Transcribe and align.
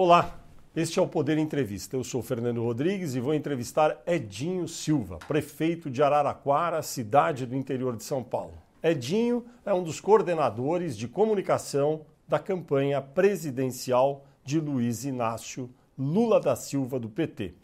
Olá, 0.00 0.38
este 0.76 1.00
é 1.00 1.02
o 1.02 1.08
Poder 1.08 1.38
Entrevista. 1.38 1.96
Eu 1.96 2.04
sou 2.04 2.22
Fernando 2.22 2.62
Rodrigues 2.62 3.16
e 3.16 3.20
vou 3.20 3.34
entrevistar 3.34 4.00
Edinho 4.06 4.68
Silva, 4.68 5.18
prefeito 5.26 5.90
de 5.90 6.00
Araraquara, 6.00 6.80
cidade 6.82 7.44
do 7.44 7.56
interior 7.56 7.96
de 7.96 8.04
São 8.04 8.22
Paulo. 8.22 8.54
Edinho 8.80 9.44
é 9.66 9.74
um 9.74 9.82
dos 9.82 10.00
coordenadores 10.00 10.96
de 10.96 11.08
comunicação 11.08 12.02
da 12.28 12.38
campanha 12.38 13.02
presidencial 13.02 14.24
de 14.44 14.60
Luiz 14.60 15.04
Inácio 15.04 15.68
Lula 15.98 16.38
da 16.38 16.54
Silva 16.54 17.00
do 17.00 17.08
PT. 17.08 17.54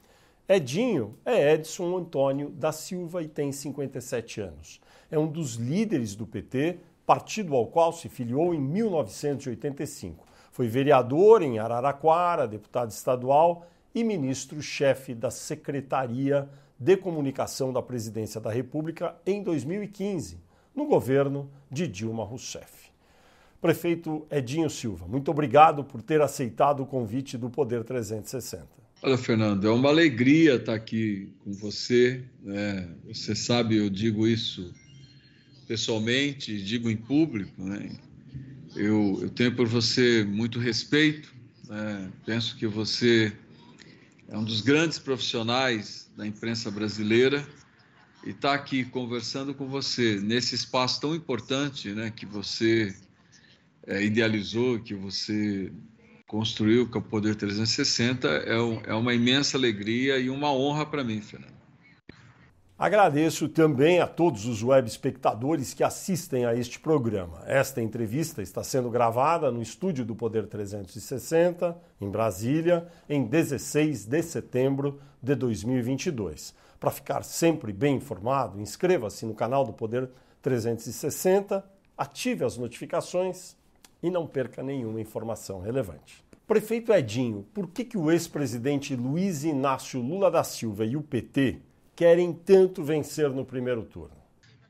Edinho 0.49 1.17
é 1.25 1.55
Edson 1.55 1.97
Antônio 1.97 2.51
da 2.51 2.73
Silva 2.73 3.23
e 3.23 3.29
tem 3.29 3.53
57 3.53 4.41
anos. 4.41 4.81
É 5.09 5.17
um 5.17 5.29
dos 5.29 5.55
líderes 5.55 6.17
do 6.17 6.27
PT, 6.27 6.81
partido 7.07 7.55
ao 7.55 7.69
qual 7.69 7.93
se 7.93 8.09
filiou 8.09 8.53
em 8.53 8.61
1985 8.61 10.24
foi 10.55 10.69
vereador 10.69 11.43
em 11.43 11.59
Araraquara, 11.59 12.47
deputado 12.47 12.89
estadual 12.93 13.67
e 13.93 14.05
ministro-chefe 14.05 15.13
da 15.13 15.29
Secretaria 15.29 16.49
de 16.79 16.97
Comunicação 16.97 17.73
da 17.73 17.83
Presidência 17.83 18.41
da 18.41 18.53
República 18.53 19.17
em 19.27 19.43
2015, 19.43 20.39
no 20.73 20.87
governo 20.87 21.51
de 21.69 21.89
Dilma 21.89 22.23
Rousseff. 22.23 22.93
Prefeito 23.61 24.29
Edinho 24.31 24.71
Silva, 24.71 25.09
muito 25.09 25.29
obrigado 25.29 25.83
por 25.83 26.01
ter 26.01 26.21
aceitado 26.23 26.85
o 26.85 26.87
convite 26.87 27.37
do 27.37 27.51
Poder 27.51 27.83
360. 27.83 28.65
Olha, 29.03 29.19
Fernando, 29.19 29.67
é 29.67 29.71
uma 29.73 29.89
alegria 29.89 30.55
estar 30.55 30.75
aqui 30.75 31.35
com 31.43 31.53
você. 31.53 32.23
Né? 32.41 32.95
Você 33.09 33.35
sabe, 33.35 33.79
eu 33.79 33.91
digo 33.91 34.25
isso 34.25 34.73
pessoalmente, 35.67 36.63
digo 36.63 36.89
em 36.89 36.97
público, 36.97 37.61
né? 37.61 37.91
Eu, 38.75 39.19
eu 39.23 39.31
tenho 39.31 39.55
por 39.55 39.67
você 39.67 40.25
muito 40.25 40.59
respeito, 40.59 41.33
né? 41.69 42.11
penso 42.27 42.57
que 42.57 42.67
você 42.67 43.33
é 44.29 44.37
um 44.37 44.45
dos 44.45 44.61
grandes 44.61 44.99
profissionais 44.99 46.11
da 46.17 46.27
imprensa 46.27 46.71
brasileira 46.71 47.47
e 48.27 48.31
estar 48.31 48.49
tá 48.49 48.55
aqui 48.55 48.85
conversando 48.85 49.55
com 49.55 49.69
você 49.69 50.19
nesse 50.21 50.55
espaço 50.55 51.01
tão 51.01 51.15
importante 51.15 51.91
né, 51.93 52.11
que 52.11 52.27
você 52.27 52.95
é, 53.87 54.03
idealizou, 54.03 54.81
que 54.81 54.95
você 54.95 55.71
construiu, 56.27 56.89
que 56.89 56.97
é 56.97 57.01
o 57.01 57.03
Poder 57.03 57.37
360, 57.37 58.27
é, 58.27 58.61
um, 58.61 58.81
é 58.87 58.95
uma 58.95 59.15
imensa 59.15 59.57
alegria 59.57 60.19
e 60.19 60.31
uma 60.31 60.53
honra 60.53 60.85
para 60.85 61.05
mim, 61.05 61.21
Fernando. 61.21 61.54
Agradeço 62.77 63.49
também 63.49 64.01
a 64.01 64.07
todos 64.07 64.47
os 64.47 64.61
web 64.61 64.89
espectadores 64.89 65.73
que 65.73 65.85
assistem 65.85 66.45
a 66.45 66.57
este 66.57 66.81
programa. 66.81 67.41
Esta 67.47 67.81
entrevista 67.81 68.43
está 68.43 68.65
sendo 68.65 68.91
gravada 68.91 69.49
no 69.53 69.63
estúdio 69.63 70.05
do 70.05 70.17
Poder 70.17 70.49
360, 70.49 71.77
em 72.01 72.11
Brasília, 72.11 72.89
em 73.09 73.23
16 73.25 74.07
de 74.07 74.21
setembro 74.25 75.01
de 75.23 75.37
2022. 75.37 76.53
Para 76.81 76.91
ficar 76.91 77.23
sempre 77.23 77.73
bem 77.73 77.95
informado, 77.95 78.61
inscreva-se 78.61 79.25
no 79.25 79.35
canal 79.35 79.65
do 79.65 79.73
Poder 79.73 80.11
360, 80.43 81.65
ative 81.97 82.45
as 82.45 82.59
notificações 82.59 83.57
e 84.03 84.11
não 84.11 84.27
perca 84.27 84.65
nenhuma 84.65 85.01
informação 85.01 85.61
relevante. 85.61 86.25
Prefeito 86.45 86.93
Edinho, 86.93 87.47
por 87.55 87.69
que, 87.69 87.85
que 87.85 87.97
o 87.97 88.11
ex-presidente 88.11 88.97
Luiz 88.97 89.45
Inácio 89.45 90.01
Lula 90.01 90.29
da 90.29 90.43
Silva 90.43 90.85
e 90.85 90.97
o 90.97 91.03
PT 91.03 91.63
querem 91.97 92.33
tanto 92.33 92.83
vencer 92.83 93.31
no 93.31 93.45
primeiro 93.45 93.85
turno? 93.85 94.17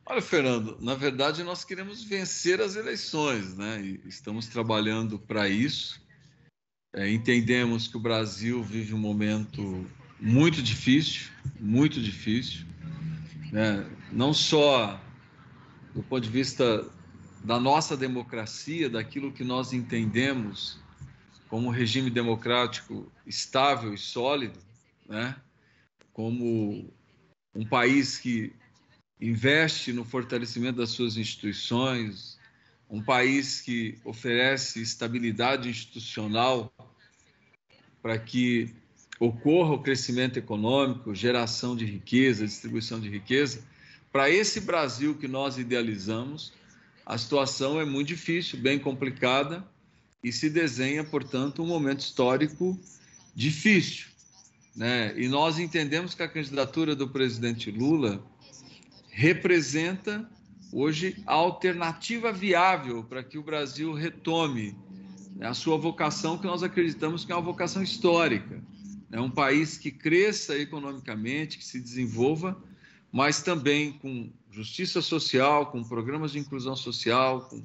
Olha, 0.07 0.21
Fernando, 0.21 0.77
na 0.81 0.95
verdade 0.95 1.43
nós 1.43 1.65
queremos 1.65 2.05
vencer 2.05 2.61
as 2.61 2.77
eleições, 2.77 3.57
né? 3.57 3.81
E 3.81 4.01
estamos 4.07 4.47
trabalhando 4.47 5.19
para 5.19 5.49
isso. 5.49 6.03
É, 6.93 7.11
entendemos 7.11 7.89
que 7.89 7.97
o 7.97 8.01
Brasil 8.01 8.63
vive 8.63 8.95
um 8.95 8.99
momento 8.99 9.85
muito 10.21 10.63
difícil, 10.63 11.31
muito 11.59 12.01
difícil, 12.01 12.65
né? 13.51 13.85
não 14.13 14.33
só 14.33 15.01
do 15.93 16.03
ponto 16.03 16.23
de 16.23 16.31
vista 16.31 16.89
da 17.43 17.59
nossa 17.59 17.97
democracia, 17.97 18.89
daquilo 18.89 19.33
que 19.33 19.45
nós 19.45 19.73
entendemos 19.73 20.79
como 21.49 21.69
um 21.69 21.71
regime 21.71 22.11
democrático 22.11 23.11
estável 23.27 23.93
e 23.93 23.99
sólido, 23.99 24.59
né? 25.09 25.37
como 26.13 26.93
um 27.55 27.65
país 27.65 28.19
que 28.19 28.53
investe 29.21 29.93
no 29.93 30.05
fortalecimento 30.05 30.79
das 30.79 30.91
suas 30.91 31.17
instituições, 31.17 32.39
um 32.91 33.03
país 33.03 33.61
que 33.61 33.99
oferece 34.05 34.83
estabilidade 34.83 35.69
institucional 35.69 36.73
para 38.03 38.19
que 38.19 38.75
ocorra 39.19 39.75
o 39.75 39.83
crescimento 39.83 40.39
econômico, 40.39 41.15
geração 41.15 41.77
de 41.77 41.85
riqueza, 41.85 42.47
distribuição 42.47 43.01
de 43.01 43.09
riqueza. 43.09 43.63
Para 44.13 44.29
esse 44.29 44.61
Brasil 44.61 45.15
que 45.15 45.27
nós 45.27 45.57
idealizamos, 45.57 46.53
a 47.07 47.17
situação 47.17 47.81
é 47.81 47.85
muito 47.85 48.09
difícil, 48.09 48.59
bem 48.59 48.79
complicada 48.79 49.67
e 50.23 50.33
se 50.33 50.51
desenha, 50.51 51.05
portanto, 51.05 51.63
um 51.63 51.67
momento 51.67 52.01
histórico 52.01 52.79
difícil. 53.35 54.14
Né? 54.75 55.15
E 55.17 55.29
nós 55.29 55.59
entendemos 55.59 56.15
que 56.15 56.23
a 56.23 56.29
candidatura 56.29 56.97
do 56.97 57.09
presidente 57.09 57.71
Lula 57.71 58.25
representa 59.11 60.29
hoje 60.73 61.23
a 61.25 61.35
alternativa 61.35 62.33
viável 62.33 63.05
para 63.05 63.23
que 63.23 63.39
o 63.39 63.43
Brasil 63.43 63.93
retome 63.93 64.77
né, 65.37 65.47
a 65.47 65.55
sua 65.55 65.77
vocação, 65.77 66.37
que 66.37 66.47
nós 66.47 66.65
acreditamos 66.65 67.25
que 67.25 67.31
é 67.31 67.35
uma 67.35 67.43
vocação 67.43 67.83
histórica. 67.83 68.61
É 69.13 69.21
um 69.21 69.31
país 69.31 69.79
que 69.79 69.93
cresça 69.93 70.59
economicamente, 70.59 71.59
que 71.59 71.65
se 71.65 71.81
desenvolva, 71.81 72.61
mas 73.13 73.43
também 73.43 73.93
com 73.93 74.29
justiça 74.51 75.01
social, 75.01 75.67
com 75.67 75.85
programas 75.85 76.33
de 76.33 76.41
inclusão 76.41 76.75
social, 76.75 77.43
com, 77.43 77.63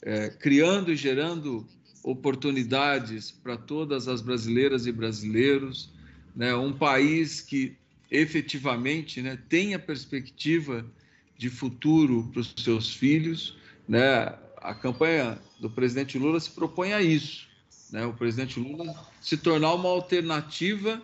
é, 0.00 0.30
criando 0.30 0.90
e 0.90 0.96
gerando 0.96 1.66
oportunidades 2.02 3.30
para 3.30 3.58
todas 3.58 4.08
as 4.08 4.22
brasileiras 4.22 4.86
e 4.86 4.92
brasileiros, 4.92 5.92
né, 6.38 6.54
um 6.54 6.72
país 6.72 7.40
que 7.40 7.76
efetivamente 8.08 9.20
né, 9.20 9.36
tenha 9.48 9.76
perspectiva 9.76 10.86
de 11.36 11.50
futuro 11.50 12.30
para 12.32 12.40
os 12.40 12.54
seus 12.56 12.94
filhos. 12.94 13.58
Né? 13.88 14.32
A 14.58 14.72
campanha 14.72 15.36
do 15.58 15.68
presidente 15.68 16.16
Lula 16.16 16.38
se 16.38 16.50
propõe 16.50 16.92
a 16.92 17.02
isso. 17.02 17.48
Né? 17.90 18.06
O 18.06 18.14
presidente 18.14 18.60
Lula 18.60 18.94
se 19.20 19.36
tornar 19.36 19.74
uma 19.74 19.88
alternativa 19.88 21.02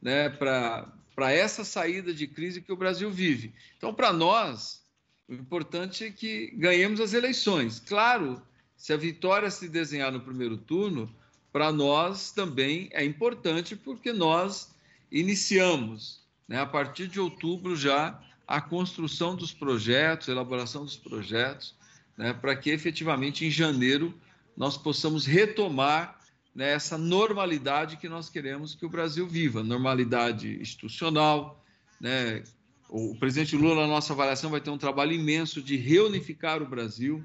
né, 0.00 0.28
para 0.28 1.32
essa 1.32 1.64
saída 1.64 2.14
de 2.14 2.28
crise 2.28 2.62
que 2.62 2.72
o 2.72 2.76
Brasil 2.76 3.10
vive. 3.10 3.52
Então, 3.76 3.92
para 3.92 4.12
nós, 4.12 4.84
o 5.28 5.34
importante 5.34 6.04
é 6.04 6.10
que 6.12 6.52
ganhemos 6.54 7.00
as 7.00 7.12
eleições. 7.12 7.80
Claro, 7.80 8.40
se 8.76 8.92
a 8.92 8.96
vitória 8.96 9.50
se 9.50 9.68
desenhar 9.68 10.12
no 10.12 10.20
primeiro 10.20 10.56
turno, 10.56 11.12
para 11.52 11.72
nós 11.72 12.30
também 12.30 12.88
é 12.92 13.04
importante, 13.04 13.74
porque 13.74 14.12
nós 14.12 14.75
iniciamos, 15.10 16.20
né, 16.48 16.60
a 16.60 16.66
partir 16.66 17.08
de 17.08 17.20
outubro 17.20 17.76
já, 17.76 18.20
a 18.46 18.60
construção 18.60 19.34
dos 19.34 19.52
projetos, 19.52 20.28
elaboração 20.28 20.84
dos 20.84 20.96
projetos, 20.96 21.74
né, 22.16 22.32
para 22.32 22.54
que 22.54 22.70
efetivamente 22.70 23.44
em 23.44 23.50
janeiro 23.50 24.14
nós 24.56 24.76
possamos 24.76 25.26
retomar 25.26 26.18
né, 26.54 26.72
essa 26.72 26.96
normalidade 26.96 27.98
que 27.98 28.08
nós 28.08 28.30
queremos 28.30 28.74
que 28.74 28.86
o 28.86 28.88
Brasil 28.88 29.26
viva, 29.28 29.62
normalidade 29.62 30.58
institucional. 30.60 31.62
Né? 32.00 32.42
O 32.88 33.14
presidente 33.16 33.54
Lula, 33.54 33.82
na 33.82 33.88
nossa 33.88 34.14
avaliação, 34.14 34.50
vai 34.50 34.60
ter 34.60 34.70
um 34.70 34.78
trabalho 34.78 35.12
imenso 35.12 35.60
de 35.60 35.76
reunificar 35.76 36.62
o 36.62 36.66
Brasil, 36.66 37.22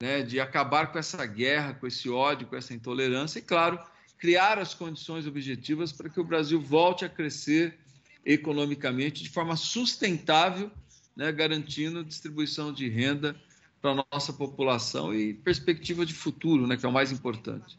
né, 0.00 0.22
de 0.22 0.40
acabar 0.40 0.90
com 0.90 0.98
essa 0.98 1.24
guerra, 1.26 1.74
com 1.74 1.86
esse 1.86 2.08
ódio, 2.08 2.46
com 2.46 2.56
essa 2.56 2.72
intolerância 2.72 3.38
e, 3.38 3.42
claro, 3.42 3.78
criar 4.22 4.56
as 4.56 4.72
condições 4.72 5.26
objetivas 5.26 5.90
para 5.90 6.08
que 6.08 6.20
o 6.20 6.24
Brasil 6.24 6.62
volte 6.62 7.04
a 7.04 7.08
crescer 7.08 7.76
economicamente 8.24 9.20
de 9.20 9.28
forma 9.28 9.56
sustentável, 9.56 10.70
né, 11.16 11.32
garantindo 11.32 12.04
distribuição 12.04 12.72
de 12.72 12.88
renda 12.88 13.34
para 13.80 13.90
a 13.90 14.04
nossa 14.12 14.32
população 14.32 15.12
e 15.12 15.34
perspectiva 15.34 16.06
de 16.06 16.14
futuro, 16.14 16.68
né, 16.68 16.76
que 16.76 16.86
é 16.86 16.88
o 16.88 16.92
mais 16.92 17.10
importante. 17.10 17.76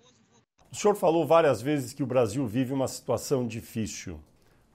O 0.69 0.75
senhor 0.75 0.95
falou 0.95 1.25
várias 1.25 1.62
vezes 1.62 1.94
que 1.94 2.04
o 2.04 2.06
Brasil 2.06 2.45
vive 2.45 2.74
uma 2.74 2.90
situação 2.90 3.48
difícil. 3.48 4.19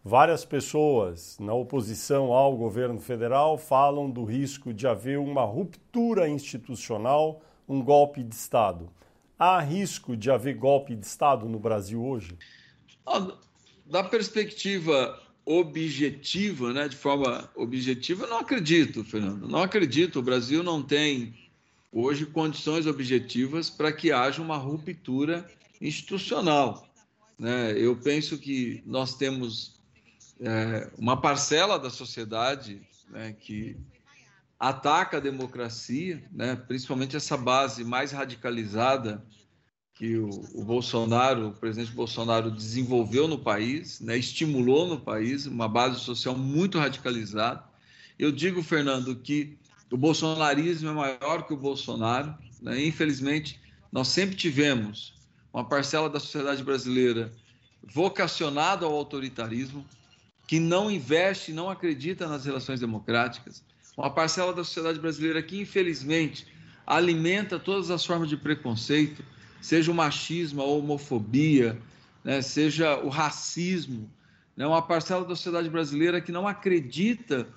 Várias 0.03 0.47
pessoas 0.47 1.39
na 1.39 1.53
oposição 1.53 2.33
ao 2.33 2.57
governo 2.57 2.99
federal 2.99 3.59
falam 3.59 4.11
do 4.11 4.25
risco 4.25 4.73
de 4.73 4.87
haver 4.87 5.19
uma 5.19 5.45
ruptura 5.45 6.31
institucional, 6.31 7.43
um 7.69 7.83
golpe 7.83 8.23
de 8.23 8.35
Estado. 8.35 8.89
Há 9.39 9.61
risco 9.61 10.17
de 10.17 10.31
haver 10.31 10.57
golpe 10.57 10.97
de 10.97 11.07
Estado 11.07 11.49
no 11.49 11.61
Brasil 11.61 12.05
hoje? 12.05 12.37
Da 13.87 14.03
perspectiva 14.03 15.23
objetiva, 15.45 16.73
né, 16.73 16.89
de 16.89 16.97
forma 16.97 17.49
objetiva, 17.55 18.27
não 18.27 18.39
acredito, 18.39 19.05
Fernando. 19.05 19.49
Não 19.49 19.63
acredito. 19.63 20.19
O 20.19 20.23
Brasil 20.23 20.63
não 20.63 20.83
tem 20.83 21.35
hoje 21.93 22.27
condições 22.27 22.87
objetivas 22.87 23.71
para 23.71 23.93
que 23.93 24.13
haja 24.13 24.43
uma 24.43 24.57
ruptura 24.57 25.49
institucional. 25.81 26.87
né, 27.39 27.73
eu 27.79 27.97
penso 27.97 28.37
que 28.37 28.83
nós 28.85 29.15
temos 29.15 29.81
é, 30.41 30.91
uma 30.99 31.21
parcela 31.21 31.79
da 31.79 31.89
sociedade 31.89 32.83
né, 33.09 33.35
que 33.39 33.77
ataca 34.59 35.19
a 35.19 35.21
democracia, 35.21 36.23
né, 36.33 36.57
principalmente 36.57 37.17
essa 37.17 37.37
base 37.37 37.85
mais 37.85 38.11
radicalizada 38.11 39.25
que 39.95 40.17
o, 40.17 40.31
o, 40.55 40.65
Bolsonaro, 40.65 41.49
o 41.49 41.53
presidente 41.53 41.93
Bolsonaro 41.93 42.51
desenvolveu 42.51 43.27
no 43.27 43.39
país, 43.39 44.01
né, 44.01 44.17
estimulou 44.17 44.87
no 44.87 45.01
país 45.01 45.47
uma 45.47 45.69
base 45.69 46.01
social 46.01 46.37
muito 46.37 46.79
radicalizada. 46.79 47.65
Eu 48.19 48.33
digo, 48.33 48.63
Fernando, 48.63 49.15
que 49.17 49.59
o 49.91 49.97
bolsonarismo 49.97 50.89
é 50.89 50.93
maior 50.93 51.47
que 51.47 51.53
o 51.53 51.57
Bolsonaro. 51.57 52.35
Né? 52.61 52.85
Infelizmente, 52.85 53.61
nós 53.91 54.09
sempre 54.09 54.37
tivemos 54.37 55.15
uma 55.53 55.65
parcela 55.65 56.11
da 56.11 56.21
sociedade 56.21 56.63
brasileira 56.63 57.33
vocacionada 57.83 58.85
ao 58.85 58.93
autoritarismo, 58.93 59.85
que 60.47 60.61
não 60.61 60.91
investe, 60.91 61.53
não 61.53 61.71
acredita 61.71 62.27
nas 62.27 62.45
relações 62.45 62.81
democráticas. 62.81 63.63
Uma 63.99 64.11
parcela 64.11 64.53
da 64.55 64.63
sociedade 64.63 65.01
brasileira 65.01 65.43
que, 65.43 65.61
infelizmente, 65.61 66.47
alimenta 66.87 67.59
todas 67.59 67.91
as 67.91 68.07
formas 68.07 68.29
de 68.29 68.37
preconceito, 68.37 69.25
seja 69.61 69.91
o 69.91 69.95
machismo, 69.95 70.63
a 70.63 70.65
homofobia, 70.65 71.77
né? 72.23 72.41
seja 72.41 72.97
o 73.01 73.09
racismo. 73.09 74.09
Né? 74.57 74.65
Uma 74.65 74.81
parcela 74.81 75.23
da 75.25 75.35
sociedade 75.35 75.69
brasileira 75.69 76.21
que 76.21 76.31
não 76.31 76.47
acredita 76.47 77.49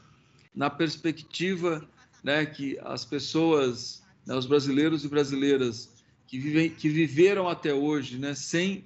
na 0.56 0.68
perspectiva 0.68 1.88
né, 2.24 2.44
que 2.44 2.76
as 2.82 3.06
pessoas, 3.06 4.02
né, 4.26 4.36
os 4.36 4.48
brasileiros 4.48 5.06
e 5.06 5.08
brasileiras 5.08 5.92
que, 6.26 6.40
vivem, 6.40 6.72
que 6.72 6.90
viveram 6.90 7.48
até 7.48 7.72
hoje 7.72 8.18
né, 8.18 8.34
sem 8.34 8.84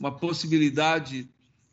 uma 0.00 0.10
possibilidade 0.10 1.28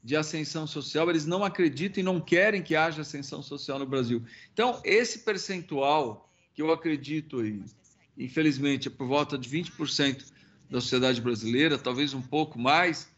de 0.05 0.15
ascensão 0.15 0.67
social, 0.67 1.09
eles 1.09 1.25
não 1.25 1.43
acreditam 1.43 1.99
e 1.99 2.03
não 2.03 2.21
querem 2.21 2.61
que 2.61 2.75
haja 2.75 3.01
ascensão 3.01 3.41
social 3.41 3.79
no 3.79 3.87
Brasil. 3.87 4.23
Então, 4.53 4.79
esse 4.83 5.19
percentual, 5.19 6.29
que 6.53 6.61
eu 6.61 6.71
acredito 6.71 7.39
aí, 7.39 7.63
infelizmente, 8.15 8.87
é 8.87 8.91
por 8.91 9.07
volta 9.07 9.35
de 9.35 9.49
20% 9.49 10.23
da 10.69 10.79
sociedade 10.79 11.19
brasileira, 11.19 11.79
talvez 11.79 12.13
um 12.13 12.21
pouco 12.21 12.59
mais, 12.59 13.09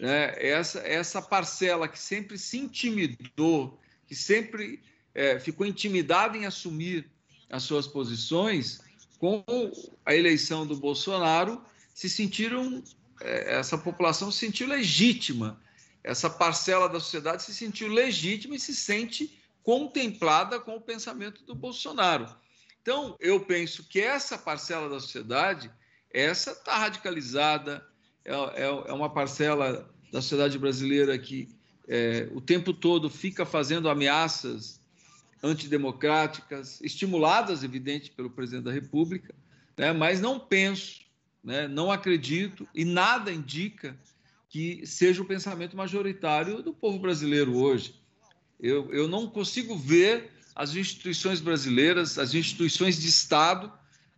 é, 0.00 0.48
essa, 0.50 0.80
essa 0.80 1.22
parcela 1.22 1.86
que 1.86 1.98
sempre 1.98 2.36
se 2.36 2.58
intimidou, 2.58 3.78
que 4.08 4.16
sempre 4.16 4.80
é, 5.14 5.38
ficou 5.38 5.64
intimidada 5.64 6.36
em 6.36 6.44
assumir 6.44 7.08
as 7.48 7.62
suas 7.62 7.86
posições, 7.86 8.80
com 9.20 9.44
a 10.04 10.12
eleição 10.12 10.66
do 10.66 10.74
Bolsonaro, 10.74 11.62
se 11.94 12.10
sentiram, 12.10 12.82
é, 13.20 13.58
essa 13.58 13.78
população 13.78 14.32
se 14.32 14.40
sentiu 14.40 14.66
legítima, 14.66 15.64
essa 16.06 16.30
parcela 16.30 16.88
da 16.88 17.00
sociedade 17.00 17.42
se 17.42 17.52
sentiu 17.52 17.88
legítima 17.88 18.54
e 18.54 18.60
se 18.60 18.76
sente 18.76 19.36
contemplada 19.60 20.60
com 20.60 20.76
o 20.76 20.80
pensamento 20.80 21.42
do 21.42 21.52
Bolsonaro. 21.52 22.32
Então, 22.80 23.16
eu 23.18 23.40
penso 23.40 23.82
que 23.88 24.00
essa 24.00 24.38
parcela 24.38 24.88
da 24.88 25.00
sociedade, 25.00 25.68
essa 26.14 26.52
está 26.52 26.78
radicalizada, 26.78 27.84
é, 28.24 28.32
é, 28.32 28.62
é, 28.66 28.92
uma 28.92 29.10
parcela 29.10 29.90
da 30.12 30.22
sociedade 30.22 30.56
brasileira 30.60 31.18
que 31.18 31.48
é, 31.88 32.28
o 32.32 32.40
tempo 32.40 32.72
todo 32.72 33.10
fica 33.10 33.44
fazendo 33.44 33.88
ameaças 33.88 34.80
antidemocráticas, 35.42 36.80
estimuladas, 36.80 37.64
evidente, 37.64 38.12
pelo 38.12 38.30
presidente 38.30 38.64
da 38.66 38.72
República, 38.72 39.34
né? 39.76 39.92
mas 39.92 40.20
não 40.20 40.38
penso, 40.38 41.00
né? 41.42 41.66
não 41.66 41.90
acredito 41.90 42.66
e 42.72 42.84
nada 42.84 43.32
indica 43.32 43.98
que 44.48 44.86
seja 44.86 45.22
o 45.22 45.26
pensamento 45.26 45.76
majoritário 45.76 46.62
do 46.62 46.72
povo 46.72 46.98
brasileiro 46.98 47.56
hoje. 47.56 47.94
Eu, 48.60 48.92
eu 48.92 49.08
não 49.08 49.28
consigo 49.28 49.76
ver 49.76 50.30
as 50.54 50.74
instituições 50.74 51.40
brasileiras, 51.40 52.18
as 52.18 52.32
instituições 52.32 53.00
de 53.00 53.08
Estado, 53.08 53.70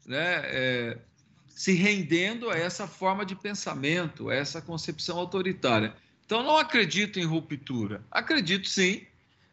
né, 0.07 0.43
é, 0.45 0.99
se 1.49 1.73
rendendo 1.73 2.49
a 2.51 2.57
essa 2.57 2.87
forma 2.87 3.27
de 3.27 3.35
pensamento, 3.35 4.31
a 4.31 4.35
essa 4.35 4.63
concepção 4.63 5.19
autoritária. 5.19 5.95
Então, 6.25 6.43
não 6.43 6.57
acredito 6.57 7.19
em 7.19 7.25
ruptura. 7.25 8.05
Acredito 8.11 8.69
sim 8.69 9.03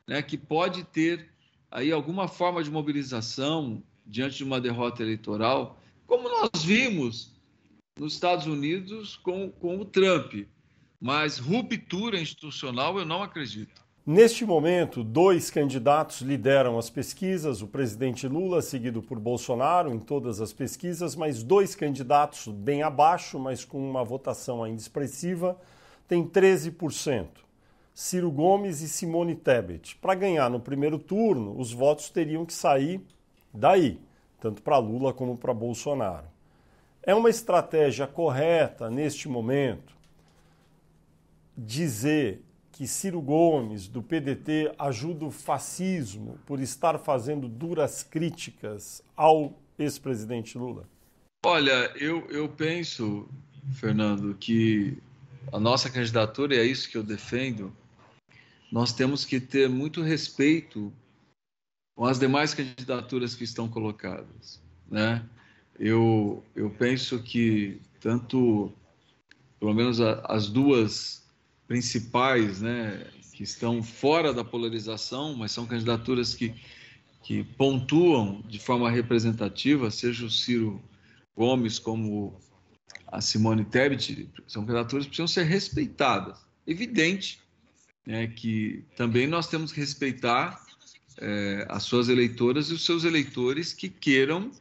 né, 0.07 0.21
que 0.21 0.37
pode 0.37 0.83
ter 0.83 1.27
aí 1.71 1.91
alguma 1.91 2.27
forma 2.27 2.63
de 2.63 2.69
mobilização 2.69 3.81
diante 4.05 4.37
de 4.37 4.43
uma 4.43 4.61
derrota 4.61 5.01
eleitoral, 5.01 5.81
como 6.05 6.29
nós 6.29 6.63
vimos 6.63 7.31
nos 7.99 8.13
Estados 8.13 8.45
Unidos 8.45 9.15
com, 9.17 9.49
com 9.49 9.79
o 9.79 9.85
Trump. 9.85 10.45
Mas 10.99 11.37
ruptura 11.37 12.19
institucional 12.19 12.97
eu 12.97 13.05
não 13.05 13.21
acredito. 13.21 13.85
Neste 14.07 14.45
momento, 14.45 15.03
dois 15.03 15.49
candidatos 15.49 16.21
lideram 16.21 16.77
as 16.77 16.91
pesquisas: 16.91 17.63
o 17.63 17.67
presidente 17.67 18.27
Lula, 18.27 18.61
seguido 18.61 19.01
por 19.01 19.19
Bolsonaro 19.19 19.91
em 19.91 19.97
todas 19.97 20.39
as 20.39 20.53
pesquisas, 20.53 21.15
mas 21.15 21.41
dois 21.41 21.73
candidatos 21.73 22.47
bem 22.47 22.83
abaixo, 22.83 23.39
mas 23.39 23.65
com 23.65 23.79
uma 23.79 24.03
votação 24.03 24.63
ainda 24.63 24.79
expressiva, 24.79 25.59
têm 26.07 26.23
13%. 26.23 27.29
Ciro 27.95 28.29
Gomes 28.29 28.81
e 28.81 28.89
Simone 28.89 29.35
Tebet. 29.35 29.95
Para 29.95 30.13
ganhar 30.13 30.51
no 30.51 30.59
primeiro 30.59 30.99
turno, 30.99 31.59
os 31.59 31.71
votos 31.71 32.09
teriam 32.09 32.45
que 32.45 32.53
sair 32.53 33.01
daí, 33.51 33.99
tanto 34.39 34.61
para 34.61 34.77
Lula 34.77 35.13
como 35.13 35.35
para 35.35 35.53
Bolsonaro. 35.53 36.27
É 37.01 37.15
uma 37.15 37.29
estratégia 37.29 38.05
correta 38.05 38.89
neste 38.89 39.27
momento 39.27 39.94
dizer 41.57 42.41
que 42.71 42.87
Ciro 42.87 43.21
Gomes, 43.21 43.87
do 43.87 44.03
PDT, 44.03 44.73
ajuda 44.77 45.25
o 45.25 45.31
fascismo 45.31 46.37
por 46.45 46.59
estar 46.59 46.99
fazendo 46.99 47.47
duras 47.47 48.03
críticas 48.03 49.01
ao 49.15 49.57
ex-presidente 49.79 50.57
Lula? 50.57 50.87
Olha, 51.45 51.91
eu, 51.95 52.25
eu 52.29 52.49
penso, 52.49 53.29
Fernando, 53.73 54.35
que 54.35 54.97
a 55.53 55.59
nossa 55.59 55.89
candidatura, 55.89 56.55
e 56.55 56.59
é 56.59 56.65
isso 56.65 56.89
que 56.89 56.97
eu 56.97 57.03
defendo, 57.03 57.71
nós 58.71 58.91
temos 58.91 59.23
que 59.23 59.39
ter 59.39 59.69
muito 59.69 60.01
respeito 60.01 60.91
com 61.95 62.05
as 62.05 62.19
demais 62.19 62.53
candidaturas 62.53 63.35
que 63.35 63.43
estão 63.43 63.69
colocadas, 63.69 64.61
né? 64.89 65.23
Eu, 65.79 66.43
eu 66.55 66.69
penso 66.69 67.21
que 67.21 67.79
tanto, 67.99 68.71
pelo 69.59 69.73
menos 69.73 70.01
a, 70.01 70.21
as 70.27 70.47
duas 70.49 71.24
principais, 71.67 72.61
né, 72.61 73.05
que 73.33 73.43
estão 73.43 73.83
fora 73.83 74.33
da 74.33 74.43
polarização, 74.43 75.35
mas 75.35 75.51
são 75.51 75.65
candidaturas 75.65 76.33
que, 76.33 76.53
que 77.23 77.43
pontuam 77.43 78.41
de 78.47 78.59
forma 78.59 78.89
representativa, 78.89 79.91
seja 79.91 80.25
o 80.25 80.31
Ciro 80.31 80.81
Gomes 81.35 81.79
como 81.79 82.39
a 83.07 83.19
Simone 83.21 83.65
Tebet, 83.65 84.29
são 84.47 84.65
candidaturas 84.65 85.05
que 85.05 85.09
precisam 85.09 85.27
ser 85.27 85.43
respeitadas. 85.43 86.45
Evidente 86.65 87.39
né, 88.05 88.27
que 88.27 88.83
também 88.95 89.27
nós 89.27 89.47
temos 89.47 89.71
que 89.71 89.79
respeitar 89.79 90.63
é, 91.17 91.65
as 91.69 91.83
suas 91.83 92.09
eleitoras 92.09 92.69
e 92.69 92.73
os 92.73 92.85
seus 92.85 93.03
eleitores 93.03 93.73
que 93.73 93.89
queiram 93.89 94.51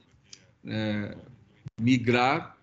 é, 0.65 1.17
migrar, 1.81 2.57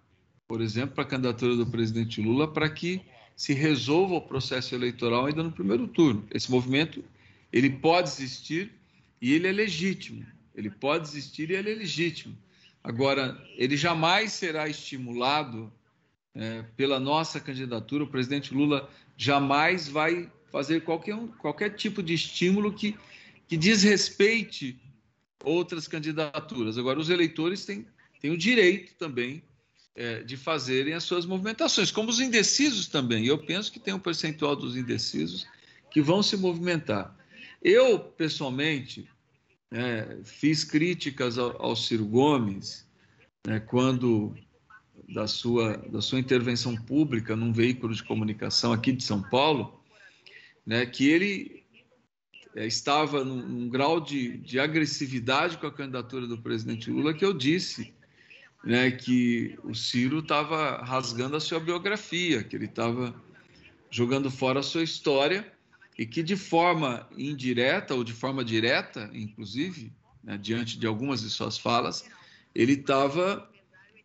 por 0.47 0.61
exemplo, 0.61 0.95
para 0.95 1.03
a 1.03 1.07
candidatura 1.07 1.55
do 1.55 1.67
presidente 1.67 2.21
Lula 2.21 2.51
para 2.51 2.69
que 2.69 3.01
se 3.41 3.53
resolva 3.53 4.13
o 4.13 4.21
processo 4.21 4.75
eleitoral 4.75 5.25
ainda 5.25 5.41
no 5.41 5.51
primeiro 5.51 5.87
turno. 5.87 6.23
Esse 6.29 6.51
movimento 6.51 7.03
ele 7.51 7.71
pode 7.71 8.07
existir 8.07 8.71
e 9.19 9.33
ele 9.33 9.47
é 9.47 9.51
legítimo. 9.51 10.23
Ele 10.53 10.69
pode 10.69 11.07
existir 11.07 11.49
e 11.49 11.55
ele 11.55 11.71
é 11.71 11.73
legítimo. 11.73 12.37
Agora, 12.83 13.43
ele 13.57 13.75
jamais 13.75 14.31
será 14.31 14.69
estimulado 14.69 15.73
é, 16.35 16.61
pela 16.77 16.99
nossa 16.99 17.39
candidatura. 17.39 18.03
O 18.03 18.07
presidente 18.11 18.53
Lula 18.53 18.87
jamais 19.17 19.87
vai 19.87 20.31
fazer 20.51 20.81
qualquer, 20.81 21.17
qualquer 21.39 21.71
tipo 21.71 22.03
de 22.03 22.13
estímulo 22.13 22.71
que, 22.71 22.95
que 23.47 23.57
desrespeite 23.57 24.79
outras 25.43 25.87
candidaturas. 25.87 26.77
Agora, 26.77 26.99
os 26.99 27.09
eleitores 27.09 27.65
têm, 27.65 27.87
têm 28.19 28.29
o 28.29 28.37
direito 28.37 28.93
também 28.99 29.41
é, 29.95 30.23
de 30.23 30.37
fazerem 30.37 30.93
as 30.93 31.03
suas 31.03 31.25
movimentações, 31.25 31.91
como 31.91 32.09
os 32.09 32.19
indecisos 32.19 32.87
também. 32.87 33.25
Eu 33.25 33.37
penso 33.37 33.71
que 33.71 33.79
tem 33.79 33.93
um 33.93 33.99
percentual 33.99 34.55
dos 34.55 34.75
indecisos 34.75 35.47
que 35.89 36.01
vão 36.01 36.23
se 36.23 36.37
movimentar. 36.37 37.15
Eu, 37.61 37.99
pessoalmente, 37.99 39.07
é, 39.71 40.17
fiz 40.23 40.63
críticas 40.63 41.37
ao, 41.37 41.61
ao 41.61 41.75
Ciro 41.75 42.05
Gomes 42.05 42.87
né, 43.45 43.59
quando 43.59 44.35
da 45.09 45.27
sua, 45.27 45.77
da 45.77 46.01
sua 46.01 46.19
intervenção 46.19 46.75
pública 46.75 47.35
num 47.35 47.51
veículo 47.51 47.93
de 47.93 48.03
comunicação 48.03 48.71
aqui 48.71 48.91
de 48.91 49.03
São 49.03 49.21
Paulo, 49.21 49.81
né, 50.65 50.85
que 50.85 51.07
ele 51.07 51.63
é, 52.55 52.65
estava 52.65 53.23
num, 53.23 53.45
num 53.47 53.69
grau 53.69 53.99
de, 53.99 54.37
de, 54.37 54.59
agressividade 54.59 55.57
com 55.57 55.67
a 55.67 55.71
candidatura 55.71 56.27
do 56.27 56.37
presidente 56.37 56.89
Lula 56.89 57.13
que 57.13 57.25
eu 57.25 57.33
disse 57.33 57.93
né, 58.63 58.91
que 58.91 59.57
o 59.63 59.73
Ciro 59.73 60.19
estava 60.19 60.77
rasgando 60.83 61.35
a 61.35 61.39
sua 61.39 61.59
biografia, 61.59 62.43
que 62.43 62.55
ele 62.55 62.65
estava 62.65 63.13
jogando 63.89 64.29
fora 64.29 64.59
a 64.59 64.63
sua 64.63 64.83
história 64.83 65.51
e 65.97 66.05
que 66.05 66.23
de 66.23 66.35
forma 66.35 67.07
indireta 67.17 67.93
ou 67.93 68.03
de 68.03 68.13
forma 68.13 68.43
direta, 68.43 69.09
inclusive, 69.13 69.91
né, 70.23 70.37
diante 70.37 70.77
de 70.77 70.85
algumas 70.87 71.21
de 71.21 71.29
suas 71.29 71.57
falas, 71.57 72.05
ele 72.53 72.73
estava 72.73 73.49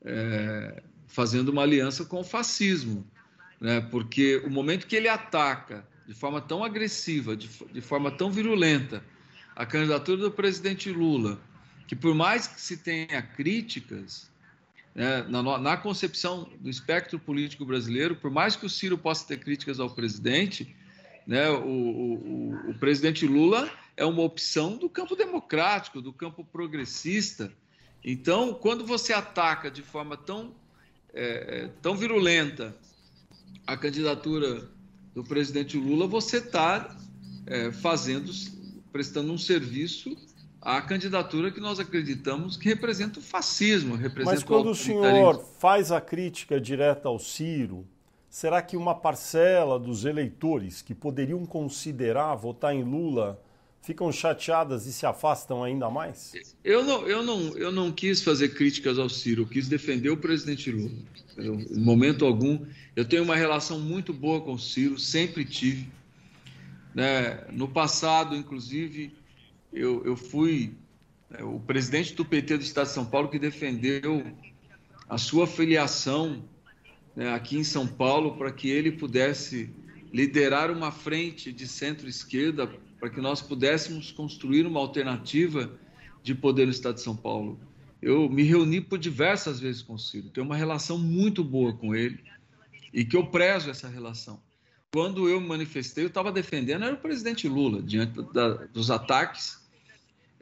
é, 0.04 0.82
fazendo 1.06 1.50
uma 1.50 1.62
aliança 1.62 2.04
com 2.04 2.20
o 2.20 2.24
fascismo, 2.24 3.06
né, 3.60 3.80
porque 3.80 4.36
o 4.44 4.50
momento 4.50 4.86
que 4.86 4.96
ele 4.96 5.08
ataca 5.08 5.86
de 6.06 6.14
forma 6.14 6.40
tão 6.40 6.64
agressiva, 6.64 7.36
de, 7.36 7.48
de 7.72 7.80
forma 7.80 8.10
tão 8.10 8.30
virulenta, 8.30 9.02
a 9.54 9.66
candidatura 9.66 10.18
do 10.18 10.30
presidente 10.30 10.90
Lula, 10.90 11.40
que 11.86 11.96
por 11.96 12.14
mais 12.14 12.46
que 12.46 12.60
se 12.60 12.76
tenha 12.76 13.22
críticas, 13.22 14.30
né, 14.96 15.26
na, 15.28 15.58
na, 15.58 15.76
concepção 15.76 16.48
do 16.58 16.70
espectro 16.70 17.18
político 17.18 17.66
brasileiro, 17.66 18.16
por 18.16 18.30
mais 18.30 18.56
que 18.56 18.64
o 18.64 18.70
Ciro 18.70 18.96
possa 18.96 19.26
ter 19.26 19.38
críticas 19.38 19.78
ao 19.78 19.90
presidente, 19.90 20.74
né, 21.26 21.50
o, 21.50 21.68
o, 21.68 22.70
o, 22.70 22.74
presidente 22.78 23.26
Lula 23.26 23.70
é 23.94 24.06
uma 24.06 24.22
opção 24.22 24.78
do 24.78 24.88
campo 24.88 25.14
democrático, 25.14 26.00
do 26.00 26.14
campo 26.14 26.42
progressista. 26.42 27.52
Então, 28.02 28.54
quando 28.54 28.86
você 28.86 29.12
ataca 29.12 29.70
de 29.70 29.82
forma 29.82 30.16
tão, 30.16 30.54
é, 31.12 31.64
é 31.64 31.68
tão 31.82 31.94
virulenta 31.94 32.74
a 33.66 33.76
candidatura 33.76 34.66
do 35.14 35.22
presidente 35.22 35.76
Lula, 35.76 36.06
você 36.06 36.38
está 36.38 36.96
é, 37.46 37.70
fazendo, 37.70 38.32
prestando 38.90 39.30
um 39.30 39.36
serviço 39.36 40.16
à 40.66 40.82
candidatura 40.82 41.52
que 41.52 41.60
nós 41.60 41.78
acreditamos 41.78 42.56
que 42.56 42.68
representa 42.68 43.20
o 43.20 43.22
fascismo, 43.22 43.94
representa 43.94 44.34
Mas 44.34 44.42
quando 44.42 44.66
o, 44.66 44.70
o 44.70 44.74
senhor 44.74 45.40
faz 45.60 45.92
a 45.92 46.00
crítica 46.00 46.60
direta 46.60 47.06
ao 47.06 47.20
Ciro, 47.20 47.86
será 48.28 48.60
que 48.60 48.76
uma 48.76 48.92
parcela 48.92 49.78
dos 49.78 50.04
eleitores 50.04 50.82
que 50.82 50.92
poderiam 50.92 51.46
considerar 51.46 52.34
votar 52.34 52.74
em 52.74 52.82
Lula 52.82 53.40
ficam 53.80 54.10
chateadas 54.10 54.86
e 54.86 54.92
se 54.92 55.06
afastam 55.06 55.62
ainda 55.62 55.88
mais? 55.88 56.32
Eu 56.64 56.82
não, 56.82 57.06
eu 57.06 57.22
não, 57.22 57.56
eu 57.56 57.70
não 57.70 57.92
quis 57.92 58.20
fazer 58.20 58.48
críticas 58.48 58.98
ao 58.98 59.08
Ciro, 59.08 59.42
eu 59.42 59.46
quis 59.46 59.68
defender 59.68 60.10
o 60.10 60.16
presidente 60.16 60.72
Lula. 60.72 60.90
Eu, 61.36 61.60
em 61.60 61.78
momento 61.78 62.26
algum, 62.26 62.66
eu 62.96 63.04
tenho 63.04 63.22
uma 63.22 63.36
relação 63.36 63.78
muito 63.78 64.12
boa 64.12 64.40
com 64.40 64.54
o 64.54 64.58
Ciro, 64.58 64.98
sempre 64.98 65.44
tive. 65.44 65.86
Né? 66.92 67.44
No 67.52 67.68
passado, 67.68 68.34
inclusive, 68.34 69.14
eu, 69.76 70.02
eu 70.06 70.16
fui 70.16 70.74
né, 71.28 71.42
o 71.42 71.60
presidente 71.60 72.14
do 72.14 72.24
PT 72.24 72.56
do 72.56 72.62
Estado 72.62 72.86
de 72.86 72.94
São 72.94 73.04
Paulo 73.04 73.28
que 73.28 73.38
defendeu 73.38 74.24
a 75.08 75.18
sua 75.18 75.46
filiação 75.46 76.42
né, 77.14 77.32
aqui 77.32 77.58
em 77.58 77.64
São 77.64 77.86
Paulo 77.86 78.36
para 78.36 78.50
que 78.50 78.68
ele 78.68 78.90
pudesse 78.90 79.70
liderar 80.12 80.70
uma 80.70 80.90
frente 80.90 81.52
de 81.52 81.68
centro-esquerda 81.68 82.66
para 82.98 83.10
que 83.10 83.20
nós 83.20 83.42
pudéssemos 83.42 84.10
construir 84.10 84.66
uma 84.66 84.80
alternativa 84.80 85.78
de 86.22 86.34
poder 86.34 86.64
no 86.64 86.72
Estado 86.72 86.94
de 86.94 87.02
São 87.02 87.14
Paulo. 87.14 87.60
Eu 88.00 88.28
me 88.30 88.42
reuni 88.42 88.80
por 88.80 88.98
diversas 88.98 89.60
vezes 89.60 89.82
com 89.82 89.94
o 89.94 89.98
Ciro, 89.98 90.30
tenho 90.30 90.46
uma 90.46 90.56
relação 90.56 90.96
muito 90.96 91.44
boa 91.44 91.76
com 91.76 91.94
ele 91.94 92.24
e 92.92 93.04
que 93.04 93.16
eu 93.16 93.26
prezo 93.26 93.68
essa 93.68 93.88
relação. 93.88 94.40
Quando 94.90 95.28
eu 95.28 95.38
me 95.38 95.46
manifestei, 95.46 96.04
eu 96.04 96.08
estava 96.08 96.32
defendendo 96.32 96.84
era 96.84 96.94
o 96.94 96.98
presidente 96.98 97.46
Lula, 97.46 97.82
diante 97.82 98.22
da, 98.32 98.54
dos 98.66 98.90
ataques 98.90 99.65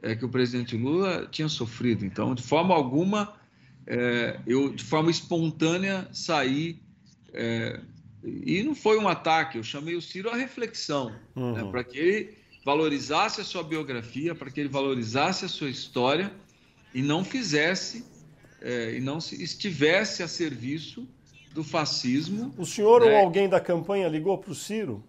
é, 0.01 0.15
que 0.15 0.25
o 0.25 0.29
presidente 0.29 0.75
Lula 0.75 1.27
tinha 1.31 1.47
sofrido. 1.49 2.05
Então, 2.05 2.35
de 2.35 2.43
forma 2.43 2.73
alguma, 2.73 3.33
é, 3.87 4.39
eu, 4.45 4.73
de 4.73 4.83
forma 4.83 5.11
espontânea, 5.11 6.07
saí. 6.11 6.79
É, 7.33 7.79
e 8.23 8.63
não 8.63 8.73
foi 8.73 8.97
um 8.97 9.07
ataque, 9.07 9.57
eu 9.57 9.63
chamei 9.63 9.95
o 9.95 10.01
Ciro 10.01 10.29
à 10.29 10.35
reflexão, 10.35 11.09
né, 11.09 11.19
uhum. 11.35 11.53
né, 11.53 11.63
para 11.71 11.83
que 11.83 11.97
ele 11.97 12.37
valorizasse 12.65 13.39
a 13.39 13.43
sua 13.43 13.63
biografia, 13.63 14.33
para 14.33 14.49
que 14.49 14.59
ele 14.59 14.69
valorizasse 14.69 15.45
a 15.45 15.47
sua 15.47 15.69
história 15.69 16.31
e 16.91 17.01
não 17.03 17.23
fizesse, 17.23 18.03
é, 18.61 18.95
e 18.95 18.99
não 18.99 19.21
se, 19.21 19.41
estivesse 19.43 20.23
a 20.23 20.27
serviço 20.27 21.07
do 21.53 21.63
fascismo. 21.63 22.53
O 22.57 22.65
senhor 22.65 23.01
né? 23.01 23.11
ou 23.11 23.17
alguém 23.17 23.47
da 23.47 23.59
campanha 23.59 24.07
ligou 24.07 24.37
para 24.37 24.51
o 24.51 24.55
Ciro? 24.55 25.03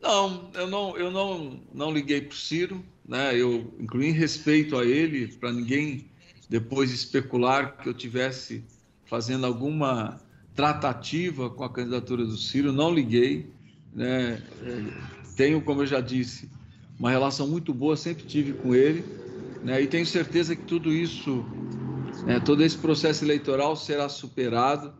Não, 0.00 0.50
eu 0.54 0.66
não, 0.68 0.96
eu 0.96 1.10
não, 1.10 1.60
não 1.72 1.90
liguei 1.90 2.20
para 2.20 2.34
o 2.34 2.36
Ciro, 2.36 2.84
né? 3.08 3.34
Eu 3.34 3.74
incluí 3.80 4.10
respeito 4.10 4.76
a 4.76 4.84
ele 4.84 5.26
para 5.28 5.50
ninguém 5.50 6.04
depois 6.48 6.92
especular 6.92 7.78
que 7.78 7.88
eu 7.88 7.94
tivesse 7.94 8.62
fazendo 9.06 9.46
alguma 9.46 10.20
tratativa 10.54 11.48
com 11.48 11.64
a 11.64 11.72
candidatura 11.72 12.24
do 12.24 12.36
Ciro, 12.36 12.72
não 12.72 12.92
liguei, 12.92 13.50
né? 13.94 14.42
É, 14.62 15.18
tenho, 15.34 15.62
como 15.62 15.82
eu 15.82 15.86
já 15.86 16.00
disse, 16.00 16.50
uma 16.98 17.10
relação 17.10 17.48
muito 17.48 17.72
boa, 17.72 17.96
sempre 17.96 18.24
tive 18.24 18.52
com 18.52 18.74
ele, 18.74 19.04
né? 19.62 19.80
E 19.80 19.86
tenho 19.86 20.04
certeza 20.04 20.54
que 20.54 20.64
tudo 20.64 20.92
isso, 20.92 21.44
né, 22.26 22.40
todo 22.40 22.62
esse 22.62 22.76
processo 22.76 23.24
eleitoral 23.24 23.76
será 23.76 24.08
superado. 24.08 24.92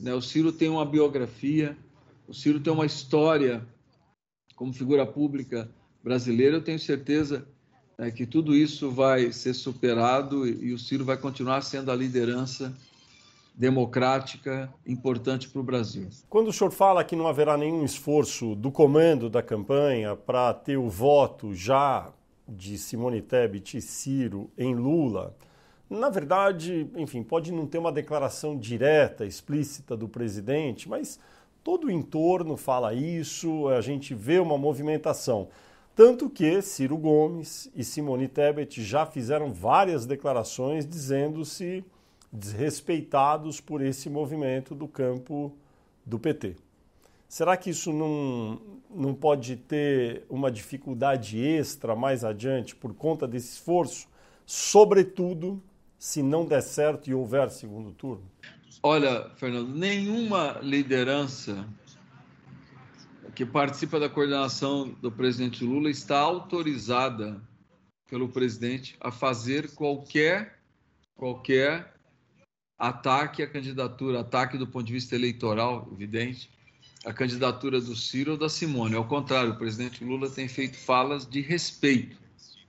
Né? 0.00 0.14
O 0.14 0.22
Ciro 0.22 0.52
tem 0.52 0.68
uma 0.68 0.86
biografia, 0.86 1.76
o 2.26 2.32
Ciro 2.32 2.60
tem 2.60 2.72
uma 2.72 2.86
história 2.86 3.66
como 4.54 4.72
figura 4.72 5.04
pública 5.04 5.70
brasileira. 6.02 6.56
Eu 6.56 6.62
tenho 6.62 6.78
certeza 6.78 7.46
né, 7.96 8.10
que 8.10 8.26
tudo 8.26 8.54
isso 8.54 8.90
vai 8.90 9.32
ser 9.32 9.54
superado 9.54 10.46
e 10.46 10.72
o 10.72 10.78
Ciro 10.78 11.04
vai 11.04 11.16
continuar 11.16 11.62
sendo 11.62 11.90
a 11.90 11.96
liderança 11.96 12.74
democrática 13.54 14.72
importante 14.86 15.48
para 15.48 15.60
o 15.60 15.62
Brasil. 15.64 16.08
Quando 16.28 16.48
o 16.48 16.52
senhor 16.52 16.70
fala 16.70 17.04
que 17.04 17.14
não 17.14 17.26
haverá 17.26 17.58
nenhum 17.58 17.84
esforço 17.84 18.54
do 18.54 18.70
comando 18.70 19.28
da 19.28 19.42
campanha 19.42 20.16
para 20.16 20.54
ter 20.54 20.78
o 20.78 20.88
voto 20.88 21.52
já 21.52 22.10
de 22.48 22.78
Simone 22.78 23.20
Tebet 23.20 23.76
e 23.76 23.82
Ciro 23.82 24.50
em 24.56 24.74
Lula, 24.74 25.36
na 25.90 26.08
verdade, 26.08 26.88
enfim, 26.96 27.22
pode 27.22 27.52
não 27.52 27.66
ter 27.66 27.78
uma 27.78 27.90
declaração 27.90 28.56
direta, 28.56 29.26
explícita 29.26 29.96
do 29.96 30.08
presidente, 30.08 30.88
mas 30.88 31.18
todo 31.64 31.88
o 31.88 31.90
entorno 31.90 32.56
fala 32.56 32.94
isso, 32.94 33.68
a 33.68 33.80
gente 33.80 34.14
vê 34.14 34.38
uma 34.38 34.56
movimentação. 34.56 35.48
Tanto 35.94 36.30
que 36.30 36.62
Ciro 36.62 36.96
Gomes 36.96 37.70
e 37.74 37.84
Simone 37.84 38.28
Tebet 38.28 38.82
já 38.82 39.04
fizeram 39.04 39.52
várias 39.52 40.06
declarações 40.06 40.86
dizendo-se 40.86 41.84
desrespeitados 42.32 43.60
por 43.60 43.82
esse 43.82 44.08
movimento 44.08 44.74
do 44.74 44.86
campo 44.86 45.52
do 46.06 46.18
PT. 46.18 46.56
Será 47.28 47.56
que 47.56 47.70
isso 47.70 47.92
não, 47.92 48.60
não 48.90 49.14
pode 49.14 49.56
ter 49.56 50.24
uma 50.28 50.50
dificuldade 50.50 51.38
extra 51.38 51.94
mais 51.94 52.24
adiante 52.24 52.74
por 52.74 52.94
conta 52.94 53.26
desse 53.26 53.52
esforço, 53.52 54.08
sobretudo 54.46 55.62
se 55.98 56.22
não 56.22 56.44
der 56.44 56.62
certo 56.62 57.08
e 57.10 57.14
houver 57.14 57.50
segundo 57.50 57.92
turno? 57.92 58.24
Olha, 58.82 59.28
Fernando, 59.36 59.68
nenhuma 59.68 60.58
liderança 60.62 61.66
que 63.34 63.46
participa 63.46 64.00
da 64.00 64.08
coordenação 64.08 64.88
do 64.88 65.10
presidente 65.10 65.64
Lula 65.64 65.90
está 65.90 66.18
autorizada 66.18 67.40
pelo 68.08 68.28
presidente 68.28 68.96
a 69.00 69.10
fazer 69.10 69.74
qualquer 69.74 70.58
qualquer 71.14 71.94
ataque 72.78 73.42
à 73.42 73.46
candidatura, 73.46 74.20
ataque 74.20 74.56
do 74.56 74.66
ponto 74.66 74.86
de 74.86 74.94
vista 74.94 75.14
eleitoral, 75.14 75.86
evidente, 75.92 76.50
a 77.04 77.12
candidatura 77.12 77.78
do 77.78 77.94
Ciro 77.94 78.32
ou 78.32 78.38
da 78.38 78.48
Simone. 78.48 78.96
Ao 78.96 79.06
contrário, 79.06 79.52
o 79.52 79.58
presidente 79.58 80.02
Lula 80.02 80.30
tem 80.30 80.48
feito 80.48 80.78
falas 80.78 81.28
de 81.28 81.42
respeito, 81.42 82.16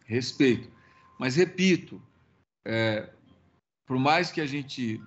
respeito. 0.06 0.70
Mas 1.18 1.38
repito, 1.38 2.02
é, 2.66 3.10
por 3.86 3.98
mais 3.98 4.32
que 4.32 4.42
a 4.42 4.46
gente 4.46 5.02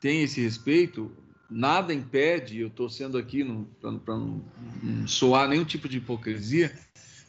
tenha 0.00 0.24
esse 0.24 0.40
respeito, 0.40 1.16
nada 1.52 1.92
impede, 1.92 2.58
eu 2.58 2.68
estou 2.68 2.88
sendo 2.88 3.18
aqui 3.18 3.44
para 3.80 4.16
não, 4.16 4.42
não 4.82 5.06
soar 5.06 5.48
nenhum 5.48 5.64
tipo 5.64 5.88
de 5.88 5.98
hipocrisia. 5.98 6.72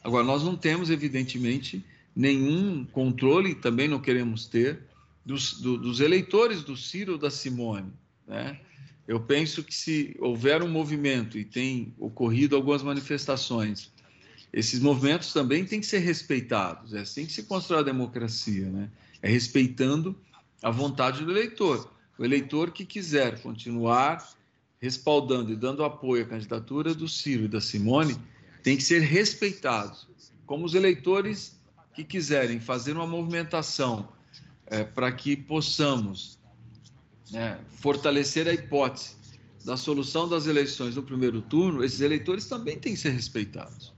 Agora, 0.02 0.24
nós 0.24 0.42
não 0.42 0.56
temos, 0.56 0.90
evidentemente, 0.90 1.84
nenhum 2.14 2.84
controle, 2.84 3.54
também 3.54 3.88
não 3.88 4.00
queremos 4.00 4.46
ter, 4.46 4.80
dos, 5.24 5.60
do, 5.60 5.78
dos 5.78 6.00
eleitores 6.00 6.62
do 6.62 6.76
Ciro 6.76 7.12
ou 7.12 7.18
da 7.18 7.30
Simone, 7.30 7.92
né? 8.26 8.60
Eu 9.06 9.20
penso 9.20 9.62
que 9.62 9.74
se 9.74 10.16
houver 10.18 10.62
um 10.62 10.68
movimento 10.68 11.38
e 11.38 11.44
tem 11.44 11.94
ocorrido 11.98 12.56
algumas 12.56 12.82
manifestações, 12.82 13.92
esses 14.50 14.80
movimentos 14.80 15.32
também 15.32 15.64
têm 15.64 15.80
que 15.80 15.86
ser 15.86 15.98
respeitados. 15.98 16.94
É 16.94 17.00
assim 17.00 17.26
que 17.26 17.32
se 17.32 17.42
constrói 17.42 17.80
a 17.80 17.84
democracia, 17.84 18.70
né? 18.70 18.88
É 19.20 19.28
respeitando 19.28 20.16
a 20.62 20.70
vontade 20.70 21.24
do 21.24 21.30
eleitor. 21.30 21.90
O 22.18 22.24
eleitor 22.24 22.70
que 22.70 22.84
quiser 22.84 23.40
continuar 23.42 24.26
respaldando 24.80 25.52
e 25.52 25.56
dando 25.56 25.84
apoio 25.84 26.24
à 26.24 26.26
candidatura 26.26 26.94
do 26.94 27.08
Ciro 27.08 27.44
e 27.44 27.48
da 27.48 27.60
Simone 27.60 28.16
tem 28.62 28.76
que 28.76 28.82
ser 28.82 29.00
respeitado. 29.00 29.96
Como 30.46 30.64
os 30.64 30.74
eleitores 30.74 31.58
que 31.94 32.04
quiserem 32.04 32.60
fazer 32.60 32.92
uma 32.92 33.06
movimentação 33.06 34.08
é, 34.66 34.84
para 34.84 35.10
que 35.12 35.36
possamos 35.36 36.38
né, 37.30 37.58
fortalecer 37.78 38.46
a 38.46 38.52
hipótese 38.52 39.16
da 39.64 39.76
solução 39.76 40.28
das 40.28 40.46
eleições 40.46 40.96
no 40.96 41.02
primeiro 41.02 41.40
turno, 41.40 41.82
esses 41.82 42.00
eleitores 42.00 42.46
também 42.46 42.78
têm 42.78 42.92
que 42.92 43.00
ser 43.00 43.10
respeitados. 43.10 43.94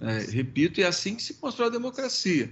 É, 0.00 0.20
repito, 0.30 0.80
é 0.80 0.84
assim 0.84 1.14
que 1.14 1.22
se 1.22 1.34
constrói 1.34 1.68
a 1.68 1.72
democracia. 1.72 2.50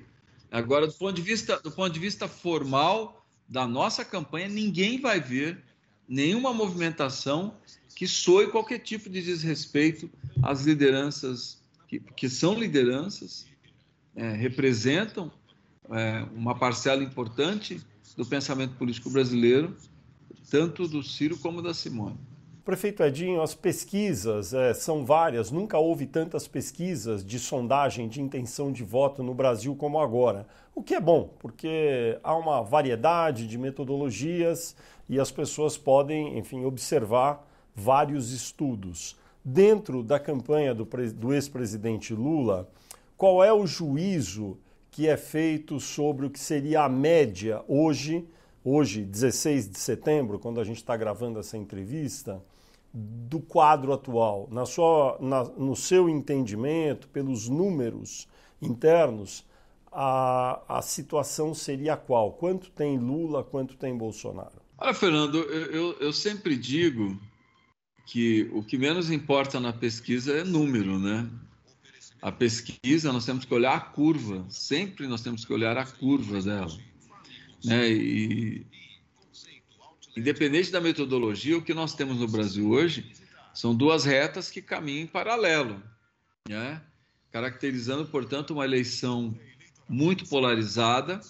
Agora, 0.51 0.87
do 0.87 0.93
ponto 0.93 1.15
de 1.15 1.23
vista, 1.23 1.59
do 1.59 1.71
ponto 1.71 1.91
de 1.91 2.01
vista 2.01 2.29
formal 2.29 3.18
da 3.49 3.67
nossa 3.67 4.05
campanha, 4.05 4.49
ninguém 4.49 5.01
vai 5.01 5.21
ver 5.21 5.63
nenhuma 6.09 6.53
movimentação 6.53 7.57
que 7.95 8.07
soe 8.07 8.49
qualquer 8.49 8.79
tipo 8.79 9.09
de 9.09 9.23
desrespeito 9.23 10.11
às 10.43 10.65
lideranças 10.65 11.59
que, 11.89 11.99
que 11.99 12.29
são 12.29 12.55
lideranças, 12.55 13.47
é, 14.15 14.33
representam 14.33 15.33
é, 15.91 16.27
uma 16.35 16.55
parcela 16.55 17.03
importante 17.03 17.81
do 18.17 18.27
pensamento 18.27 18.75
político 18.75 19.11
brasileiro, 19.11 19.75
tanto 20.51 20.87
do 20.87 21.03
Ciro 21.03 21.39
como 21.39 21.63
da 21.63 21.73
Simone. 21.73 22.19
Prefeito 22.69 23.03
Edinho, 23.03 23.41
as 23.41 23.55
pesquisas 23.55 24.53
é, 24.53 24.75
são 24.75 25.03
várias, 25.03 25.51
nunca 25.51 25.79
houve 25.79 26.05
tantas 26.05 26.47
pesquisas 26.47 27.25
de 27.25 27.39
sondagem 27.39 28.09
de 28.09 28.21
intenção 28.21 28.71
de 28.71 28.85
voto 28.85 29.23
no 29.23 29.33
Brasil 29.33 29.75
como 29.75 29.99
agora. 29.99 30.47
O 30.75 30.83
que 30.83 30.95
é 30.95 31.01
bom, 31.01 31.31
porque 31.39 32.19
há 32.23 32.37
uma 32.37 32.61
variedade 32.61 33.47
de 33.47 33.57
metodologias 33.57 34.77
e 35.09 35.19
as 35.19 35.31
pessoas 35.31 35.79
podem, 35.79 36.37
enfim, 36.37 36.67
observar 36.67 37.43
vários 37.75 38.33
estudos. 38.33 39.17
Dentro 39.43 40.03
da 40.03 40.21
campanha 40.21 40.75
do, 40.75 40.87
do 41.15 41.33
ex-presidente 41.33 42.13
Lula, 42.13 42.69
qual 43.17 43.43
é 43.43 43.51
o 43.51 43.67
juízo 43.67 44.59
que 44.91 45.09
é 45.09 45.17
feito 45.17 45.81
sobre 45.81 46.27
o 46.27 46.31
que 46.31 46.39
seria 46.39 46.83
a 46.83 46.89
média 46.91 47.63
hoje, 47.67 48.29
hoje, 48.63 49.07
16 49.07 49.71
de 49.71 49.79
setembro, 49.79 50.39
quando 50.39 50.61
a 50.61 50.65
gente 50.65 50.77
está 50.77 50.95
gravando 50.99 51.39
essa 51.39 51.57
entrevista? 51.57 52.43
Do 53.29 53.41
quadro 53.41 53.93
atual, 53.93 54.49
na 54.51 54.67
sua, 54.67 55.19
na, 55.21 55.45
no 55.45 55.77
seu 55.77 56.09
entendimento, 56.09 57.09
pelos 57.09 57.49
números 57.49 58.27
internos, 58.61 59.45
a, 59.93 60.61
a 60.69 60.83
situação 60.83 61.55
seria 61.55 61.97
qual? 61.97 62.33
Quanto 62.33 62.71
tem 62.71 62.99
Lula, 62.99 63.45
quanto 63.45 63.77
tem 63.77 63.97
Bolsonaro? 63.97 64.61
Olha, 64.79 64.95
Fernando, 64.95 65.39
eu, 65.39 65.97
eu 66.01 66.13
sempre 66.13 66.57
digo 66.57 67.19
que 68.07 68.49
o 68.53 68.63
que 68.63 68.79
menos 68.79 69.11
importa 69.11 69.61
na 69.61 69.73
pesquisa 69.73 70.33
é 70.33 70.45
número, 70.45 70.99
né? 70.99 71.29
A 72.21 72.33
pesquisa, 72.33 73.13
nós 73.13 73.25
temos 73.25 73.45
que 73.45 73.55
olhar 73.55 73.77
a 73.77 73.81
curva, 73.81 74.45
sempre 74.49 75.07
nós 75.07 75.23
temos 75.23 75.45
que 75.45 75.53
olhar 75.53 75.77
a 75.77 75.87
curva 75.87 76.41
dela. 76.41 76.77
Né? 77.65 77.91
E, 77.91 78.67
Independente 80.19 80.73
da 80.73 80.81
metodologia, 80.81 81.57
o 81.57 81.63
que 81.63 81.73
nós 81.73 81.95
temos 81.95 82.19
no 82.19 82.27
Brasil 82.27 82.69
hoje 82.69 83.13
são 83.55 83.73
duas 83.73 84.05
retas 84.05 84.51
que 84.51 84.61
caminham 84.61 85.05
em 85.05 85.07
paralelo, 85.07 85.81
né? 86.49 86.83
caracterizando, 87.31 88.05
portanto, 88.05 88.51
uma 88.51 88.65
eleição 88.65 89.39
muito 89.89 90.29
polarizada, 90.29 91.21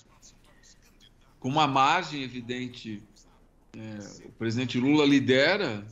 com 1.39 1.51
uma 1.51 1.67
margem 1.67 2.23
evidente. 2.23 3.03
É, 3.77 4.27
o 4.27 4.33
presidente 4.33 4.79
Lula 4.79 5.05
lidera 5.05 5.87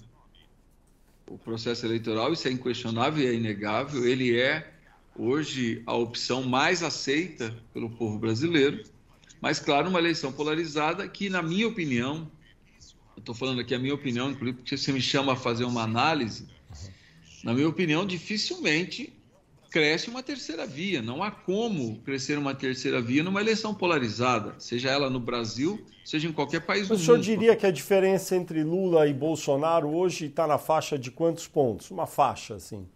o 1.27 1.37
processo 1.37 1.85
eleitoral, 1.85 2.33
isso 2.33 2.49
é 2.49 2.51
inquestionável 2.51 3.23
e 3.23 3.27
é 3.27 3.35
inegável. 3.35 4.07
Ele 4.07 4.41
é, 4.41 4.73
hoje, 5.15 5.83
a 5.85 5.93
opção 5.93 6.45
mais 6.45 6.83
aceita 6.83 7.55
pelo 7.75 7.91
povo 7.91 8.19
brasileiro, 8.19 8.83
mas, 9.39 9.61
claro, 9.61 9.91
uma 9.91 9.99
eleição 9.99 10.33
polarizada 10.33 11.07
que, 11.07 11.29
na 11.29 11.43
minha 11.43 11.69
opinião, 11.69 12.31
estou 13.27 13.35
falando 13.35 13.61
aqui 13.61 13.75
a 13.75 13.79
minha 13.79 13.95
opinião, 13.95 14.31
inclusive 14.31 14.59
porque 14.59 14.77
você 14.77 14.93
me 14.93 15.01
chama 15.01 15.33
a 15.33 15.37
fazer 15.37 15.65
uma 15.65 15.83
análise, 15.83 16.47
na 17.43 17.53
minha 17.53 17.69
opinião, 17.69 18.07
dificilmente 18.07 19.13
cresce 19.69 20.09
uma 20.09 20.23
terceira 20.23 20.65
via. 20.65 21.03
Não 21.03 21.23
há 21.23 21.31
como 21.31 21.99
crescer 22.05 22.39
uma 22.39 22.55
terceira 22.55 23.03
via 23.03 23.25
numa 23.25 23.41
eleição 23.41 23.75
polarizada, 23.75 24.55
seja 24.59 24.91
ela 24.91 25.11
no 25.11 25.19
Brasil, 25.19 25.85
seja 26.05 26.29
em 26.29 26.33
qualquer 26.33 26.61
país 26.61 26.87
do 26.87 26.95
mundo. 26.95 27.03
O 27.03 27.05
senhor 27.05 27.19
diria 27.19 27.57
que 27.57 27.67
a 27.67 27.71
diferença 27.71 28.37
entre 28.37 28.63
Lula 28.63 29.09
e 29.09 29.13
Bolsonaro 29.13 29.89
hoje 29.89 30.27
está 30.27 30.47
na 30.47 30.57
faixa 30.57 30.97
de 30.97 31.11
quantos 31.11 31.49
pontos? 31.49 31.91
Uma 31.91 32.07
faixa, 32.07 32.55
assim. 32.55 32.87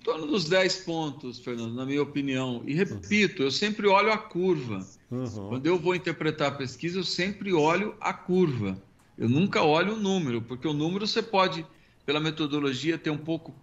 Em 0.00 0.04
torno 0.04 0.26
dos 0.26 0.48
10 0.48 0.76
pontos, 0.78 1.40
Fernando, 1.40 1.74
na 1.74 1.84
minha 1.84 2.02
opinião. 2.02 2.62
E 2.64 2.74
repito, 2.74 3.42
eu 3.42 3.50
sempre 3.50 3.88
olho 3.88 4.12
a 4.12 4.18
curva. 4.18 4.86
Uhum. 5.10 5.48
Quando 5.48 5.66
eu 5.66 5.78
vou 5.78 5.94
interpretar 5.94 6.48
a 6.48 6.54
pesquisa, 6.54 6.98
eu 6.98 7.04
sempre 7.04 7.52
olho 7.52 7.96
a 8.00 8.12
curva. 8.12 8.80
Eu 9.16 9.28
nunca 9.28 9.62
olho 9.62 9.94
o 9.94 10.00
número, 10.00 10.42
porque 10.42 10.66
o 10.66 10.72
número 10.72 11.06
você 11.06 11.22
pode, 11.22 11.64
pela 12.04 12.20
metodologia, 12.20 12.98
ter 12.98 13.10
um 13.10 13.18
pouco, 13.18 13.54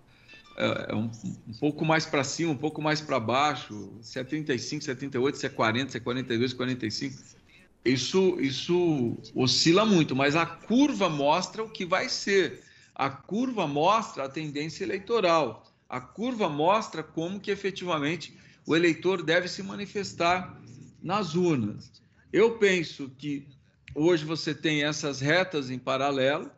é, 0.57 0.87
é 0.89 0.95
um, 0.95 1.11
um 1.47 1.53
pouco 1.59 1.83
mais 1.83 2.05
para 2.05 2.23
cima, 2.23 2.51
um 2.51 2.57
pouco 2.57 2.81
mais 2.81 3.01
para 3.01 3.19
baixo, 3.19 3.91
se 4.01 4.19
é 4.19 4.23
35, 4.23 4.83
se 4.83 4.91
é 4.91 4.95
38, 4.95 5.37
se 5.37 5.45
é 5.45 5.49
40, 5.49 5.91
se 5.91 5.97
é 5.97 5.99
42, 5.99 6.53
45. 6.53 7.41
Isso, 7.83 8.37
isso 8.39 9.17
oscila 9.35 9.85
muito, 9.85 10.15
mas 10.15 10.35
a 10.35 10.45
curva 10.45 11.09
mostra 11.09 11.63
o 11.63 11.69
que 11.69 11.85
vai 11.85 12.07
ser. 12.07 12.63
A 12.93 13.09
curva 13.09 13.67
mostra 13.67 14.25
a 14.25 14.29
tendência 14.29 14.83
eleitoral. 14.83 15.65
A 15.89 15.99
curva 15.99 16.47
mostra 16.47 17.03
como 17.03 17.39
que 17.39 17.51
efetivamente 17.51 18.37
o 18.65 18.75
eleitor 18.75 19.23
deve 19.23 19.47
se 19.47 19.63
manifestar 19.63 20.61
nas 21.01 21.35
urnas. 21.35 21.91
Eu 22.31 22.57
penso 22.57 23.11
que 23.17 23.47
hoje 23.95 24.25
você 24.25 24.53
tem 24.53 24.83
essas 24.83 25.19
retas 25.19 25.69
em 25.69 25.79
paralelo, 25.79 26.51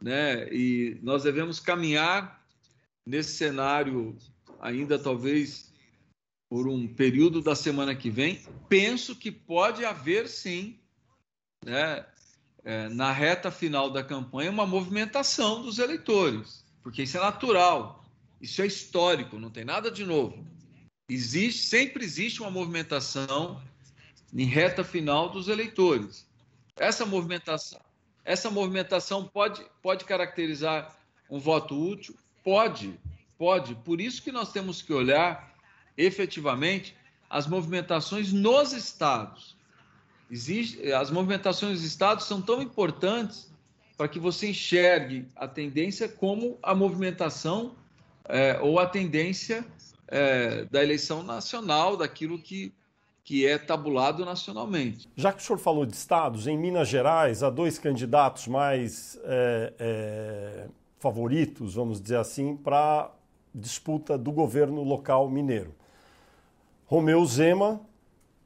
né? 0.00 0.48
E 0.52 0.98
nós 1.02 1.22
devemos 1.22 1.60
caminhar 1.60 2.44
nesse 3.06 3.36
cenário 3.36 4.16
ainda 4.60 4.98
talvez 4.98 5.72
por 6.48 6.68
um 6.68 6.86
período 6.86 7.40
da 7.40 7.54
semana 7.54 7.94
que 7.94 8.10
vem. 8.10 8.40
Penso 8.68 9.14
que 9.14 9.30
pode 9.30 9.84
haver 9.84 10.28
sim, 10.28 10.78
né? 11.64 12.04
É, 12.62 12.88
na 12.90 13.10
reta 13.10 13.50
final 13.50 13.90
da 13.90 14.04
campanha, 14.04 14.50
uma 14.50 14.66
movimentação 14.66 15.62
dos 15.62 15.78
eleitores, 15.78 16.62
porque 16.82 17.04
isso 17.04 17.16
é 17.16 17.20
natural, 17.20 18.04
isso 18.38 18.60
é 18.60 18.66
histórico, 18.66 19.38
não 19.38 19.48
tem 19.48 19.64
nada 19.64 19.90
de 19.90 20.04
novo. 20.04 20.46
Existe, 21.08 21.62
sempre 21.66 22.04
existe 22.04 22.42
uma 22.42 22.50
movimentação 22.50 23.62
em 24.32 24.44
reta 24.44 24.84
final 24.84 25.30
dos 25.30 25.48
eleitores. 25.48 26.28
Essa 26.80 27.04
movimentação, 27.04 27.78
essa 28.24 28.50
movimentação 28.50 29.28
pode, 29.28 29.62
pode 29.82 30.06
caracterizar 30.06 30.96
um 31.28 31.38
voto 31.38 31.78
útil? 31.78 32.16
Pode, 32.42 32.98
pode. 33.36 33.74
Por 33.74 34.00
isso 34.00 34.22
que 34.22 34.32
nós 34.32 34.50
temos 34.50 34.80
que 34.80 34.90
olhar 34.90 35.54
efetivamente 35.94 36.96
as 37.28 37.46
movimentações 37.46 38.32
nos 38.32 38.72
estados. 38.72 39.54
Existe, 40.30 40.90
as 40.90 41.10
movimentações 41.10 41.74
dos 41.74 41.84
estados 41.84 42.24
são 42.24 42.40
tão 42.40 42.62
importantes 42.62 43.52
para 43.94 44.08
que 44.08 44.18
você 44.18 44.48
enxergue 44.48 45.28
a 45.36 45.46
tendência 45.46 46.08
como 46.08 46.58
a 46.62 46.74
movimentação 46.74 47.74
é, 48.24 48.58
ou 48.58 48.78
a 48.78 48.86
tendência 48.86 49.66
é, 50.08 50.64
da 50.64 50.82
eleição 50.82 51.22
nacional, 51.22 51.94
daquilo 51.94 52.40
que 52.40 52.72
que 53.24 53.46
é 53.46 53.58
tabulado 53.58 54.24
nacionalmente. 54.24 55.08
Já 55.16 55.32
que 55.32 55.42
o 55.42 55.44
senhor 55.44 55.58
falou 55.58 55.86
de 55.86 55.94
estados, 55.94 56.46
em 56.46 56.58
Minas 56.58 56.88
Gerais 56.88 57.42
há 57.42 57.50
dois 57.50 57.78
candidatos 57.78 58.46
mais 58.48 59.18
é, 59.24 59.72
é, 59.78 60.68
favoritos, 60.98 61.74
vamos 61.74 62.00
dizer 62.00 62.16
assim, 62.16 62.56
para 62.56 63.10
disputa 63.54 64.16
do 64.16 64.32
governo 64.32 64.82
local 64.82 65.28
mineiro. 65.28 65.74
Romeu 66.86 67.24
Zema 67.24 67.80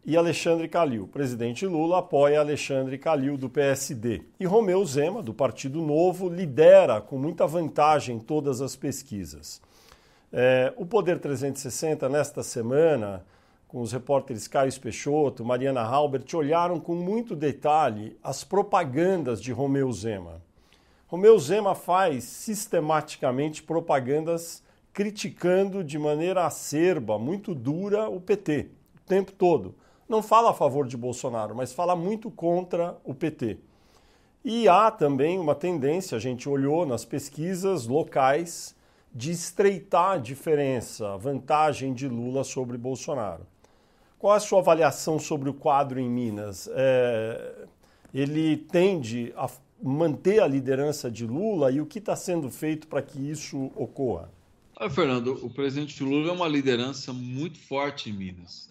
e 0.05 0.17
Alexandre 0.17 0.69
Calil. 0.69 1.05
O 1.05 1.09
presidente 1.09 1.67
Lula 1.67 1.99
apoia 1.99 2.41
Alexandre 2.41 2.99
Calil 2.99 3.39
do 3.39 3.49
PSD. 3.49 4.23
E 4.39 4.45
Romeu 4.45 4.85
Zema, 4.85 5.23
do 5.23 5.33
Partido 5.33 5.81
Novo, 5.81 6.29
lidera 6.29 7.01
com 7.01 7.19
muita 7.19 7.47
vantagem 7.47 8.19
todas 8.19 8.61
as 8.61 8.77
pesquisas. 8.77 9.63
É, 10.33 10.73
o 10.77 10.85
Poder 10.85 11.19
360, 11.19 12.09
nesta 12.09 12.43
semana, 12.43 13.25
com 13.75 13.81
os 13.81 13.91
repórteres 13.91 14.47
Caio 14.47 14.73
Peixoto, 14.81 15.45
Mariana 15.45 15.81
Halbert, 15.81 16.33
olharam 16.37 16.79
com 16.79 16.95
muito 16.95 17.35
detalhe 17.35 18.17
as 18.23 18.45
propagandas 18.45 19.43
de 19.43 19.51
Romeu 19.51 19.93
Zema. 19.93 20.41
Romeu 21.09 21.37
Zema 21.41 21.75
faz 21.75 22.23
sistematicamente 22.23 23.65
propagandas 23.65 24.63
criticando 24.93 25.83
de 25.83 25.99
maneira 25.99 26.47
acerba, 26.47 27.19
muito 27.19 27.53
dura, 27.53 28.09
o 28.09 28.21
PT, 28.21 28.69
o 28.95 29.01
tempo 29.09 29.33
todo. 29.33 29.75
Não 30.09 30.23
fala 30.23 30.53
a 30.53 30.55
favor 30.55 30.87
de 30.87 30.97
Bolsonaro, 30.97 31.53
mas 31.53 31.73
fala 31.73 31.97
muito 31.97 32.31
contra 32.31 32.97
o 33.03 33.13
PT. 33.13 33.59
E 34.45 34.69
há 34.69 34.89
também 34.89 35.37
uma 35.37 35.57
tendência, 35.57 36.17
a 36.17 36.21
gente 36.21 36.49
olhou 36.49 36.87
nas 36.87 37.05
pesquisas 37.05 37.89
locais, 37.89 38.73
de 39.13 39.33
estreitar 39.33 40.13
a 40.13 40.19
diferença, 40.19 41.15
a 41.15 41.17
vantagem 41.17 41.93
de 41.93 42.07
Lula 42.07 42.45
sobre 42.45 42.79
Bolsonaro. 42.79 43.53
Qual 44.25 44.35
a 44.35 44.41
sua 44.41 44.61
avaliação 44.61 45.19
sobre 45.19 45.51
o 45.51 45.53
quadro 45.53 46.01
em 46.01 46.09
Minas? 46.09 46.67
É, 46.73 47.67
ele 48.15 48.57
tende 48.57 49.35
a 49.37 49.51
manter 49.83 50.41
a 50.41 50.49
liderança 50.49 51.11
de 51.11 51.27
Lula 51.27 51.71
e 51.71 51.79
o 51.79 51.85
que 51.85 51.99
está 51.99 52.17
sendo 52.17 52.51
feito 52.51 52.87
para 52.87 53.03
que 53.03 53.19
isso 53.19 53.71
ocorra? 53.77 54.33
Olha, 54.81 54.89
Fernando, 54.89 55.39
o 55.45 55.51
presidente 55.51 56.03
Lula 56.03 56.31
é 56.31 56.33
uma 56.33 56.49
liderança 56.49 57.13
muito 57.13 57.59
forte 57.59 58.09
em 58.09 58.15
Minas. 58.15 58.71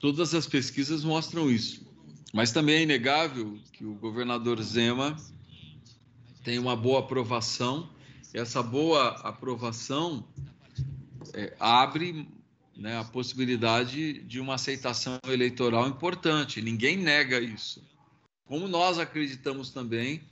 Todas 0.00 0.34
as 0.34 0.44
pesquisas 0.44 1.04
mostram 1.04 1.48
isso. 1.48 1.86
Mas 2.34 2.50
também 2.50 2.78
é 2.78 2.82
inegável 2.82 3.56
que 3.72 3.84
o 3.84 3.94
governador 3.94 4.60
Zema 4.60 5.16
tem 6.42 6.58
uma 6.58 6.74
boa 6.74 6.98
aprovação. 6.98 7.88
E 8.34 8.38
essa 8.38 8.60
boa 8.60 9.06
aprovação 9.22 10.24
é, 11.32 11.54
abre 11.60 12.26
né, 12.76 12.98
a 12.98 13.04
possibilidade 13.04 14.22
de 14.24 14.38
uma 14.38 14.54
aceitação 14.54 15.18
eleitoral 15.26 15.88
importante. 15.88 16.60
Ninguém 16.60 16.96
nega 16.96 17.40
isso. 17.40 17.82
Como 18.44 18.68
nós 18.68 18.98
acreditamos 18.98 19.70
também 19.70 20.22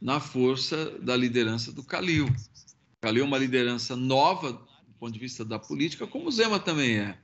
na 0.00 0.18
força 0.18 0.90
da 0.98 1.16
liderança 1.16 1.70
do 1.72 1.84
Calil. 1.84 2.28
Calil 3.00 3.22
é 3.22 3.26
uma 3.26 3.38
liderança 3.38 3.94
nova 3.94 4.52
do 4.52 4.94
ponto 4.98 5.12
de 5.12 5.18
vista 5.18 5.44
da 5.44 5.58
política, 5.58 6.06
como 6.06 6.28
o 6.28 6.32
Zema 6.32 6.58
também 6.58 6.98
é. 6.98 7.18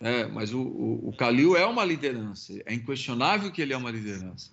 É, 0.00 0.26
mas 0.26 0.52
o, 0.52 0.60
o, 0.60 1.08
o 1.08 1.16
Calil 1.16 1.56
é 1.56 1.64
uma 1.64 1.84
liderança, 1.84 2.52
é 2.66 2.74
inquestionável 2.74 3.50
que 3.50 3.62
ele 3.62 3.72
é 3.72 3.76
uma 3.76 3.90
liderança. 3.90 4.50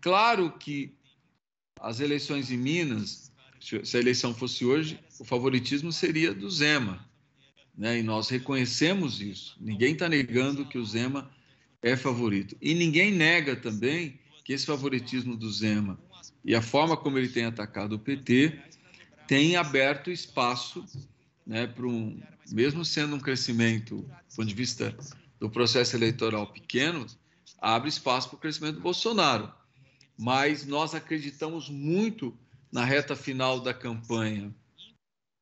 Claro 0.00 0.52
que 0.52 0.94
as 1.80 1.98
eleições 1.98 2.50
em 2.50 2.56
Minas, 2.56 3.32
se 3.58 3.96
a 3.96 4.00
eleição 4.00 4.34
fosse 4.34 4.64
hoje, 4.64 5.00
o 5.18 5.24
favoritismo 5.24 5.92
seria 5.92 6.32
do 6.32 6.48
Zema. 6.50 7.09
Né? 7.80 8.00
E 8.00 8.02
nós 8.02 8.28
reconhecemos 8.28 9.22
isso. 9.22 9.56
Ninguém 9.58 9.94
está 9.94 10.06
negando 10.06 10.66
que 10.66 10.76
o 10.76 10.84
Zema 10.84 11.30
é 11.80 11.96
favorito. 11.96 12.54
E 12.60 12.74
ninguém 12.74 13.10
nega 13.10 13.56
também 13.56 14.20
que 14.44 14.52
esse 14.52 14.66
favoritismo 14.66 15.34
do 15.34 15.50
Zema 15.50 15.98
e 16.44 16.54
a 16.54 16.60
forma 16.60 16.94
como 16.94 17.16
ele 17.16 17.30
tem 17.30 17.46
atacado 17.46 17.94
o 17.94 17.98
PT 17.98 18.60
tem 19.26 19.56
aberto 19.56 20.10
espaço 20.10 20.84
né, 21.46 21.66
para 21.66 21.86
um, 21.86 22.20
mesmo 22.50 22.84
sendo 22.84 23.16
um 23.16 23.20
crescimento, 23.20 24.02
do 24.02 24.36
ponto 24.36 24.44
de 24.44 24.54
vista 24.54 24.94
do 25.38 25.48
processo 25.48 25.96
eleitoral 25.96 26.52
pequeno, 26.52 27.06
abre 27.58 27.88
espaço 27.88 28.28
para 28.28 28.36
o 28.36 28.40
crescimento 28.40 28.74
do 28.74 28.82
Bolsonaro. 28.82 29.50
Mas 30.18 30.66
nós 30.66 30.94
acreditamos 30.94 31.70
muito 31.70 32.36
na 32.70 32.84
reta 32.84 33.16
final 33.16 33.58
da 33.58 33.72
campanha, 33.72 34.54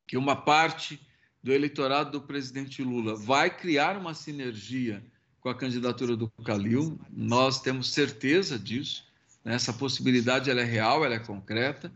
que 0.07 0.15
uma 0.15 0.37
parte 0.37 0.97
do 1.41 1.53
eleitorado 1.53 2.11
do 2.11 2.21
presidente 2.21 2.83
Lula 2.83 3.15
vai 3.15 3.49
criar 3.49 3.97
uma 3.97 4.13
sinergia 4.13 5.03
com 5.39 5.49
a 5.49 5.55
candidatura 5.55 6.15
do 6.15 6.29
Calil. 6.43 6.99
Nós 7.11 7.61
temos 7.61 7.91
certeza 7.91 8.59
disso. 8.59 9.05
Né? 9.43 9.55
Essa 9.55 9.71
possibilidade 9.71 10.49
ela 10.49 10.61
é 10.61 10.65
real, 10.65 11.05
ela 11.05 11.15
é 11.15 11.19
concreta. 11.19 11.91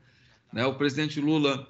Né? 0.52 0.66
O 0.66 0.76
presidente 0.76 1.20
Lula 1.20 1.68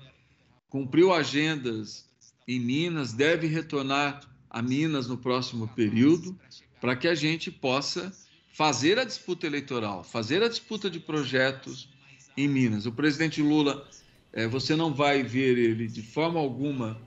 cumpriu 0.69 1.13
agendas 1.13 2.07
em 2.47 2.59
Minas, 2.59 3.13
deve 3.13 3.47
retornar 3.47 4.21
a 4.49 4.61
Minas 4.61 5.07
no 5.07 5.17
próximo 5.17 5.67
período, 5.69 6.37
para 6.79 6.95
que 6.95 7.07
a 7.07 7.15
gente 7.15 7.49
possa 7.49 8.11
fazer 8.53 8.99
a 8.99 9.03
disputa 9.03 9.47
eleitoral, 9.47 10.03
fazer 10.03 10.43
a 10.43 10.47
disputa 10.47 10.89
de 10.89 10.99
projetos 10.99 11.89
em 12.37 12.47
Minas. 12.47 12.85
O 12.85 12.91
presidente 12.91 13.41
Lula, 13.41 13.87
é, 14.31 14.47
você 14.47 14.75
não 14.75 14.93
vai 14.93 15.23
ver 15.23 15.57
ele 15.57 15.87
de 15.87 16.03
forma 16.03 16.39
alguma 16.39 17.01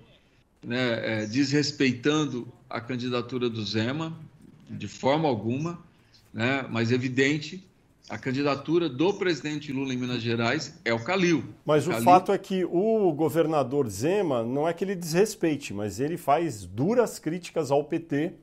né, 0.66 1.22
é, 1.22 1.26
desrespeitando 1.26 2.52
a 2.68 2.80
candidatura 2.80 3.48
do 3.48 3.64
Zema, 3.64 4.18
de 4.68 4.88
forma 4.88 5.28
alguma, 5.28 5.78
né, 6.34 6.66
mas 6.68 6.90
evidente 6.90 7.64
a 8.08 8.18
candidatura 8.18 8.88
do 8.88 9.14
presidente 9.14 9.72
Lula 9.72 9.92
em 9.94 9.96
Minas 9.96 10.22
Gerais 10.22 10.78
é 10.84 10.92
o 10.92 11.02
Calil. 11.02 11.44
Mas 11.64 11.86
o 11.86 11.90
Calil... 11.90 12.04
fato 12.04 12.32
é 12.32 12.38
que 12.38 12.64
o 12.64 13.12
governador 13.12 13.88
Zema 13.88 14.44
não 14.44 14.66
é 14.68 14.72
que 14.72 14.84
ele 14.84 14.94
desrespeite, 14.94 15.72
mas 15.72 15.98
ele 15.98 16.16
faz 16.16 16.64
duras 16.64 17.18
críticas 17.18 17.70
ao 17.70 17.84
PT 17.84 18.34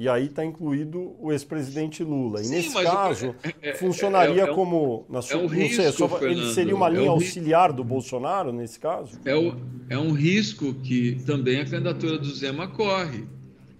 e 0.00 0.08
aí 0.08 0.28
está 0.28 0.42
incluído 0.42 1.14
o 1.20 1.30
ex-presidente 1.30 2.02
Lula. 2.02 2.40
E 2.40 2.44
Sim, 2.44 2.54
nesse 2.54 2.72
caso, 2.72 3.34
é, 3.42 3.68
é, 3.68 3.74
funcionaria 3.74 4.44
é, 4.44 4.50
é, 4.50 4.54
como. 4.54 5.04
Na 5.10 5.20
sua, 5.20 5.42
é 5.42 5.44
um 5.44 5.46
risco, 5.46 5.82
sei, 5.82 5.92
só, 5.92 6.18
ele 6.22 6.54
seria 6.54 6.74
uma 6.74 6.88
linha 6.88 7.10
auxiliar 7.10 7.70
do 7.70 7.84
Bolsonaro 7.84 8.50
nesse 8.50 8.80
caso? 8.80 9.20
É, 9.26 9.36
o, 9.36 9.54
é 9.90 9.98
um 9.98 10.12
risco 10.12 10.72
que 10.72 11.22
também 11.26 11.60
a 11.60 11.66
candidatura 11.66 12.16
do 12.16 12.34
Zema 12.34 12.66
corre. 12.66 13.26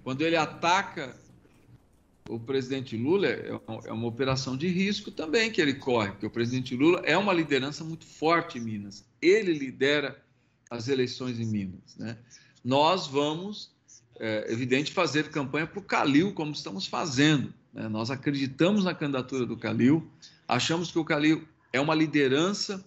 Quando 0.05 0.21
ele 0.21 0.37
ataca 0.37 1.17
o 2.29 2.39
presidente 2.39 2.99
Lula 2.99 3.27
é, 3.27 3.59
é 3.87 3.93
uma 3.93 4.07
operação 4.07 4.59
de 4.59 4.69
risco 4.69 5.11
também 5.11 5.51
que 5.51 5.59
ele 5.59 5.73
corre, 5.73 6.11
porque 6.11 6.27
o 6.27 6.31
presidente 6.31 6.77
Lula 6.77 7.01
é 7.03 7.17
uma 7.17 7.33
liderança 7.33 7.83
muito 7.83 8.05
forte 8.05 8.59
em 8.59 8.61
Minas. 8.61 9.07
Ele 9.23 9.55
lidera 9.55 10.23
as 10.71 10.87
eleições 10.87 11.41
em 11.41 11.47
Minas. 11.47 11.97
Né? 11.97 12.19
Nós 12.63 13.07
vamos, 13.07 13.73
é 14.23 14.53
evidente, 14.53 14.93
fazer 14.93 15.31
campanha 15.31 15.67
para 15.67 15.79
o 15.79 15.83
Calil, 15.83 16.35
como 16.35 16.53
estamos 16.53 16.87
fazendo. 16.87 17.55
Né? 17.73 17.89
Nós 17.89 18.11
acreditamos 18.11 18.85
na 18.85 18.95
candidatura 18.95 19.47
do 19.47 19.57
Calil, 19.57 20.11
achamos 20.47 20.91
que 20.91 20.99
o 20.99 21.05
Calil 21.05 21.49
é 21.73 21.81
uma 21.81 21.95
liderança 21.95 22.85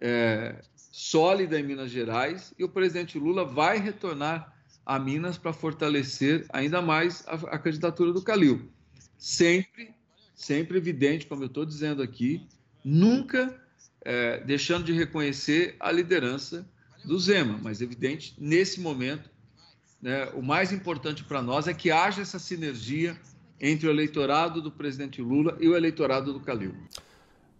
é, 0.00 0.62
sólida 0.92 1.58
em 1.58 1.64
Minas 1.64 1.90
Gerais 1.90 2.54
e 2.56 2.62
o 2.62 2.68
presidente 2.68 3.18
Lula 3.18 3.44
vai 3.44 3.78
retornar 3.78 4.54
a 4.86 4.96
Minas 4.96 5.36
para 5.36 5.52
fortalecer 5.52 6.46
ainda 6.50 6.80
mais 6.80 7.26
a, 7.26 7.34
a, 7.34 7.58
candidatura 7.58 8.12
do 8.12 8.22
Calil. 8.22 8.70
Sempre, 9.18 9.92
sempre 10.36 10.78
evidente, 10.78 11.26
como 11.26 11.42
eu 11.42 11.48
estou 11.48 11.64
dizendo 11.64 12.00
aqui, 12.00 12.46
nunca 12.84 13.60
é, 14.02 14.38
deixando 14.44 14.84
de 14.84 14.92
reconhecer 14.92 15.74
a 15.80 15.90
liderança 15.90 16.64
do 17.04 17.18
Zema, 17.18 17.58
mas 17.60 17.80
evidente, 17.80 18.36
nesse 18.38 18.80
momento, 18.80 19.33
né, 20.04 20.28
o 20.34 20.42
mais 20.42 20.70
importante 20.70 21.24
para 21.24 21.40
nós 21.40 21.66
é 21.66 21.72
que 21.72 21.90
haja 21.90 22.20
essa 22.20 22.38
sinergia 22.38 23.16
entre 23.58 23.88
o 23.88 23.90
eleitorado 23.90 24.60
do 24.60 24.70
presidente 24.70 25.22
Lula 25.22 25.56
e 25.58 25.66
o 25.66 25.74
eleitorado 25.74 26.30
do 26.30 26.40
Calil. 26.40 26.74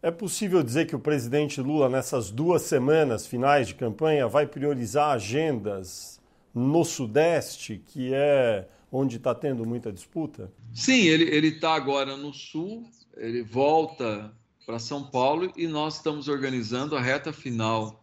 É 0.02 0.10
possível 0.10 0.62
dizer 0.62 0.86
que 0.86 0.94
o 0.94 0.98
presidente 0.98 1.62
Lula, 1.62 1.88
nessas 1.88 2.30
duas 2.30 2.60
semanas 2.60 3.26
finais 3.26 3.68
de 3.68 3.74
campanha, 3.74 4.28
vai 4.28 4.46
priorizar 4.46 5.12
agendas 5.12 6.20
no 6.54 6.84
Sudeste, 6.84 7.82
que 7.86 8.12
é 8.12 8.68
onde 8.92 9.16
está 9.16 9.34
tendo 9.34 9.64
muita 9.64 9.90
disputa? 9.90 10.52
Sim, 10.74 11.00
ele 11.00 11.48
está 11.48 11.74
agora 11.74 12.14
no 12.14 12.34
Sul, 12.34 12.84
ele 13.16 13.42
volta 13.42 14.30
para 14.66 14.78
São 14.78 15.02
Paulo 15.02 15.50
e 15.56 15.66
nós 15.66 15.96
estamos 15.96 16.28
organizando 16.28 16.94
a 16.94 17.00
reta 17.00 17.32
final 17.32 17.98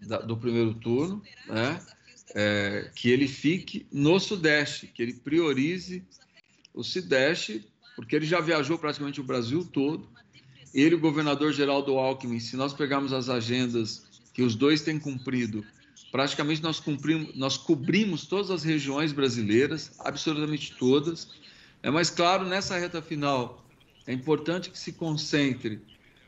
da, 0.00 0.18
do 0.18 0.36
primeiro 0.36 0.74
turno, 0.74 1.22
né? 1.46 1.80
É, 2.34 2.90
que 2.94 3.10
ele 3.10 3.28
fique 3.28 3.86
no 3.92 4.18
Sudeste, 4.18 4.86
que 4.86 5.02
ele 5.02 5.12
priorize 5.12 6.02
o 6.72 6.82
Sudeste, 6.82 7.64
porque 7.94 8.16
ele 8.16 8.24
já 8.24 8.40
viajou 8.40 8.78
praticamente 8.78 9.20
o 9.20 9.24
Brasil 9.24 9.64
todo. 9.64 10.08
Ele, 10.72 10.94
o 10.94 11.00
governador 11.00 11.52
Geraldo 11.52 11.98
Alckmin, 11.98 12.40
se 12.40 12.56
nós 12.56 12.72
pegarmos 12.72 13.12
as 13.12 13.28
agendas 13.28 14.04
que 14.32 14.42
os 14.42 14.54
dois 14.54 14.80
têm 14.80 14.98
cumprido, 14.98 15.62
Praticamente 16.12 16.62
nós, 16.62 16.78
cumprimos, 16.78 17.34
nós 17.34 17.56
cobrimos 17.56 18.26
todas 18.26 18.50
as 18.50 18.62
regiões 18.62 19.12
brasileiras, 19.12 19.92
absolutamente 19.98 20.74
todas. 20.78 21.26
É 21.82 21.90
mais 21.90 22.10
claro, 22.10 22.44
nessa 22.44 22.78
reta 22.78 23.00
final, 23.00 23.64
é 24.06 24.12
importante 24.12 24.68
que 24.68 24.78
se 24.78 24.92
concentre 24.92 25.80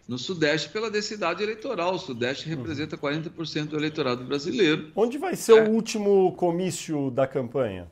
no 0.06 0.18
Sudeste 0.18 0.68
pela 0.68 0.90
densidade 0.90 1.42
eleitoral. 1.42 1.94
O 1.94 1.98
Sudeste 1.98 2.48
representa 2.48 2.96
40% 2.96 3.66
do 3.66 3.76
eleitorado 3.76 4.24
brasileiro. 4.24 4.90
Onde 4.94 5.18
vai 5.18 5.34
ser 5.36 5.58
é. 5.58 5.68
o 5.68 5.70
último 5.70 6.32
comício 6.32 7.10
da 7.10 7.26
campanha? 7.26 7.90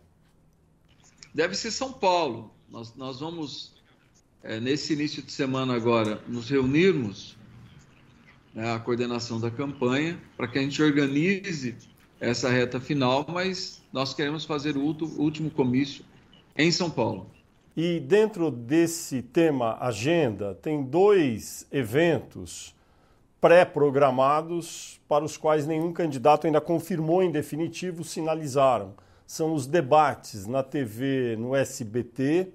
Deve 1.35 1.55
ser 1.55 1.71
São 1.71 1.93
Paulo. 1.93 2.53
Nós, 2.71 2.95
nós 2.97 3.21
vamos, 3.21 3.73
é, 4.43 4.61
nesse 4.61 4.93
início 4.93 5.23
de 5.23 5.33
semana 5.33 5.75
agora, 5.75 6.23
nos 6.29 6.49
reunirmos 6.49 7.37
né, 8.55 8.75
a 8.75 8.79
coordenação 8.79 9.41
da 9.41 9.51
campanha, 9.51 10.21
para 10.37 10.47
que 10.47 10.59
a 10.59 10.63
gente 10.63 10.83
organize 10.83 11.75
essa 12.21 12.49
reta 12.49 12.79
final, 12.79 13.27
mas 13.29 13.83
nós 13.93 14.15
queremos 14.15 14.45
fazer 14.45 14.77
o 14.77 14.83
último 14.83 15.51
comício 15.51 16.05
em 16.57 16.71
São 16.71 16.91
Paulo. 16.91 17.31
E 17.77 18.01
dentro 18.01 18.51
desse 18.51 19.23
tema 19.23 19.79
agenda, 19.81 20.55
tem 20.61 20.83
dois 20.83 21.67
eventos 21.73 22.75
pré-programados 23.41 25.01
para 25.09 25.25
os 25.25 25.37
quais 25.37 25.67
nenhum 25.67 25.93
candidato 25.93 26.47
ainda 26.47 26.61
confirmou 26.61 27.23
em 27.23 27.31
definitivo, 27.31 28.05
sinalizaram. 28.05 28.95
São 29.27 29.55
os 29.55 29.67
debates 29.67 30.47
na 30.47 30.63
TV, 30.63 31.37
no 31.39 31.57
SBT 31.57 32.49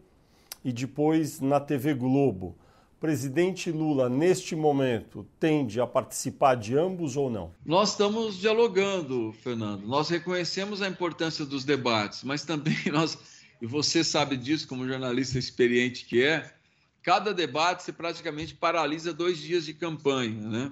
e 0.63 0.71
depois 0.71 1.39
na 1.39 1.59
TV 1.59 1.93
Globo 1.93 2.55
presidente 2.99 3.71
Lula, 3.71 4.09
neste 4.09 4.55
momento, 4.55 5.25
tende 5.39 5.79
a 5.79 5.85
participar 5.85 6.55
de 6.55 6.75
ambos 6.77 7.15
ou 7.15 7.29
não? 7.29 7.51
Nós 7.65 7.91
estamos 7.91 8.37
dialogando, 8.37 9.33
Fernando. 9.43 9.85
Nós 9.85 10.09
reconhecemos 10.09 10.81
a 10.81 10.87
importância 10.87 11.45
dos 11.45 11.63
debates, 11.63 12.23
mas 12.23 12.43
também 12.43 12.75
nós, 12.91 13.17
e 13.61 13.65
você 13.65 14.03
sabe 14.03 14.37
disso 14.37 14.67
como 14.67 14.87
jornalista 14.87 15.39
experiente 15.39 16.05
que 16.05 16.23
é, 16.23 16.53
cada 17.01 17.33
debate 17.33 17.83
você 17.83 17.91
praticamente 17.91 18.53
paralisa 18.53 19.13
dois 19.13 19.37
dias 19.37 19.65
de 19.65 19.73
campanha, 19.73 20.41
né? 20.41 20.71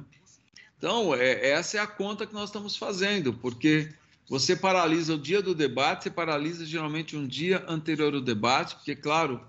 Então, 0.78 1.16
é, 1.16 1.52
essa 1.52 1.78
é 1.78 1.80
a 1.80 1.88
conta 1.88 2.28
que 2.28 2.34
nós 2.34 2.50
estamos 2.50 2.76
fazendo, 2.76 3.34
porque 3.34 3.90
você 4.30 4.56
paralisa 4.56 5.16
o 5.16 5.20
dia 5.20 5.42
do 5.42 5.56
debate, 5.56 6.04
você 6.04 6.10
paralisa 6.10 6.66
geralmente 6.66 7.16
um 7.16 7.26
dia 7.26 7.64
anterior 7.68 8.14
ao 8.14 8.22
debate, 8.22 8.76
porque, 8.76 8.96
claro, 8.96 9.42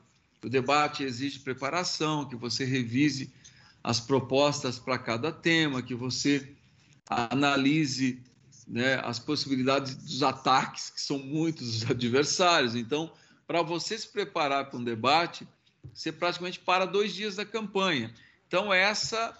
o 0.45 0.49
debate 0.49 1.03
exige 1.03 1.41
preparação, 1.41 2.29
que 2.29 2.37
você 2.37 2.65
revise 2.65 3.33
as 3.83 4.01
propostas 4.01 4.79
para 4.79 4.99
cada 4.99 5.33
tema, 5.33 5.83
que 5.83 5.95
você 5.95 6.53
analise 7.09 8.23
né, 8.67 9.01
as 9.05 9.19
possibilidades 9.19 9.95
dos 9.95 10.23
ataques, 10.23 10.91
que 10.91 11.01
são 11.01 11.19
muitos 11.19 11.81
dos 11.81 11.91
adversários. 11.91 12.75
Então, 12.75 13.13
para 13.47 13.63
você 13.63 13.99
se 13.99 14.09
preparar 14.09 14.69
para 14.69 14.79
um 14.79 14.85
debate, 14.85 15.47
você 15.95 16.11
praticamente 16.11 16.59
para 16.59 16.85
dois 16.85 17.15
dias 17.15 17.37
da 17.37 17.45
campanha. 17.45 18.13
Então, 18.49 18.73
essa 18.73 19.37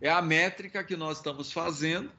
é 0.00 0.10
a 0.10 0.22
métrica 0.22 0.82
que 0.82 0.96
nós 0.96 1.18
estamos 1.18 1.52
fazendo 1.52 2.10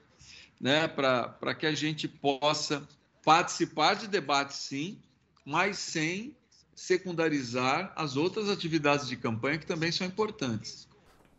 né, 0.60 0.88
para 0.88 1.54
que 1.54 1.66
a 1.66 1.74
gente 1.74 2.08
possa 2.08 2.86
participar 3.24 3.94
de 3.94 4.06
debates, 4.06 4.56
sim, 4.56 4.98
mas 5.44 5.78
sem 5.78 6.34
secundarizar 6.74 7.92
as 7.96 8.16
outras 8.16 8.48
atividades 8.48 9.08
de 9.08 9.16
campanha 9.16 9.58
que 9.58 9.66
também 9.66 9.90
são 9.90 10.06
importantes. 10.06 10.88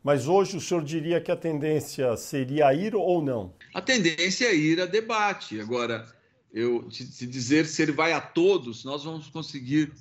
Mas 0.04 0.28
hoje 0.28 0.58
o 0.58 0.62
senhor 0.62 0.84
diria 0.84 1.20
que 1.20 1.32
a 1.32 1.36
tendência 1.36 2.16
seria 2.16 2.74
ir 2.74 2.96
ou 2.96 3.22
não? 3.22 3.54
A 3.74 3.82
tendência 3.82 4.48
é 4.48 4.56
ir 4.56 4.82
a 4.82 4.86
debate. 4.86 5.60
Agora, 5.60 6.06
eu 6.54 6.88
te 6.90 7.26
dizer 7.26 7.66
se 7.66 7.82
ele 7.82 7.92
vai 7.92 8.14
a 8.14 8.22
todos, 8.22 8.84
nós 8.84 9.04
vamos 9.04 9.28
conseguir 9.28 9.92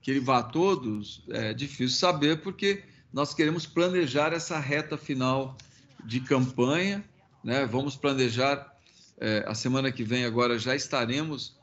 que 0.00 0.10
ele 0.10 0.20
vá 0.20 0.38
a 0.38 0.42
todos, 0.42 1.24
é 1.28 1.52
difícil 1.52 1.96
saber, 1.96 2.40
porque 2.40 2.82
nós 3.12 3.34
queremos 3.34 3.66
planejar 3.66 4.32
essa 4.32 4.58
reta 4.58 4.96
final 4.96 5.56
de 6.04 6.20
campanha 6.20 7.04
né? 7.42 7.66
Vamos 7.66 7.96
planejar 7.96 8.74
é, 9.18 9.44
a 9.46 9.54
semana 9.54 9.90
que 9.90 10.04
vem 10.04 10.24
agora 10.24 10.58
já 10.58 10.74
estaremos 10.74 11.56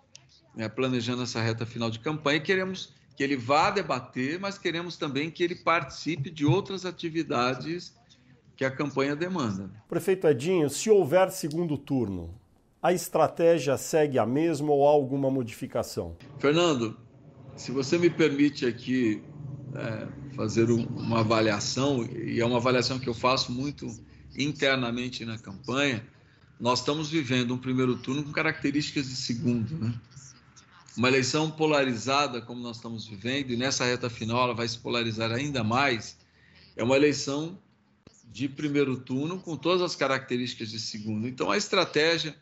é, 0.57 0.67
planejando 0.67 1.23
essa 1.23 1.41
reta 1.41 1.65
final 1.65 1.89
de 1.89 1.99
campanha. 1.99 2.39
Queremos 2.39 2.93
que 3.15 3.23
ele 3.23 3.37
vá 3.37 3.71
debater, 3.71 4.39
mas 4.39 4.57
queremos 4.57 4.97
também 4.97 5.29
que 5.29 5.43
ele 5.43 5.55
participe 5.55 6.29
de 6.29 6.45
outras 6.45 6.85
atividades 6.85 7.93
que 8.57 8.65
a 8.65 8.71
campanha 8.71 9.15
demanda. 9.15 9.69
Prefeito 9.87 10.27
Edinho, 10.27 10.69
se 10.69 10.89
houver 10.89 11.29
segundo 11.29 11.77
turno, 11.77 12.33
a 12.85 12.93
estratégia 12.93 13.75
segue 13.77 14.19
a 14.19 14.27
mesma 14.27 14.71
ou 14.71 14.87
há 14.87 14.91
alguma 14.91 15.31
modificação? 15.31 16.15
Fernando, 16.37 16.95
se 17.55 17.71
você 17.71 17.97
me 17.97 18.11
permite 18.11 18.63
aqui 18.63 19.23
é, 19.73 20.07
fazer 20.35 20.69
um, 20.69 20.85
uma 20.89 21.21
avaliação, 21.21 22.05
e 22.05 22.39
é 22.39 22.45
uma 22.45 22.57
avaliação 22.57 22.99
que 22.99 23.09
eu 23.09 23.13
faço 23.15 23.51
muito 23.51 23.87
internamente 24.37 25.25
na 25.25 25.35
campanha, 25.35 26.05
nós 26.59 26.77
estamos 26.77 27.09
vivendo 27.09 27.55
um 27.55 27.57
primeiro 27.57 27.97
turno 27.97 28.23
com 28.23 28.31
características 28.31 29.09
de 29.09 29.15
segundo, 29.15 29.75
né? 29.79 29.91
Uma 30.95 31.07
eleição 31.07 31.49
polarizada, 31.49 32.39
como 32.39 32.61
nós 32.61 32.75
estamos 32.75 33.07
vivendo, 33.07 33.49
e 33.49 33.57
nessa 33.57 33.83
reta 33.83 34.11
final 34.11 34.43
ela 34.43 34.53
vai 34.53 34.67
se 34.67 34.77
polarizar 34.77 35.31
ainda 35.31 35.63
mais. 35.63 36.19
É 36.77 36.83
uma 36.83 36.95
eleição 36.95 37.57
de 38.31 38.47
primeiro 38.47 38.95
turno 38.95 39.39
com 39.39 39.57
todas 39.57 39.81
as 39.81 39.95
características 39.95 40.69
de 40.69 40.79
segundo. 40.79 41.27
Então, 41.27 41.49
a 41.49 41.57
estratégia 41.57 42.35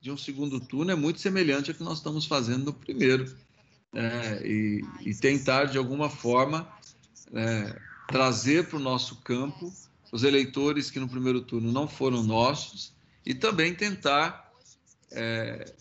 de 0.00 0.10
um 0.10 0.16
segundo 0.16 0.60
turno 0.60 0.90
é 0.90 0.94
muito 0.94 1.20
semelhante 1.20 1.70
à 1.70 1.74
que 1.74 1.82
nós 1.82 1.98
estamos 1.98 2.26
fazendo 2.26 2.66
no 2.66 2.72
primeiro. 2.72 3.34
É, 3.92 4.46
e, 4.46 4.84
e, 5.00 5.14
tentar, 5.14 5.64
de 5.64 5.78
alguma 5.78 6.10
forma, 6.10 6.68
é, 7.32 7.80
trazer 8.06 8.68
para 8.68 8.76
o 8.76 8.80
nosso 8.80 9.16
campo 9.16 9.72
os 10.12 10.24
eleitores 10.24 10.90
que 10.90 11.00
no 11.00 11.08
primeiro 11.08 11.40
turno 11.40 11.72
não 11.72 11.88
foram 11.88 12.22
nossos 12.22 12.92
e 13.24 13.34
também 13.34 13.74
tentar 13.74 14.52
é, 15.10 15.74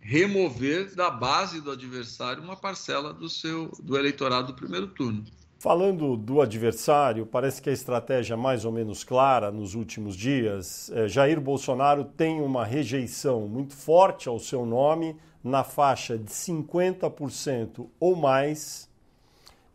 remover 0.00 0.94
da 0.94 1.10
base 1.10 1.60
do 1.60 1.70
adversário 1.70 2.42
uma 2.42 2.56
parcela 2.56 3.12
do 3.12 3.28
seu 3.28 3.72
do 3.82 3.96
eleitorado 3.96 4.48
do 4.48 4.54
primeiro 4.54 4.88
turno. 4.88 5.24
Falando 5.58 6.16
do 6.16 6.40
adversário, 6.40 7.24
parece 7.24 7.62
que 7.62 7.70
a 7.70 7.72
estratégia 7.72 8.36
mais 8.36 8.64
ou 8.64 8.72
menos 8.72 9.02
clara 9.02 9.50
nos 9.50 9.74
últimos 9.74 10.14
dias. 10.14 10.90
É, 10.92 11.08
Jair 11.08 11.40
Bolsonaro 11.40 12.04
tem 12.04 12.40
uma 12.40 12.64
rejeição 12.64 13.48
muito 13.48 13.74
forte 13.74 14.28
ao 14.28 14.38
seu 14.38 14.66
nome, 14.66 15.16
na 15.42 15.62
faixa 15.62 16.16
de 16.18 16.30
50% 16.30 17.86
ou 18.00 18.16
mais, 18.16 18.88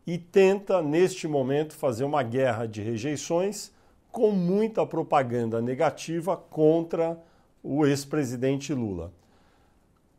e 0.06 0.18
tenta, 0.18 0.82
neste 0.82 1.28
momento, 1.28 1.74
fazer 1.74 2.04
uma 2.04 2.22
guerra 2.22 2.66
de 2.66 2.82
rejeições 2.82 3.72
com 4.10 4.32
muita 4.32 4.84
propaganda 4.84 5.60
negativa 5.60 6.36
contra 6.36 7.16
o 7.62 7.86
ex-presidente 7.86 8.74
Lula. 8.74 9.12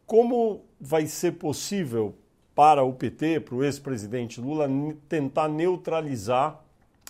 Como 0.06 0.62
vai 0.80 1.08
ser 1.08 1.34
possível 1.34 2.16
para 2.62 2.84
o 2.84 2.94
PT, 2.94 3.40
para 3.40 3.56
o 3.56 3.64
ex-presidente 3.64 4.40
Lula, 4.40 4.70
tentar 5.10 5.48
neutralizar 5.48 6.64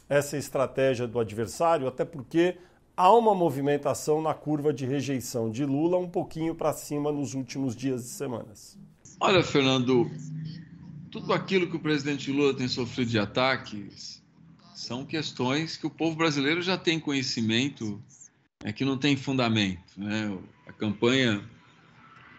essa 0.08 0.38
estratégia 0.38 1.06
do 1.06 1.20
adversário, 1.20 1.90
até 1.90 2.06
porque 2.06 2.56
há 2.96 3.14
uma 3.14 3.36
movimentação 3.36 4.22
na 4.22 4.34
curva 4.34 4.72
de 4.72 4.86
rejeição 4.86 5.52
de 5.52 5.66
Lula 5.66 5.98
um 5.98 6.08
pouquinho 6.08 6.56
para 6.56 6.72
cima 6.72 7.12
nos 7.12 7.34
últimos 7.34 7.76
dias 7.76 8.06
e 8.06 8.08
semanas. 8.08 8.80
Olha, 9.20 9.44
Fernando, 9.44 10.10
tudo 11.12 11.34
aquilo 11.34 11.70
que 11.70 11.76
o 11.76 11.82
presidente 11.82 12.32
Lula 12.32 12.54
tem 12.54 12.70
sofrido 12.70 13.12
de 13.12 13.20
ataques 13.20 14.24
são 14.74 15.06
questões 15.06 15.76
que 15.76 15.86
o 15.86 15.90
povo 15.90 16.16
brasileiro 16.16 16.62
já 16.62 16.78
tem 16.78 16.98
conhecimento, 16.98 18.02
é 18.64 18.72
que 18.72 18.86
não 18.86 18.98
tem 18.98 19.18
fundamento. 19.18 19.98
Né? 19.98 20.34
A 20.66 20.72
campanha 20.72 21.44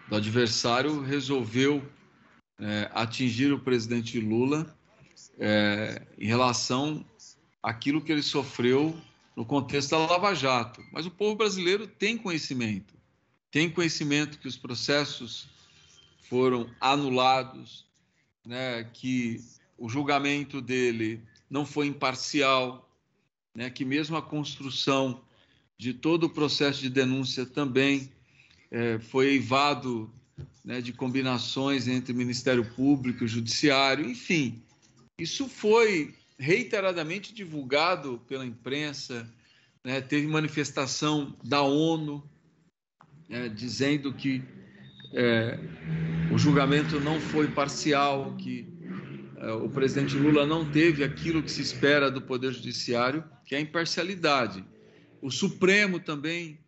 do 0.08 0.16
adversário 0.16 1.02
resolveu 1.02 1.82
é, 2.62 2.88
atingir 2.94 3.52
o 3.52 3.58
presidente 3.58 4.20
Lula 4.20 4.72
é, 5.38 6.00
em 6.16 6.26
relação 6.26 7.04
àquilo 7.60 8.00
que 8.00 8.12
ele 8.12 8.22
sofreu 8.22 8.96
no 9.34 9.44
contexto 9.44 9.90
da 9.90 9.98
Lava 9.98 10.32
Jato. 10.32 10.80
Mas 10.92 11.04
o 11.04 11.10
povo 11.10 11.34
brasileiro 11.34 11.88
tem 11.88 12.16
conhecimento, 12.16 12.94
tem 13.50 13.68
conhecimento 13.68 14.38
que 14.38 14.46
os 14.46 14.56
processos 14.56 15.48
foram 16.28 16.70
anulados, 16.80 17.84
né, 18.46 18.88
que 18.92 19.40
o 19.76 19.88
julgamento 19.88 20.60
dele 20.60 21.20
não 21.50 21.66
foi 21.66 21.88
imparcial, 21.88 22.88
né, 23.54 23.70
que 23.70 23.84
mesmo 23.84 24.16
a 24.16 24.22
construção 24.22 25.20
de 25.76 25.92
todo 25.92 26.24
o 26.24 26.30
processo 26.30 26.80
de 26.80 26.88
denúncia 26.88 27.44
também 27.44 28.12
é, 28.70 29.00
foi 29.00 29.30
eivado 29.30 30.08
né, 30.64 30.80
de 30.80 30.92
combinações 30.92 31.88
entre 31.88 32.12
Ministério 32.12 32.64
Público 32.64 33.24
e 33.24 33.28
Judiciário, 33.28 34.08
enfim, 34.08 34.62
isso 35.18 35.48
foi 35.48 36.14
reiteradamente 36.38 37.34
divulgado 37.34 38.20
pela 38.26 38.46
imprensa, 38.46 39.28
né, 39.84 40.00
teve 40.00 40.26
manifestação 40.26 41.36
da 41.42 41.62
ONU 41.62 42.22
é, 43.28 43.48
dizendo 43.48 44.12
que 44.12 44.42
é, 45.14 45.58
o 46.32 46.38
julgamento 46.38 46.98
não 47.00 47.20
foi 47.20 47.48
parcial, 47.48 48.34
que 48.36 48.66
é, 49.36 49.52
o 49.52 49.68
presidente 49.68 50.16
Lula 50.16 50.46
não 50.46 50.70
teve 50.70 51.04
aquilo 51.04 51.42
que 51.42 51.50
se 51.50 51.62
espera 51.62 52.10
do 52.10 52.22
Poder 52.22 52.52
Judiciário, 52.52 53.24
que 53.44 53.54
é 53.54 53.58
a 53.58 53.60
imparcialidade. 53.60 54.64
O 55.20 55.30
Supremo 55.30 56.00
também 56.00 56.58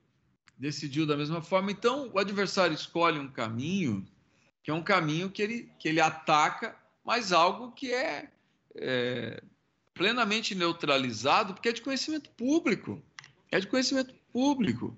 decidiu 0.64 1.04
da 1.04 1.14
mesma 1.14 1.42
forma. 1.42 1.70
Então, 1.70 2.10
o 2.14 2.18
adversário 2.18 2.74
escolhe 2.74 3.18
um 3.18 3.28
caminho 3.28 4.06
que 4.62 4.70
é 4.70 4.74
um 4.74 4.82
caminho 4.82 5.28
que 5.28 5.42
ele, 5.42 5.70
que 5.78 5.86
ele 5.86 6.00
ataca, 6.00 6.74
mas 7.04 7.32
algo 7.32 7.72
que 7.72 7.92
é, 7.92 8.30
é 8.74 9.42
plenamente 9.92 10.54
neutralizado, 10.54 11.52
porque 11.52 11.68
é 11.68 11.72
de 11.72 11.82
conhecimento 11.82 12.30
público. 12.30 13.02
É 13.52 13.60
de 13.60 13.66
conhecimento 13.66 14.14
público. 14.32 14.96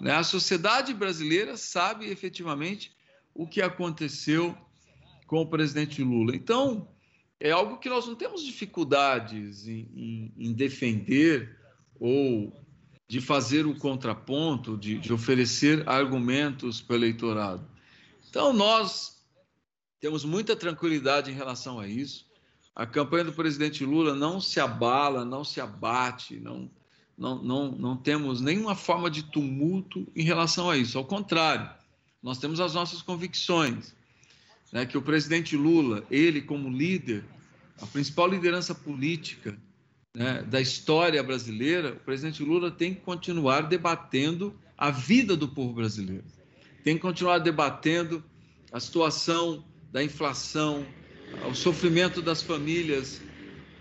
Né? 0.00 0.12
A 0.12 0.24
sociedade 0.24 0.92
brasileira 0.92 1.56
sabe 1.56 2.10
efetivamente 2.10 2.92
o 3.32 3.46
que 3.46 3.62
aconteceu 3.62 4.58
com 5.28 5.40
o 5.40 5.46
presidente 5.46 6.02
Lula. 6.02 6.34
Então, 6.34 6.88
é 7.38 7.52
algo 7.52 7.78
que 7.78 7.88
nós 7.88 8.08
não 8.08 8.16
temos 8.16 8.44
dificuldades 8.44 9.68
em, 9.68 9.88
em, 9.94 10.34
em 10.36 10.52
defender 10.52 11.56
ou 12.00 12.65
de 13.08 13.20
fazer 13.20 13.66
o 13.66 13.74
contraponto, 13.74 14.76
de, 14.76 14.98
de 14.98 15.12
oferecer 15.12 15.88
argumentos 15.88 16.80
para 16.80 16.94
o 16.94 16.96
eleitorado. 16.96 17.64
Então, 18.28 18.52
nós 18.52 19.22
temos 20.00 20.24
muita 20.24 20.56
tranquilidade 20.56 21.30
em 21.30 21.34
relação 21.34 21.78
a 21.78 21.86
isso. 21.86 22.26
A 22.74 22.84
campanha 22.84 23.24
do 23.24 23.32
presidente 23.32 23.84
Lula 23.84 24.14
não 24.14 24.40
se 24.40 24.60
abala, 24.60 25.24
não 25.24 25.44
se 25.44 25.60
abate, 25.60 26.38
não, 26.40 26.70
não, 27.16 27.42
não, 27.42 27.72
não 27.72 27.96
temos 27.96 28.40
nenhuma 28.40 28.74
forma 28.74 29.10
de 29.10 29.22
tumulto 29.22 30.06
em 30.14 30.24
relação 30.24 30.68
a 30.68 30.76
isso. 30.76 30.98
Ao 30.98 31.04
contrário, 31.04 31.70
nós 32.22 32.38
temos 32.38 32.60
as 32.60 32.74
nossas 32.74 33.00
convicções 33.00 33.94
né, 34.72 34.84
que 34.84 34.98
o 34.98 35.02
presidente 35.02 35.56
Lula, 35.56 36.04
ele 36.10 36.42
como 36.42 36.68
líder, 36.68 37.24
a 37.80 37.86
principal 37.86 38.28
liderança 38.28 38.74
política 38.74 39.56
né, 40.16 40.42
da 40.48 40.58
história 40.62 41.22
brasileira, 41.22 41.92
o 41.92 41.96
presidente 41.96 42.42
Lula 42.42 42.70
tem 42.70 42.94
que 42.94 43.02
continuar 43.02 43.60
debatendo 43.60 44.58
a 44.78 44.90
vida 44.90 45.36
do 45.36 45.46
povo 45.46 45.74
brasileiro. 45.74 46.24
Tem 46.82 46.94
que 46.94 47.02
continuar 47.02 47.38
debatendo 47.38 48.24
a 48.72 48.80
situação 48.80 49.62
da 49.92 50.02
inflação, 50.02 50.86
o 51.50 51.54
sofrimento 51.54 52.22
das 52.22 52.40
famílias 52.40 53.20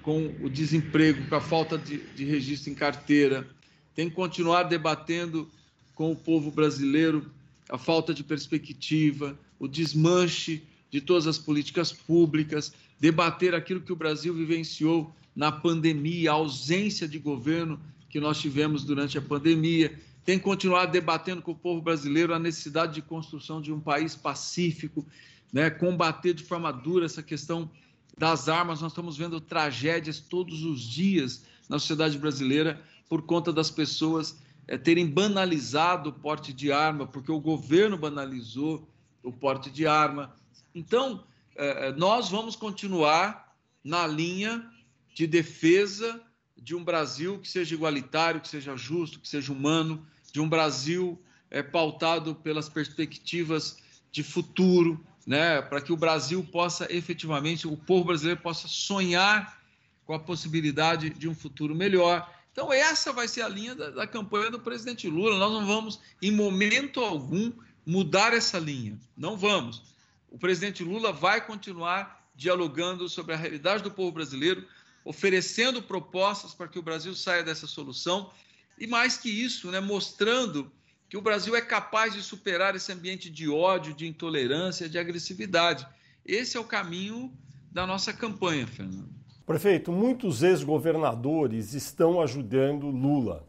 com 0.01 0.35
o 0.41 0.49
desemprego, 0.49 1.25
com 1.29 1.35
a 1.35 1.39
falta 1.39 1.77
de, 1.77 1.99
de 1.99 2.25
registro 2.25 2.69
em 2.69 2.75
carteira. 2.75 3.47
Tem 3.95 4.09
que 4.09 4.15
continuar 4.15 4.63
debatendo 4.63 5.49
com 5.93 6.11
o 6.11 6.15
povo 6.17 6.51
brasileiro 6.51 7.31
a 7.69 7.77
falta 7.77 8.13
de 8.13 8.25
perspectiva, 8.25 9.39
o 9.57 9.69
desmanche 9.69 10.63
de 10.91 10.99
todas 10.99 11.27
as 11.27 11.37
políticas 11.37 11.93
públicas, 11.93 12.73
debater 12.99 13.55
aquilo 13.55 13.79
que 13.79 13.93
o 13.93 13.95
Brasil 13.95 14.33
vivenciou 14.33 15.15
na 15.35 15.51
pandemia, 15.51 16.31
a 16.31 16.35
ausência 16.35 17.07
de 17.07 17.19
governo 17.19 17.79
que 18.09 18.19
nós 18.19 18.39
tivemos 18.39 18.83
durante 18.83 19.17
a 19.17 19.21
pandemia. 19.21 19.99
Tem 20.23 20.37
que 20.37 20.43
continuar 20.45 20.85
debatendo 20.85 21.41
com 21.41 21.51
o 21.51 21.55
povo 21.55 21.81
brasileiro 21.81 22.33
a 22.33 22.39
necessidade 22.39 22.93
de 22.93 23.01
construção 23.01 23.61
de 23.61 23.73
um 23.73 23.79
país 23.79 24.15
pacífico, 24.15 25.05
né? 25.51 25.69
combater 25.69 26.33
de 26.33 26.43
forma 26.43 26.71
dura 26.71 27.05
essa 27.05 27.21
questão 27.21 27.69
das 28.17 28.47
armas. 28.47 28.81
Nós 28.81 28.91
estamos 28.91 29.17
vendo 29.17 29.41
tragédias 29.41 30.19
todos 30.19 30.63
os 30.63 30.81
dias 30.81 31.43
na 31.67 31.77
sociedade 31.77 32.17
brasileira 32.17 32.81
por 33.09 33.23
conta 33.23 33.51
das 33.51 33.69
pessoas 33.69 34.39
é, 34.67 34.77
terem 34.77 35.05
banalizado 35.05 36.09
o 36.09 36.13
porte 36.13 36.53
de 36.53 36.71
arma, 36.71 37.05
porque 37.05 37.31
o 37.31 37.39
governo 37.39 37.97
banalizou 37.97 38.87
o 39.21 39.31
porte 39.31 39.69
de 39.69 39.85
arma. 39.85 40.35
Então, 40.73 41.23
é, 41.55 41.91
nós 41.93 42.29
vamos 42.29 42.55
continuar 42.55 43.53
na 43.83 44.07
linha 44.07 44.67
de 45.15 45.25
defesa 45.25 46.21
de 46.58 46.75
um 46.75 46.84
Brasil 46.84 47.39
que 47.39 47.49
seja 47.49 47.73
igualitário, 47.73 48.41
que 48.41 48.49
seja 48.49 48.75
justo, 48.75 49.19
que 49.19 49.30
seja 49.30 49.51
humano, 49.51 50.06
de 50.32 50.41
um 50.41 50.49
Brasil 50.49 51.19
é, 51.49 51.63
pautado 51.63 52.36
pelas 52.36 52.67
perspectivas 52.67 53.78
de 54.12 54.21
futuro, 54.21 55.04
né, 55.25 55.62
para 55.62 55.80
que 55.80 55.93
o 55.93 55.97
Brasil 55.97 56.43
possa 56.51 56.86
efetivamente, 56.93 57.65
o 57.65 57.78
povo 57.78 58.06
brasileiro 58.06 58.41
possa 58.41 58.67
sonhar 58.67 59.62
com 60.06 60.13
a 60.13 60.19
possibilidade 60.19 61.10
de 61.10 61.30
um 61.30 61.34
futuro 61.34 61.73
melhor. 61.73 62.30
Então, 62.51 62.71
essa 62.71 63.13
vai 63.13 63.28
ser 63.28 63.41
a 63.41 63.47
linha 63.47 63.73
da, 63.73 63.91
da 63.91 64.08
campanha 64.08 64.51
do 64.51 64.60
presidente 64.60 65.10
Lula. 65.10 65.39
Nós 65.39 65.51
não 65.51 65.65
vamos, 65.65 65.99
em 66.21 66.32
momento 66.32 66.99
algum, 66.99 67.54
mudar 67.86 68.34
essa 68.34 68.60
linha. 68.60 68.99
Não 69.15 69.38
vamos. 69.38 69.82
O 70.30 70.38
presidente 70.38 70.84
Lula 70.84 71.13
vai 71.13 71.45
continuar 71.45 72.30
dialogando 72.36 73.08
sobre 73.08 73.34
a 73.34 73.38
realidade 73.38 73.82
do 73.82 73.91
povo 73.91 74.12
brasileiro, 74.12 74.67
oferecendo 75.05 75.83
propostas 75.83 76.53
para 76.53 76.67
que 76.67 76.79
o 76.79 76.81
Brasil 76.81 77.13
saia 77.13 77.43
dessa 77.43 77.67
solução 77.67 78.31
e, 78.77 78.87
mais 78.87 79.15
que 79.15 79.29
isso, 79.29 79.69
né, 79.69 79.79
mostrando 79.79 80.71
que 81.07 81.15
o 81.15 81.21
Brasil 81.21 81.55
é 81.55 81.61
capaz 81.61 82.13
de 82.13 82.23
superar 82.23 82.75
esse 82.75 82.91
ambiente 82.91 83.29
de 83.29 83.47
ódio, 83.47 83.93
de 83.93 84.07
intolerância, 84.07 84.89
de 84.89 84.97
agressividade. 84.97 85.87
Esse 86.25 86.57
é 86.57 86.59
o 86.59 86.65
caminho 86.65 87.31
da 87.71 87.85
nossa 87.85 88.11
campanha, 88.11 88.65
Fernando. 88.65 89.07
Prefeito, 89.45 89.91
muitos 89.91 90.41
ex-governadores 90.41 91.75
estão 91.75 92.19
ajudando 92.19 92.89
Lula. 92.89 93.47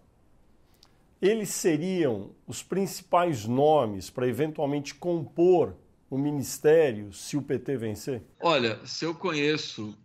Eles 1.23 1.49
seriam 1.49 2.33
os 2.47 2.63
principais 2.63 3.47
nomes 3.47 4.11
para 4.11 4.29
eventualmente 4.29 4.95
compor 4.95 5.75
o 6.11 6.19
ministério 6.19 7.13
se 7.13 7.37
o 7.37 7.43
PT 7.43 7.77
vencer? 7.79 8.23
Olha, 8.41 8.79
se 8.85 9.05
eu 9.05 9.15
conheço 9.15 9.97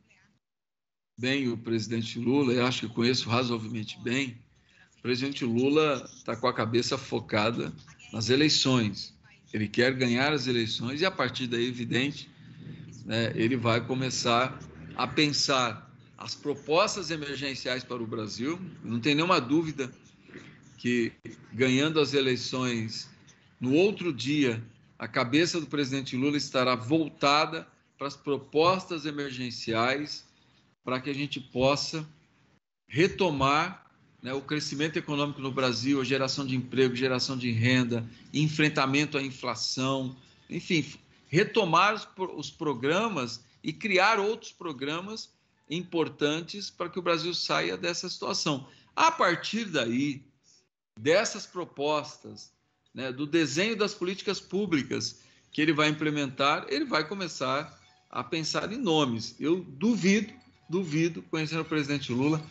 bem 1.21 1.47
o 1.49 1.55
presidente 1.55 2.17
Lula, 2.17 2.51
eu 2.51 2.65
acho 2.65 2.87
que 2.87 2.95
conheço 2.95 3.29
razoavelmente 3.29 3.99
bem, 3.99 4.35
o 4.97 5.01
presidente 5.03 5.45
Lula 5.45 6.09
está 6.17 6.35
com 6.35 6.47
a 6.47 6.53
cabeça 6.53 6.97
focada 6.97 7.71
nas 8.11 8.31
eleições. 8.31 9.13
Ele 9.53 9.67
quer 9.67 9.93
ganhar 9.93 10.33
as 10.33 10.47
eleições 10.47 10.99
e, 10.99 11.05
a 11.05 11.11
partir 11.11 11.45
daí, 11.45 11.67
evidente, 11.67 12.27
né, 13.05 13.31
ele 13.35 13.55
vai 13.55 13.85
começar 13.85 14.59
a 14.95 15.05
pensar 15.05 15.93
as 16.17 16.33
propostas 16.33 17.11
emergenciais 17.11 17.83
para 17.83 18.01
o 18.01 18.07
Brasil. 18.07 18.59
Não 18.83 18.99
tem 18.99 19.13
nenhuma 19.13 19.39
dúvida 19.39 19.93
que, 20.79 21.11
ganhando 21.53 21.99
as 21.99 22.15
eleições 22.15 23.07
no 23.59 23.75
outro 23.75 24.11
dia, 24.11 24.63
a 24.97 25.07
cabeça 25.07 25.61
do 25.61 25.67
presidente 25.67 26.17
Lula 26.17 26.37
estará 26.37 26.75
voltada 26.75 27.67
para 27.95 28.07
as 28.07 28.15
propostas 28.15 29.05
emergenciais 29.05 30.30
para 30.83 30.99
que 30.99 31.09
a 31.09 31.13
gente 31.13 31.39
possa 31.39 32.07
retomar 32.87 33.89
né, 34.21 34.33
o 34.33 34.41
crescimento 34.41 34.97
econômico 34.97 35.41
no 35.41 35.51
Brasil, 35.51 35.99
a 35.99 36.03
geração 36.03 36.45
de 36.45 36.55
emprego, 36.55 36.95
geração 36.95 37.37
de 37.37 37.51
renda, 37.51 38.07
enfrentamento 38.33 39.17
à 39.17 39.21
inflação, 39.21 40.15
enfim, 40.49 40.85
retomar 41.27 41.93
os, 41.93 42.07
os 42.35 42.51
programas 42.51 43.43
e 43.63 43.71
criar 43.71 44.19
outros 44.19 44.51
programas 44.51 45.33
importantes 45.69 46.69
para 46.69 46.89
que 46.89 46.99
o 46.99 47.01
Brasil 47.01 47.33
saia 47.33 47.77
dessa 47.77 48.09
situação. 48.09 48.67
A 48.95 49.11
partir 49.11 49.65
daí, 49.65 50.23
dessas 50.99 51.45
propostas, 51.45 52.51
né, 52.93 53.11
do 53.11 53.25
desenho 53.25 53.77
das 53.77 53.93
políticas 53.93 54.39
públicas 54.39 55.21
que 55.51 55.61
ele 55.61 55.73
vai 55.73 55.89
implementar, 55.89 56.65
ele 56.69 56.85
vai 56.85 57.07
começar 57.07 57.79
a 58.09 58.23
pensar 58.23 58.71
em 58.71 58.77
nomes. 58.77 59.35
Eu 59.39 59.63
duvido 59.63 60.33
duvido, 60.71 61.21
conhecendo 61.29 61.61
o 61.61 61.65
presidente 61.65 62.11
Lula, 62.11 62.41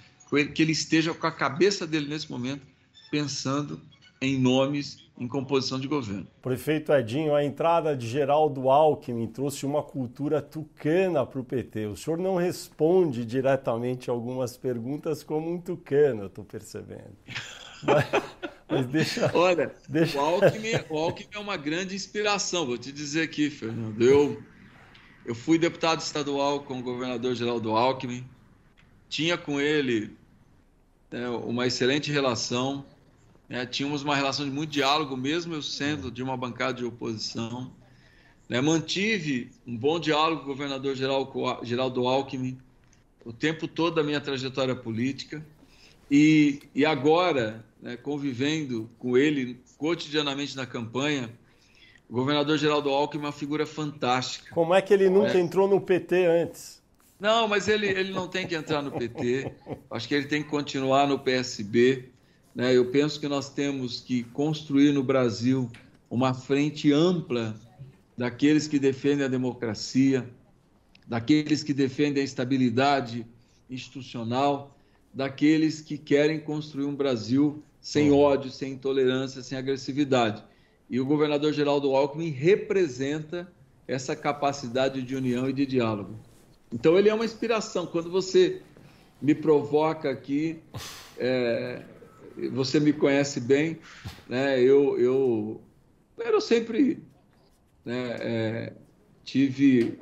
que 0.54 0.62
ele 0.62 0.72
esteja 0.72 1.12
com 1.12 1.26
a 1.26 1.32
cabeça 1.32 1.86
dele 1.86 2.06
nesse 2.06 2.30
momento 2.30 2.62
pensando 3.10 3.80
em 4.20 4.38
nomes 4.38 5.08
em 5.18 5.26
composição 5.28 5.78
de 5.78 5.86
governo. 5.86 6.26
Prefeito 6.40 6.92
Edinho, 6.92 7.34
a 7.34 7.44
entrada 7.44 7.94
de 7.94 8.08
Geraldo 8.08 8.70
Alckmin 8.70 9.26
trouxe 9.26 9.66
uma 9.66 9.82
cultura 9.82 10.40
tucana 10.40 11.26
para 11.26 11.40
o 11.40 11.44
PT. 11.44 11.86
O 11.86 11.96
senhor 11.96 12.18
não 12.18 12.36
responde 12.36 13.24
diretamente 13.24 14.08
algumas 14.08 14.56
perguntas 14.56 15.22
como 15.22 15.52
um 15.52 15.60
tucano, 15.60 16.26
estou 16.26 16.44
percebendo. 16.44 17.16
Mas, 17.82 18.04
mas, 18.68 18.86
deixa. 18.88 19.30
Olha, 19.32 19.74
deixa... 19.88 20.20
O, 20.20 20.22
Alckmin, 20.22 20.72
o 20.90 20.98
Alckmin 20.98 21.28
é 21.32 21.38
uma 21.38 21.56
grande 21.56 21.96
inspiração, 21.96 22.66
vou 22.66 22.76
te 22.76 22.92
dizer 22.92 23.22
aqui, 23.22 23.48
Fernando. 23.48 23.98
Eu 24.02 24.42
eu 25.24 25.34
fui 25.34 25.58
deputado 25.58 26.00
estadual 26.00 26.60
com 26.60 26.78
o 26.78 26.82
governador 26.82 27.34
Geraldo 27.34 27.70
Alckmin, 27.72 28.24
tinha 29.08 29.36
com 29.36 29.60
ele 29.60 30.16
né, 31.10 31.28
uma 31.28 31.66
excelente 31.66 32.10
relação, 32.10 32.84
né, 33.48 33.66
tínhamos 33.66 34.02
uma 34.02 34.16
relação 34.16 34.44
de 34.44 34.50
muito 34.50 34.70
diálogo, 34.70 35.16
mesmo 35.16 35.54
eu 35.54 35.62
sendo 35.62 36.10
de 36.10 36.22
uma 36.22 36.36
bancada 36.36 36.74
de 36.74 36.84
oposição. 36.84 37.72
Né, 38.48 38.60
mantive 38.60 39.50
um 39.66 39.76
bom 39.76 40.00
diálogo 40.00 40.42
com 40.42 40.50
o 40.50 40.54
governador 40.54 40.96
Geraldo 40.96 42.06
Alckmin 42.06 42.58
o 43.24 43.32
tempo 43.32 43.68
todo 43.68 43.96
da 43.96 44.02
minha 44.02 44.20
trajetória 44.20 44.74
política. 44.74 45.44
E, 46.10 46.60
e 46.74 46.84
agora, 46.84 47.64
né, 47.80 47.96
convivendo 47.96 48.90
com 48.98 49.16
ele 49.16 49.60
cotidianamente 49.78 50.56
na 50.56 50.66
campanha, 50.66 51.30
o 52.10 52.12
governador 52.12 52.58
Geraldo 52.58 52.90
Alckmin 52.90 53.22
é 53.22 53.26
uma 53.26 53.32
figura 53.32 53.64
fantástica. 53.64 54.52
Como 54.52 54.74
é 54.74 54.82
que 54.82 54.92
ele 54.92 55.08
nunca 55.08 55.38
é. 55.38 55.40
entrou 55.40 55.68
no 55.68 55.80
PT 55.80 56.26
antes? 56.26 56.82
Não, 57.20 57.46
mas 57.46 57.68
ele, 57.68 57.86
ele 57.86 58.12
não 58.12 58.26
tem 58.26 58.48
que 58.48 58.54
entrar 58.56 58.82
no 58.82 58.90
PT. 58.90 59.52
Acho 59.88 60.08
que 60.08 60.14
ele 60.16 60.26
tem 60.26 60.42
que 60.42 60.48
continuar 60.48 61.06
no 61.06 61.20
PSB. 61.20 62.08
Né? 62.52 62.76
Eu 62.76 62.86
penso 62.86 63.20
que 63.20 63.28
nós 63.28 63.48
temos 63.48 64.00
que 64.00 64.24
construir 64.24 64.90
no 64.90 65.04
Brasil 65.04 65.70
uma 66.10 66.34
frente 66.34 66.92
ampla 66.92 67.54
daqueles 68.18 68.66
que 68.66 68.80
defendem 68.80 69.24
a 69.24 69.28
democracia, 69.28 70.28
daqueles 71.06 71.62
que 71.62 71.72
defendem 71.72 72.22
a 72.22 72.24
estabilidade 72.24 73.24
institucional, 73.70 74.76
daqueles 75.14 75.80
que 75.80 75.96
querem 75.96 76.40
construir 76.40 76.86
um 76.86 76.94
Brasil 76.94 77.62
sem 77.80 78.10
ódio, 78.10 78.50
sem 78.50 78.72
intolerância, 78.72 79.42
sem 79.42 79.56
agressividade. 79.56 80.42
E 80.90 80.98
o 80.98 81.06
governador 81.06 81.52
Geraldo 81.52 81.94
Alckmin 81.94 82.30
representa 82.30 83.50
essa 83.86 84.16
capacidade 84.16 85.00
de 85.02 85.14
união 85.14 85.48
e 85.48 85.52
de 85.52 85.64
diálogo. 85.64 86.16
Então 86.72 86.98
ele 86.98 87.08
é 87.08 87.14
uma 87.14 87.24
inspiração. 87.24 87.86
Quando 87.86 88.10
você 88.10 88.60
me 89.22 89.34
provoca 89.34 90.10
aqui, 90.10 90.58
é, 91.16 91.82
você 92.52 92.80
me 92.80 92.92
conhece 92.92 93.40
bem, 93.40 93.78
né? 94.28 94.60
Eu, 94.60 94.98
eu, 94.98 95.60
eu 96.18 96.40
sempre 96.40 96.98
né, 97.84 98.16
é, 98.20 98.72
tive, 99.24 99.96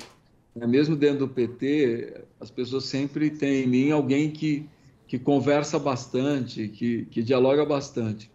né, 0.55 0.67
mesmo 0.67 0.97
dentro 0.97 1.21
do 1.21 1.29
PT, 1.29 2.25
as 2.41 2.51
pessoas 2.51 2.85
sempre 2.85 3.31
têm 3.31 3.65
em 3.65 3.67
mim 3.67 3.91
alguém 3.91 4.31
que, 4.31 4.67
que 5.07 5.19
conversa 5.19 5.79
bastante, 5.79 6.69
que, 6.69 7.05
que 7.07 7.23
dialoga 7.23 7.65
bastante. 7.65 8.31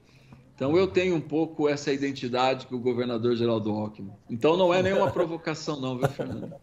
Então 0.55 0.77
eu 0.77 0.87
tenho 0.87 1.15
um 1.15 1.21
pouco 1.21 1.67
essa 1.67 1.91
identidade 1.91 2.67
que 2.67 2.75
o 2.75 2.79
governador 2.79 3.35
Geraldo 3.35 3.71
Alckmin. 3.71 4.13
Então 4.29 4.55
não 4.55 4.73
é 4.73 4.81
nenhuma 4.81 5.09
provocação 5.11 5.79
não, 5.79 5.97
viu, 5.97 6.07
Fernando? 6.09 6.53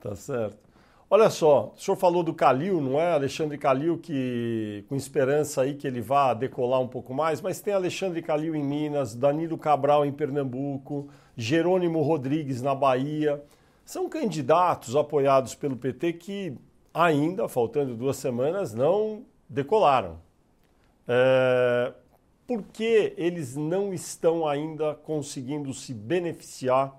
tá 0.00 0.14
certo. 0.14 0.68
Olha 1.10 1.30
só, 1.30 1.72
o 1.74 1.80
senhor 1.80 1.96
falou 1.96 2.22
do 2.22 2.34
Calil, 2.34 2.82
não 2.82 3.00
é? 3.00 3.12
Alexandre 3.12 3.56
Calil, 3.56 3.96
que 3.96 4.84
com 4.90 4.94
esperança 4.94 5.62
aí 5.62 5.74
que 5.74 5.86
ele 5.86 6.02
vá 6.02 6.34
decolar 6.34 6.82
um 6.82 6.88
pouco 6.88 7.14
mais, 7.14 7.40
mas 7.40 7.62
tem 7.62 7.72
Alexandre 7.72 8.20
Calil 8.20 8.54
em 8.54 8.62
Minas, 8.62 9.14
Danilo 9.14 9.56
Cabral 9.56 10.04
em 10.04 10.12
Pernambuco, 10.12 11.08
Jerônimo 11.34 12.02
Rodrigues 12.02 12.60
na 12.60 12.74
Bahia. 12.74 13.42
São 13.86 14.06
candidatos 14.06 14.94
apoiados 14.94 15.54
pelo 15.54 15.78
PT 15.78 16.12
que 16.12 16.54
ainda, 16.92 17.48
faltando 17.48 17.96
duas 17.96 18.18
semanas, 18.18 18.74
não 18.74 19.24
decolaram. 19.48 20.18
É... 21.06 21.94
Por 22.48 22.62
que 22.62 23.12
eles 23.18 23.54
não 23.54 23.92
estão 23.92 24.48
ainda 24.48 24.94
conseguindo 24.94 25.74
se 25.74 25.92
beneficiar 25.92 26.98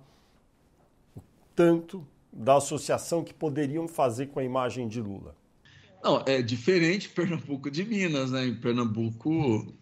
tanto 1.56 2.08
da 2.32 2.58
associação 2.58 3.24
que 3.24 3.34
poderiam 3.34 3.88
fazer 3.88 4.28
com 4.28 4.40
a 4.40 4.44
imagem 4.44 4.88
de 4.88 5.02
Lula? 5.02 5.36
Não, 6.04 6.24
é 6.28 6.44
diferente 6.44 7.10
Pernambuco 7.10 7.72
de 7.72 7.84
Minas, 7.84 8.30
né? 8.30 8.46
Em 8.46 8.62
Pernambuco, 8.62 9.76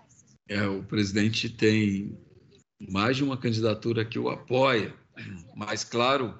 é, 0.47 0.65
o 0.65 0.83
presidente 0.83 1.49
tem 1.49 2.17
mais 2.89 3.17
de 3.17 3.25
uma 3.25 3.35
candidatura 3.35 4.05
que 4.05 4.17
o 4.17 4.29
apoia, 4.29 4.95
mas 5.53 5.83
claro, 5.83 6.39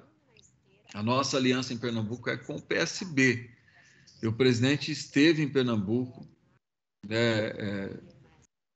a 0.94 1.02
nossa 1.02 1.36
aliança 1.36 1.74
em 1.74 1.78
Pernambuco 1.78 2.30
é 2.30 2.38
com 2.38 2.56
o 2.56 2.62
PSB. 2.62 3.50
E 4.22 4.26
o 4.26 4.32
presidente 4.32 4.90
esteve 4.90 5.42
em 5.42 5.52
Pernambuco, 5.52 6.26
né, 7.06 7.48
é, 7.48 8.00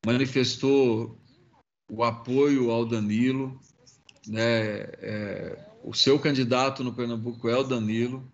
manifestou 0.05 1.19
o 1.91 2.03
apoio 2.03 2.71
ao 2.71 2.85
Danilo, 2.85 3.61
né, 4.27 4.43
é, 5.01 5.59
o 5.83 5.93
seu 5.93 6.19
candidato 6.19 6.83
no 6.83 6.93
Pernambuco 6.93 7.49
é 7.49 7.57
o 7.57 7.65
Danilo. 7.65 8.31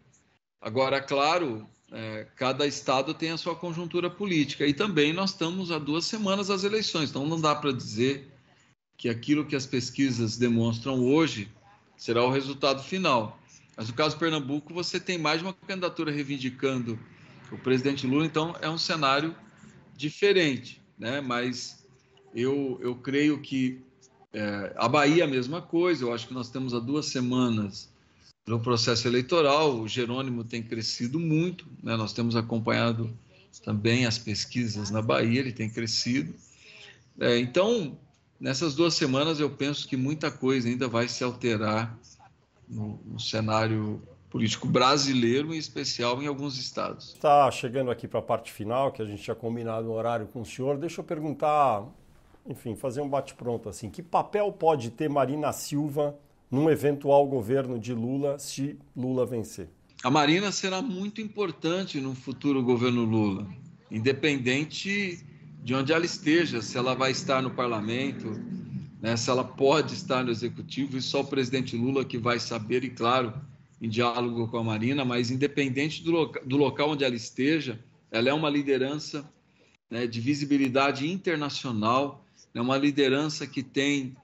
Agora, 0.61 1.01
claro, 1.01 1.66
é, 1.91 2.27
cada 2.37 2.66
estado 2.66 3.14
tem 3.14 3.31
a 3.31 3.37
sua 3.37 3.57
conjuntura 3.57 4.11
política. 4.11 4.66
E 4.66 4.75
também 4.75 5.12
nós 5.12 5.31
estamos 5.31 5.71
há 5.71 5.79
duas 5.79 6.05
semanas 6.05 6.49
das 6.49 6.64
eleições, 6.64 7.11
então 7.11 7.27
não 7.27 7.41
dá 7.41 7.55
para 7.55 7.73
dizer 7.73 8.29
que 8.97 9.09
aquilo 9.09 9.47
que 9.47 9.57
as 9.57 9.66
pesquisas 9.66 10.37
demonstram 10.37 11.01
hoje 11.01 11.49
será 11.97 12.25
o 12.25 12.31
resultado 12.31 12.83
final. 12.83 13.39
Mas 13.77 13.89
no 13.89 13.95
caso 13.95 14.16
do 14.16 14.19
Pernambuco, 14.19 14.75
você 14.75 14.99
tem 14.99 15.16
mais 15.16 15.41
uma 15.41 15.53
candidatura 15.53 16.11
reivindicando 16.11 16.99
o 17.51 17.57
presidente 17.57 18.07
Lula, 18.07 18.27
então 18.27 18.55
é 18.61 18.69
um 18.69 18.77
cenário 18.77 19.35
diferente, 19.97 20.78
né? 20.99 21.20
Mas 21.20 21.84
eu, 22.34 22.78
eu 22.82 22.94
creio 22.96 23.40
que 23.40 23.80
é, 24.32 24.72
a 24.76 24.88
Bahia, 24.88 25.24
a 25.24 25.28
mesma 25.28 25.62
coisa. 25.62 26.05
Eu 26.05 26.12
acho 26.12 26.26
que 26.26 26.34
nós 26.34 26.51
temos 26.51 26.74
há 26.74 26.78
duas 26.78 27.07
semanas 27.07 27.90
no 28.46 28.61
processo 28.61 29.07
eleitoral. 29.07 29.80
O 29.80 29.88
Jerônimo 29.88 30.44
tem 30.44 30.62
crescido 30.62 31.18
muito. 31.18 31.66
Né? 31.82 31.96
Nós 31.96 32.12
temos 32.12 32.36
acompanhado 32.36 33.11
também 33.64 34.07
as 34.07 34.18
pesquisas 34.18 34.90
na 34.90 35.03
Bahia, 35.03 35.40
ele 35.40 35.53
tem 35.53 35.68
crescido. 35.68 36.34
É, 37.18 37.38
então, 37.38 37.99
nessas 38.38 38.74
duas 38.74 38.94
semanas, 38.94 39.40
eu 39.40 39.51
penso 39.51 39.88
que 39.88 39.96
muita 39.96 40.30
coisa 40.30 40.68
ainda 40.68 40.86
vai 40.86 41.09
se 41.09 41.24
alterar 41.24 41.99
no, 42.68 43.01
no 43.05 43.18
cenário 43.18 44.01
político 44.31 44.68
brasileiro, 44.68 45.55
em 45.55 45.59
especial 45.59 46.22
em 46.22 46.26
alguns 46.26 46.59
estados. 46.59 47.14
Está 47.14 47.51
chegando 47.51 47.91
aqui 47.91 48.07
para 48.07 48.20
a 48.20 48.22
parte 48.22 48.53
final, 48.53 48.93
que 48.93 49.01
a 49.01 49.05
gente 49.05 49.22
tinha 49.22 49.35
combinado 49.35 49.89
um 49.89 49.93
horário 49.93 50.26
com 50.26 50.43
o 50.43 50.45
senhor. 50.45 50.76
Deixa 50.76 51.01
eu 51.01 51.05
perguntar 51.05 51.87
enfim, 52.49 52.74
fazer 52.74 53.03
um 53.03 53.09
bate-pronto 53.09 53.68
assim. 53.68 53.91
Que 53.91 54.03
papel 54.03 54.51
pode 54.51 54.91
ter 54.91 55.09
Marina 55.09 55.53
Silva 55.53 56.18
num 56.51 56.70
eventual 56.70 57.26
governo 57.26 57.79
de 57.79 57.93
Lula 57.93 58.39
se 58.39 58.79
Lula 58.97 59.26
vencer? 59.26 59.68
A 60.03 60.11
Marina 60.11 60.51
será 60.51 60.81
muito 60.81 61.20
importante 61.20 62.01
no 62.01 62.14
futuro 62.14 62.62
governo 62.62 63.05
Lula, 63.05 63.47
independente 63.91 65.22
de 65.62 65.74
onde 65.74 65.93
ela 65.93 66.07
esteja, 66.07 66.62
se 66.62 66.79
ela 66.79 66.95
vai 66.95 67.11
estar 67.11 67.43
no 67.43 67.51
parlamento, 67.51 68.41
né, 69.03 69.16
se 69.16 69.29
ela 69.29 69.45
pode 69.45 69.95
estar 69.95 70.24
no 70.24 70.31
executivo, 70.31 70.97
e 70.97 71.03
só 71.03 71.20
o 71.20 71.24
presidente 71.24 71.76
Lula 71.76 72.05
que 72.05 72.16
vai 72.16 72.39
saber, 72.39 72.85
e 72.85 72.91
claro, 72.91 73.35
em 73.81 73.89
diálogo 73.89 74.49
com 74.49 74.59
a 74.59 74.64
Marina, 74.64 75.05
mas 75.05 75.31
independente 75.31 76.03
do, 76.03 76.11
loca 76.11 76.41
do 76.45 76.57
local 76.57 76.91
onde 76.91 77.05
ela 77.05 77.14
esteja, 77.14 77.79
ela 78.11 78.29
é 78.29 78.33
uma 78.33 78.51
liderança 78.51 79.29
né, 79.91 80.07
de 80.07 80.20
visibilidade 80.20 81.11
internacional 81.11 82.24
é 82.55 82.61
uma 82.61 82.76
liderança 82.76 83.47
que 83.47 83.62
tem 83.62 84.16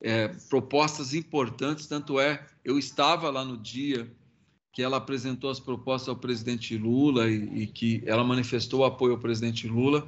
é, 0.00 0.28
propostas 0.48 1.14
importantes, 1.14 1.86
tanto 1.86 2.20
é, 2.20 2.46
eu 2.64 2.78
estava 2.78 3.30
lá 3.30 3.44
no 3.44 3.56
dia 3.56 4.10
que 4.72 4.82
ela 4.82 4.98
apresentou 4.98 5.50
as 5.50 5.58
propostas 5.58 6.08
ao 6.08 6.16
presidente 6.16 6.76
Lula 6.76 7.28
e, 7.28 7.62
e 7.62 7.66
que 7.66 8.02
ela 8.06 8.22
manifestou 8.22 8.84
apoio 8.84 9.14
ao 9.14 9.18
presidente 9.18 9.66
Lula. 9.66 10.06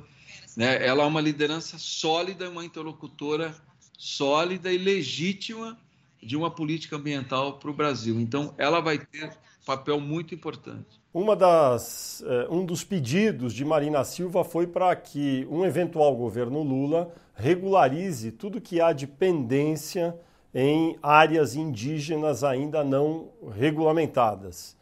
Né? 0.56 0.86
Ela 0.86 1.02
é 1.02 1.06
uma 1.06 1.20
liderança 1.20 1.78
sólida, 1.78 2.50
uma 2.50 2.64
interlocutora 2.64 3.54
sólida 3.98 4.72
e 4.72 4.78
legítima 4.78 5.78
de 6.22 6.36
uma 6.36 6.50
política 6.50 6.96
ambiental 6.96 7.58
para 7.58 7.70
o 7.70 7.74
Brasil. 7.74 8.20
Então, 8.20 8.54
ela 8.58 8.80
vai 8.80 8.98
ter 8.98 9.30
papel 9.64 10.00
muito 10.00 10.34
importante. 10.34 11.00
Uma 11.12 11.34
das, 11.34 12.22
eh, 12.26 12.46
um 12.50 12.64
dos 12.64 12.84
pedidos 12.84 13.52
de 13.52 13.64
Marina 13.64 14.04
Silva 14.04 14.44
foi 14.44 14.66
para 14.66 14.94
que 14.94 15.46
um 15.50 15.64
eventual 15.64 16.14
governo 16.16 16.62
Lula 16.62 17.12
regularize 17.34 18.30
tudo 18.30 18.60
que 18.60 18.80
há 18.80 18.92
de 18.92 19.06
pendência 19.06 20.16
em 20.54 20.98
áreas 21.02 21.54
indígenas 21.54 22.44
ainda 22.44 22.84
não 22.84 23.28
regulamentadas. 23.56 24.76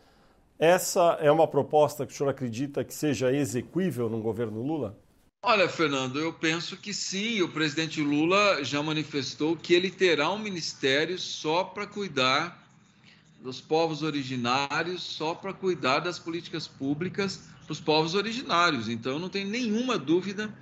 Essa 0.58 1.18
é 1.20 1.30
uma 1.30 1.46
proposta 1.46 2.04
que 2.04 2.12
o 2.12 2.16
senhor 2.16 2.30
acredita 2.30 2.82
que 2.82 2.92
seja 2.92 3.32
execuível 3.32 4.08
no 4.10 4.20
governo 4.20 4.60
Lula? 4.62 4.98
Olha, 5.40 5.68
Fernando, 5.68 6.18
eu 6.18 6.32
penso 6.32 6.76
que 6.76 6.92
sim. 6.92 7.40
O 7.42 7.48
presidente 7.48 8.00
Lula 8.00 8.64
já 8.64 8.82
manifestou 8.82 9.56
que 9.56 9.72
ele 9.72 9.90
terá 9.90 10.30
um 10.30 10.38
ministério 10.38 11.18
só 11.18 11.62
para 11.62 11.86
cuidar 11.86 12.66
dos 13.40 13.60
povos 13.60 14.02
originários, 14.02 15.00
só 15.02 15.34
para 15.34 15.52
cuidar 15.52 16.00
das 16.00 16.18
políticas 16.18 16.66
públicas 16.66 17.48
dos 17.68 17.80
povos 17.80 18.14
originários. 18.14 18.88
Então, 18.88 19.18
não 19.18 19.28
tem 19.28 19.44
nenhuma 19.44 19.96
dúvida 19.96 20.52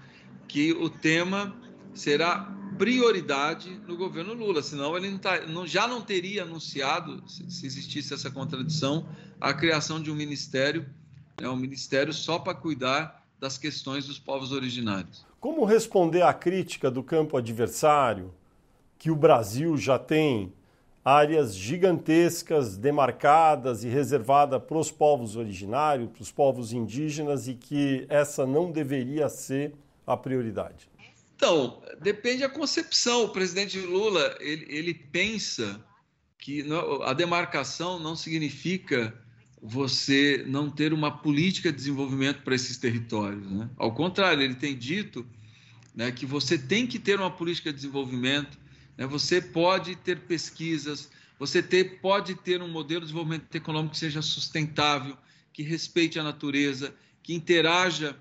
que 0.46 0.72
o 0.72 0.90
tema 0.90 1.56
será 1.94 2.54
prioridade 2.76 3.80
no 3.88 3.96
governo 3.96 4.34
Lula, 4.34 4.62
senão 4.62 4.94
ele 4.94 5.10
não 5.10 5.18
tá, 5.18 5.40
não, 5.46 5.66
já 5.66 5.88
não 5.88 6.02
teria 6.02 6.42
anunciado, 6.42 7.22
se, 7.26 7.50
se, 7.50 7.64
existisse 7.64 8.12
essa 8.12 8.30
contradição, 8.30 9.08
a 9.40 9.54
criação 9.54 10.02
de 10.02 10.10
um 10.10 10.14
ministério, 10.14 10.86
né, 11.40 11.48
um 11.48 11.56
ministério 11.56 12.12
só 12.12 12.38
para 12.38 12.54
cuidar 12.54 13.25
das 13.38 13.58
questões 13.58 14.06
dos 14.06 14.18
povos 14.18 14.52
originários. 14.52 15.24
Como 15.40 15.64
responder 15.64 16.22
à 16.22 16.32
crítica 16.32 16.90
do 16.90 17.02
campo 17.02 17.36
adversário 17.36 18.32
que 18.98 19.10
o 19.10 19.16
Brasil 19.16 19.76
já 19.76 19.98
tem 19.98 20.52
áreas 21.04 21.54
gigantescas, 21.54 22.76
demarcadas 22.76 23.84
e 23.84 23.88
reservadas 23.88 24.60
para 24.60 24.76
os 24.76 24.90
povos 24.90 25.36
originários, 25.36 26.10
para 26.10 26.22
os 26.22 26.32
povos 26.32 26.72
indígenas 26.72 27.46
e 27.46 27.54
que 27.54 28.04
essa 28.08 28.44
não 28.44 28.72
deveria 28.72 29.28
ser 29.28 29.72
a 30.04 30.16
prioridade? 30.16 30.88
Então, 31.36 31.80
depende 32.00 32.40
da 32.40 32.48
concepção. 32.48 33.24
O 33.24 33.28
presidente 33.28 33.78
Lula 33.78 34.36
ele, 34.40 34.66
ele 34.68 34.94
pensa 34.94 35.80
que 36.38 36.64
a 37.04 37.12
demarcação 37.12 37.98
não 37.98 38.16
significa 38.16 39.14
você 39.60 40.44
não 40.46 40.70
ter 40.70 40.92
uma 40.92 41.10
política 41.10 41.70
de 41.70 41.78
desenvolvimento 41.78 42.42
para 42.42 42.54
esses 42.54 42.76
territórios. 42.76 43.50
Né? 43.50 43.68
Ao 43.76 43.92
contrário, 43.92 44.42
ele 44.42 44.54
tem 44.54 44.76
dito 44.76 45.26
né, 45.94 46.12
que 46.12 46.26
você 46.26 46.58
tem 46.58 46.86
que 46.86 46.98
ter 46.98 47.18
uma 47.18 47.30
política 47.30 47.70
de 47.70 47.76
desenvolvimento, 47.76 48.58
né? 48.96 49.06
você 49.06 49.40
pode 49.40 49.96
ter 49.96 50.20
pesquisas, 50.20 51.10
você 51.38 51.62
ter, 51.62 52.00
pode 52.00 52.34
ter 52.34 52.62
um 52.62 52.68
modelo 52.68 53.00
de 53.00 53.06
desenvolvimento 53.06 53.54
econômico 53.54 53.92
que 53.92 53.98
seja 53.98 54.22
sustentável, 54.22 55.16
que 55.52 55.62
respeite 55.62 56.18
a 56.18 56.22
natureza, 56.22 56.94
que 57.22 57.34
interaja 57.34 58.16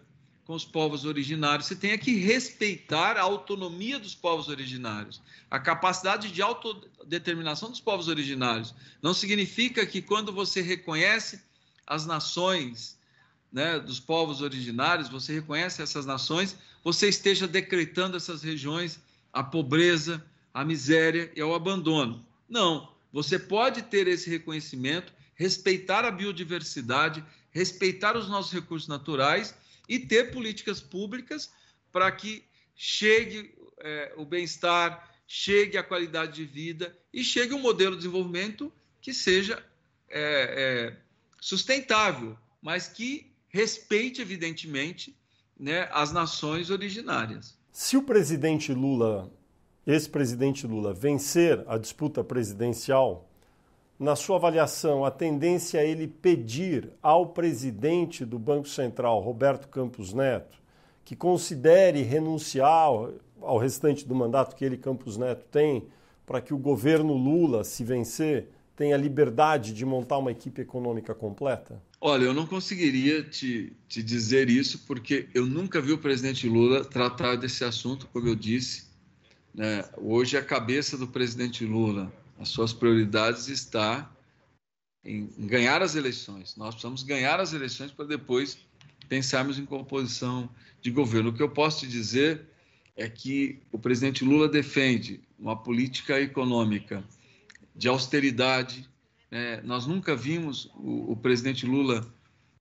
com 0.46 0.54
os 0.54 0.64
povos 0.64 1.06
originários, 1.06 1.68
você 1.68 1.76
tem 1.76 1.98
que 1.98 2.16
respeitar 2.18 3.18
a 3.18 3.22
autonomia 3.22 3.98
dos 3.98 4.14
povos 4.14 4.48
originários, 4.48 5.20
a 5.50 5.60
capacidade 5.60 6.32
de 6.32 6.42
autodeterminação 6.42 7.72
dos 7.72 7.80
povos 7.80 8.08
originários. 8.08 8.74
Não 9.02 9.14
significa 9.14 9.86
que 9.86 10.04
quando 10.04 10.32
você 10.32 10.62
reconhece 10.62 11.42
as 11.88 12.06
nações 12.06 12.96
né, 13.52 13.80
dos 13.80 14.00
povos 14.00 14.42
originários, 14.42 15.10
você 15.10 15.34
reconhece 15.34 15.82
essas 15.82 16.06
nações, 16.06 16.56
você 16.84 17.10
esteja 17.10 17.48
decretando 17.48 18.16
essas 18.16 18.44
regiões 18.44 19.00
a 19.34 19.44
pobreza, 19.44 20.24
a 20.54 20.64
miséria 20.64 21.32
e 21.36 21.42
ao 21.42 21.56
abandono. 21.56 22.24
Não, 22.48 22.94
você 23.12 23.40
pode 23.40 23.82
ter 23.82 24.08
esse 24.08 24.30
reconhecimento, 24.30 25.12
respeitar 25.34 26.06
a 26.06 26.12
biodiversidade, 26.12 27.24
respeitar 27.50 28.16
os 28.16 28.30
nossos 28.30 28.52
recursos 28.52 28.88
naturais 28.88 29.56
e 29.88 30.00
ter 30.00 30.32
políticas 30.32 30.82
públicas 30.82 31.52
para 31.92 32.12
que 32.12 32.44
chegue 32.76 33.54
é, 33.80 34.14
o 34.18 34.26
bem-estar, 34.26 35.16
chegue 35.28 35.78
a 35.78 35.84
qualidade 35.84 36.34
de 36.34 36.46
vida 36.46 36.96
e 37.14 37.24
chegue 37.24 37.54
um 37.54 37.60
modelo 37.60 37.92
de 37.92 38.04
desenvolvimento 38.04 38.72
que 39.02 39.14
seja 39.14 39.64
é, 40.10 40.92
é, 40.92 40.98
sustentável, 41.40 42.38
mas 42.62 42.88
que 42.88 43.32
respeite, 43.48 44.22
evidentemente, 44.22 45.16
né, 45.58 45.88
as 45.92 46.12
nações 46.12 46.70
originárias. 46.70 47.58
Se 47.72 47.96
o 47.96 48.04
presidente 48.04 48.74
Lula, 48.74 49.32
ex-presidente 49.86 50.66
Lula, 50.68 50.94
vencer 50.94 51.64
a 51.68 51.78
disputa 51.78 52.24
presidencial, 52.24 53.25
na 54.00 54.16
sua 54.16 54.36
avaliação, 54.36 55.06
a 55.06 55.12
tendência 55.12 55.78
é 55.78 55.90
ele 55.90 56.08
pedir 56.08 56.90
ao 57.02 57.28
presidente 57.28 58.26
do 58.26 58.38
Banco 58.38 58.68
Central, 58.68 59.22
Roberto 59.22 59.70
Campos 59.70 60.14
Neto, 60.14 60.58
que 61.04 61.16
considere 61.16 62.02
renunciar 62.02 62.90
ao 63.42 63.58
restante 63.58 64.06
do 64.06 64.14
mandato 64.14 64.56
que 64.56 64.66
ele, 64.66 64.78
Campos 64.78 65.18
Neto, 65.18 65.46
tem, 65.50 65.88
para 66.26 66.42
que 66.42 66.54
o 66.54 66.58
governo 66.58 67.14
Lula, 67.14 67.64
se 67.64 67.84
vencer, 67.84 68.50
tenha 68.76 68.98
liberdade 68.98 69.74
de 69.74 69.86
montar 69.86 70.18
uma 70.18 70.32
equipe 70.32 70.62
econômica 70.62 71.16
completa? 71.16 71.82
Olha, 72.02 72.26
eu 72.26 72.34
não 72.34 72.46
conseguiria 72.46 73.24
te, 73.24 73.72
te 73.88 74.04
dizer 74.04 74.50
isso, 74.50 74.84
porque 74.86 75.30
eu 75.34 75.46
nunca 75.46 75.80
vi 75.80 75.94
o 75.94 75.98
presidente 75.98 76.50
Lula 76.50 76.84
tratar 76.84 77.38
desse 77.38 77.64
assunto, 77.64 78.08
como 78.12 78.28
eu 78.28 78.36
disse. 78.36 78.88
Né? 79.54 79.86
Hoje, 79.98 80.36
a 80.38 80.44
cabeça 80.44 80.98
do 80.98 81.08
presidente 81.08 81.64
Lula 81.66 82.12
as 82.40 82.50
suas 82.50 82.74
prioridades 82.74 83.48
está 83.48 84.12
em, 85.04 85.30
ganhar 85.40 85.82
as 85.82 85.96
eleições. 85.96 86.56
Nós 86.56 86.76
precisamos 86.76 87.04
ganhar 87.04 87.40
as 87.40 87.54
eleições 87.54 87.92
para 87.92 88.06
depois 88.06 88.58
pensarmos 89.08 89.60
em 89.60 89.66
composição 89.66 90.50
de 90.82 90.92
governo. 90.92 91.30
O 91.30 91.34
que 91.34 91.44
eu 91.44 91.50
posso 91.50 91.82
te 91.82 91.88
dizer 91.88 92.42
é 92.96 93.10
que 93.10 93.62
o 93.72 93.78
presidente 93.78 94.24
Lula 94.24 94.48
defende 94.48 95.22
uma 95.38 95.56
política 95.56 96.20
econômica 96.20 97.04
de 97.76 97.88
austeridade. 97.88 98.90
Né? 99.30 99.62
Nós 99.64 99.86
nunca 99.86 100.16
vimos 100.16 100.72
o, 100.76 101.12
o 101.12 101.16
presidente 101.16 101.66
Lula 101.66 102.08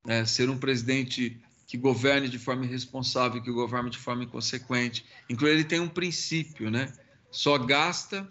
né, 0.04 0.24
ser 0.24 0.50
um 0.50 0.58
presidente 0.58 1.40
que 1.66 1.78
governe 1.78 2.28
de 2.28 2.38
forma 2.38 2.64
irresponsável, 2.64 3.42
que 3.42 3.50
governe 3.50 3.90
de 3.90 3.98
forma 3.98 4.24
inconsequente. 4.24 5.04
Inclusive, 5.30 5.60
ele 5.60 5.68
tem 5.68 5.80
um 5.80 5.88
princípio, 5.88 6.70
né? 6.70 6.92
Só 7.30 7.58
gasta 7.58 8.30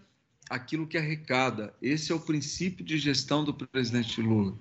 aquilo 0.54 0.86
que 0.86 0.97
arrecada. 0.97 1.74
Esse 1.82 2.12
é 2.12 2.16
o 2.16 2.20
princípio 2.20 2.86
de 2.86 2.99
gestão 2.99 3.43
do 3.43 3.54
presidente 3.54 4.22
Lula. 4.22 4.56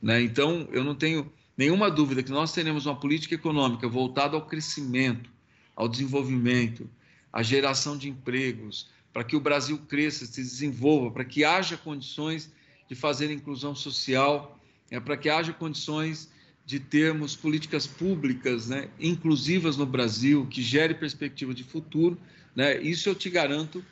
Né? 0.00 0.22
Então, 0.22 0.68
eu 0.70 0.84
não 0.84 0.94
tenho 0.94 1.30
nenhuma 1.56 1.90
dúvida 1.90 2.22
que 2.22 2.30
nós 2.30 2.52
teremos 2.52 2.86
uma 2.86 2.94
política 2.94 3.34
econômica 3.34 3.88
voltada 3.88 4.36
ao 4.36 4.46
crescimento, 4.46 5.28
ao 5.74 5.88
desenvolvimento, 5.88 6.88
à 7.32 7.42
geração 7.42 7.98
de 7.98 8.08
empregos, 8.08 8.88
para 9.12 9.24
que 9.24 9.34
o 9.34 9.40
Brasil 9.40 9.78
cresça, 9.88 10.26
se 10.26 10.40
desenvolva, 10.40 11.10
para 11.10 11.24
que 11.24 11.44
haja 11.44 11.76
condições 11.76 12.50
de 12.88 12.94
fazer 12.94 13.30
inclusão 13.30 13.74
social, 13.74 14.58
é, 14.90 15.00
para 15.00 15.16
que 15.16 15.28
haja 15.28 15.52
condições 15.52 16.30
de 16.64 16.78
termos 16.78 17.34
políticas 17.34 17.84
públicas 17.84 18.68
né, 18.68 18.88
inclusivas 19.00 19.76
no 19.76 19.86
Brasil, 19.86 20.46
que 20.46 20.62
gere 20.62 20.94
perspectiva 20.94 21.52
de 21.52 21.64
futuro. 21.64 22.16
Né? 22.54 22.80
Isso 22.80 23.08
eu 23.08 23.14
te 23.14 23.28
garanto 23.28 23.84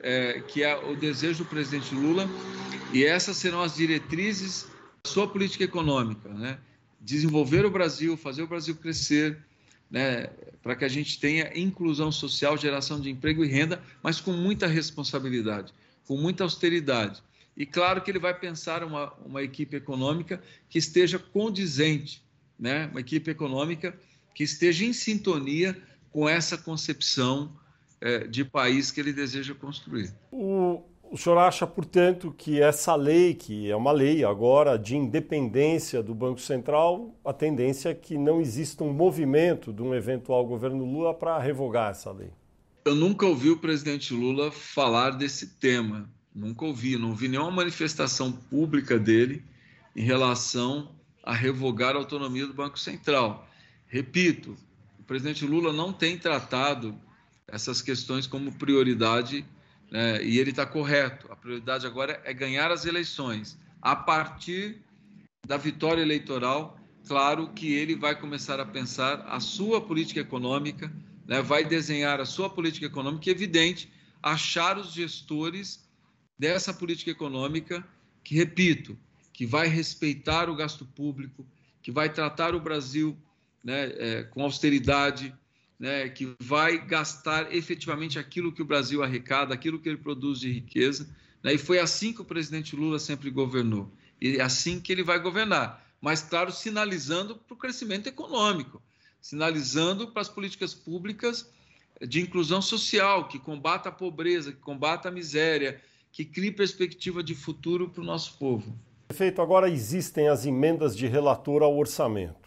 é, 0.00 0.40
que 0.40 0.62
é 0.62 0.76
o 0.76 0.96
desejo 0.96 1.44
do 1.44 1.50
presidente 1.50 1.94
Lula, 1.94 2.28
e 2.92 3.04
essas 3.04 3.36
serão 3.36 3.62
as 3.62 3.74
diretrizes 3.74 4.66
da 5.04 5.10
sua 5.10 5.28
política 5.28 5.64
econômica, 5.64 6.28
né? 6.28 6.58
Desenvolver 7.00 7.64
o 7.64 7.70
Brasil, 7.70 8.16
fazer 8.16 8.42
o 8.42 8.46
Brasil 8.46 8.74
crescer, 8.74 9.38
né? 9.90 10.28
Para 10.62 10.76
que 10.76 10.84
a 10.84 10.88
gente 10.88 11.18
tenha 11.18 11.56
inclusão 11.58 12.10
social, 12.10 12.56
geração 12.56 13.00
de 13.00 13.10
emprego 13.10 13.44
e 13.44 13.48
renda, 13.48 13.82
mas 14.02 14.20
com 14.20 14.32
muita 14.32 14.66
responsabilidade, 14.66 15.72
com 16.06 16.16
muita 16.16 16.44
austeridade. 16.44 17.22
E 17.56 17.66
claro 17.66 18.00
que 18.00 18.10
ele 18.10 18.18
vai 18.18 18.38
pensar 18.38 18.82
uma, 18.82 19.12
uma 19.24 19.42
equipe 19.42 19.76
econômica 19.76 20.42
que 20.68 20.78
esteja 20.78 21.18
condizente, 21.18 22.22
né? 22.58 22.86
Uma 22.88 23.00
equipe 23.00 23.30
econômica 23.30 23.96
que 24.34 24.44
esteja 24.44 24.84
em 24.84 24.92
sintonia 24.92 25.76
com 26.10 26.28
essa 26.28 26.56
concepção 26.58 27.52
é, 28.00 28.26
de 28.26 28.44
país 28.44 28.90
que 28.90 29.00
ele 29.00 29.12
deseja 29.12 29.54
construir. 29.54 30.12
O, 30.32 30.82
o 31.10 31.18
senhor 31.18 31.38
acha, 31.38 31.66
portanto, 31.66 32.32
que 32.36 32.60
essa 32.60 32.94
lei, 32.94 33.34
que 33.34 33.70
é 33.70 33.76
uma 33.76 33.92
lei 33.92 34.24
agora 34.24 34.78
de 34.78 34.96
independência 34.96 36.02
do 36.02 36.14
Banco 36.14 36.40
Central, 36.40 37.14
a 37.24 37.32
tendência 37.32 37.90
é 37.90 37.94
que 37.94 38.16
não 38.16 38.40
exista 38.40 38.84
um 38.84 38.92
movimento 38.92 39.72
de 39.72 39.82
um 39.82 39.94
eventual 39.94 40.46
governo 40.46 40.84
Lula 40.84 41.12
para 41.12 41.38
revogar 41.38 41.90
essa 41.90 42.12
lei? 42.12 42.30
Eu 42.84 42.94
nunca 42.94 43.26
ouvi 43.26 43.50
o 43.50 43.58
presidente 43.58 44.14
Lula 44.14 44.50
falar 44.50 45.10
desse 45.10 45.48
tema. 45.58 46.08
Nunca 46.34 46.64
ouvi, 46.64 46.96
não 46.96 47.12
vi 47.14 47.28
nenhuma 47.28 47.50
manifestação 47.50 48.32
pública 48.32 48.98
dele 48.98 49.42
em 49.94 50.02
relação 50.02 50.90
a 51.22 51.34
revogar 51.34 51.94
a 51.94 51.98
autonomia 51.98 52.46
do 52.46 52.54
Banco 52.54 52.78
Central. 52.78 53.46
Repito, 53.86 54.56
o 54.98 55.02
presidente 55.02 55.44
Lula 55.44 55.72
não 55.72 55.92
tem 55.92 56.16
tratado 56.16 56.94
essas 57.50 57.82
questões 57.82 58.26
como 58.26 58.52
prioridade, 58.52 59.44
né? 59.90 60.22
e 60.22 60.38
ele 60.38 60.50
está 60.50 60.64
correto. 60.64 61.30
A 61.30 61.36
prioridade 61.36 61.86
agora 61.86 62.20
é 62.24 62.32
ganhar 62.32 62.70
as 62.70 62.84
eleições. 62.84 63.58
A 63.82 63.96
partir 63.96 64.82
da 65.46 65.56
vitória 65.56 66.02
eleitoral, 66.02 66.78
claro 67.06 67.48
que 67.52 67.72
ele 67.72 67.96
vai 67.96 68.18
começar 68.18 68.60
a 68.60 68.66
pensar 68.66 69.20
a 69.26 69.40
sua 69.40 69.80
política 69.80 70.20
econômica, 70.20 70.92
né? 71.26 71.42
vai 71.42 71.64
desenhar 71.64 72.20
a 72.20 72.26
sua 72.26 72.48
política 72.48 72.86
econômica, 72.86 73.28
e, 73.28 73.32
evidente, 73.32 73.90
achar 74.22 74.78
os 74.78 74.92
gestores 74.92 75.88
dessa 76.38 76.72
política 76.72 77.10
econômica 77.10 77.86
que, 78.22 78.34
repito, 78.34 78.98
que 79.32 79.46
vai 79.46 79.68
respeitar 79.68 80.48
o 80.48 80.54
gasto 80.54 80.84
público, 80.84 81.46
que 81.82 81.90
vai 81.90 82.12
tratar 82.12 82.54
o 82.54 82.60
Brasil 82.60 83.16
né, 83.64 83.92
é, 83.96 84.22
com 84.24 84.42
austeridade, 84.42 85.34
né, 85.80 86.10
que 86.10 86.36
vai 86.38 86.76
gastar 86.76 87.54
efetivamente 87.54 88.18
aquilo 88.18 88.52
que 88.52 88.60
o 88.60 88.66
Brasil 88.66 89.02
arrecada, 89.02 89.54
aquilo 89.54 89.78
que 89.78 89.88
ele 89.88 89.96
produz 89.96 90.38
de 90.38 90.52
riqueza. 90.52 91.08
Né, 91.42 91.54
e 91.54 91.58
foi 91.58 91.78
assim 91.78 92.12
que 92.12 92.20
o 92.20 92.24
presidente 92.24 92.76
Lula 92.76 92.98
sempre 92.98 93.30
governou. 93.30 93.90
E 94.20 94.36
é 94.36 94.42
assim 94.42 94.78
que 94.78 94.92
ele 94.92 95.02
vai 95.02 95.18
governar. 95.18 95.82
Mas, 95.98 96.22
claro, 96.22 96.52
sinalizando 96.52 97.34
para 97.34 97.54
o 97.54 97.56
crescimento 97.56 98.06
econômico, 98.06 98.82
sinalizando 99.22 100.08
para 100.08 100.20
as 100.20 100.28
políticas 100.28 100.74
públicas 100.74 101.50
de 102.06 102.20
inclusão 102.20 102.60
social, 102.60 103.28
que 103.28 103.38
combata 103.38 103.88
a 103.88 103.92
pobreza, 103.92 104.52
que 104.52 104.58
combata 104.58 105.08
a 105.08 105.12
miséria, 105.12 105.80
que 106.12 106.24
crie 106.24 106.50
perspectiva 106.50 107.22
de 107.22 107.34
futuro 107.34 107.88
para 107.88 108.02
o 108.02 108.04
nosso 108.04 108.36
povo. 108.38 108.78
Prefeito, 109.08 109.42
agora 109.42 109.68
existem 109.68 110.28
as 110.28 110.46
emendas 110.46 110.96
de 110.96 111.06
relator 111.06 111.62
ao 111.62 111.76
orçamento. 111.76 112.39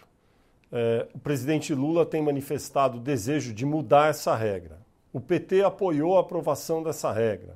É, 0.76 1.08
o 1.14 1.20
presidente 1.20 1.72
Lula 1.72 2.04
tem 2.04 2.20
manifestado 2.20 2.98
o 2.98 3.00
desejo 3.00 3.54
de 3.54 3.64
mudar 3.64 4.10
essa 4.10 4.36
regra. 4.36 4.82
O 5.14 5.22
PT 5.22 5.62
apoiou 5.62 6.18
a 6.18 6.22
aprovação 6.22 6.82
dessa 6.82 7.12
regra. 7.12 7.56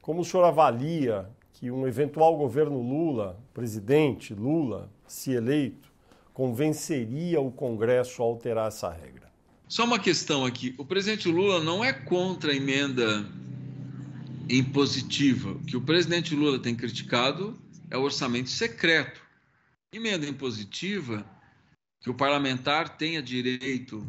Como 0.00 0.20
o 0.20 0.24
senhor 0.24 0.44
avalia 0.44 1.28
que 1.54 1.72
um 1.72 1.88
eventual 1.88 2.36
governo 2.36 2.80
Lula, 2.80 3.36
presidente 3.52 4.32
Lula, 4.32 4.88
se 5.08 5.32
eleito, 5.32 5.90
convenceria 6.32 7.40
o 7.40 7.50
Congresso 7.50 8.22
a 8.22 8.26
alterar 8.26 8.68
essa 8.68 8.88
regra? 8.88 9.28
Só 9.66 9.84
uma 9.84 9.98
questão 9.98 10.46
aqui: 10.46 10.72
o 10.78 10.84
presidente 10.84 11.28
Lula 11.28 11.64
não 11.64 11.84
é 11.84 11.92
contra 11.92 12.52
a 12.52 12.54
emenda 12.54 13.26
impositiva. 14.48 15.50
O 15.50 15.64
que 15.64 15.76
o 15.76 15.80
presidente 15.80 16.32
Lula 16.32 16.60
tem 16.60 16.76
criticado 16.76 17.58
é 17.90 17.98
o 17.98 18.02
orçamento 18.02 18.50
secreto. 18.50 19.20
Emenda 19.92 20.28
impositiva 20.28 21.26
que 22.02 22.10
o 22.10 22.14
parlamentar 22.14 22.96
tenha 22.96 23.22
direito 23.22 24.04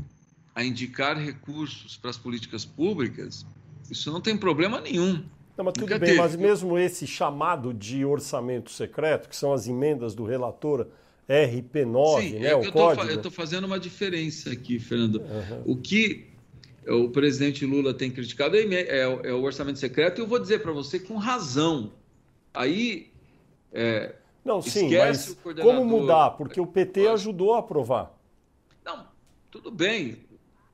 a 0.56 0.64
indicar 0.64 1.18
recursos 1.18 1.96
para 1.96 2.10
as 2.10 2.18
políticas 2.18 2.66
públicas, 2.66 3.46
isso 3.90 4.12
não 4.12 4.20
tem 4.20 4.36
problema 4.36 4.82
nenhum. 4.82 5.24
Não, 5.56 5.66
mas 5.66 5.74
tudo 5.74 5.84
Nunca 5.84 6.00
bem, 6.00 6.10
teve. 6.10 6.22
mas 6.22 6.36
mesmo 6.36 6.78
esse 6.78 7.06
chamado 7.06 7.74
de 7.74 8.04
orçamento 8.04 8.72
secreto, 8.72 9.30
que 9.30 9.36
são 9.36 9.54
as 9.54 9.68
emendas 9.68 10.16
do 10.16 10.26
relator 10.26 10.88
RP9, 11.30 12.22
Sim, 12.22 12.40
né, 12.40 12.48
é, 12.48 12.56
o 12.56 12.64
eu 12.64 12.72
código... 12.72 13.08
eu 13.08 13.18
estou 13.18 13.32
fazendo 13.32 13.66
uma 13.66 13.80
diferença 13.80 14.52
aqui, 14.52 14.80
Fernando. 14.80 15.22
Uhum. 15.22 15.74
O 15.74 15.78
que 15.78 16.28
o 16.88 17.10
presidente 17.10 17.66
Lula 17.66 17.94
tem 17.94 18.10
criticado 18.10 18.58
é, 18.58 18.62
é, 18.62 19.02
é 19.02 19.34
o 19.34 19.42
orçamento 19.44 19.80
secreto, 19.80 20.20
e 20.20 20.22
eu 20.24 20.28
vou 20.28 20.40
dizer 20.40 20.62
para 20.62 20.72
você 20.72 21.00
com 21.00 21.18
razão. 21.18 21.94
Aí, 22.54 23.12
é, 23.72 24.16
não, 24.44 24.62
sim, 24.62 24.86
Esquece 24.86 25.38
mas 25.44 25.60
como 25.60 25.86
mudar? 25.86 26.32
Porque 26.32 26.60
o 26.60 26.68
PT 26.68 27.08
ajudou 27.08 27.54
a 27.54 27.60
aprovar. 27.60 28.12
Não, 28.84 29.08
tudo 29.50 29.72
bem. 29.72 30.14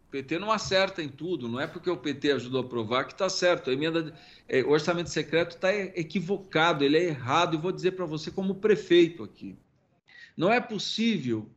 O 0.07 0.11
PT 0.11 0.39
não 0.39 0.51
acerta 0.51 1.03
em 1.03 1.09
tudo. 1.09 1.47
Não 1.47 1.59
é 1.59 1.67
porque 1.67 1.89
o 1.89 1.97
PT 1.97 2.31
ajudou 2.31 2.61
a 2.61 2.65
aprovar 2.65 3.05
que 3.05 3.13
está 3.13 3.29
certo. 3.29 3.69
A 3.69 3.73
emenda, 3.73 4.13
é, 4.47 4.63
o 4.63 4.71
orçamento 4.71 5.09
secreto 5.09 5.55
está 5.55 5.73
equivocado, 5.73 6.83
ele 6.83 6.97
é 6.97 7.03
errado. 7.03 7.53
E 7.53 7.59
vou 7.59 7.71
dizer 7.71 7.91
para 7.91 8.05
você 8.05 8.31
como 8.31 8.55
prefeito 8.55 9.23
aqui. 9.23 9.55
Não 10.35 10.51
é 10.51 10.59
possível 10.59 11.47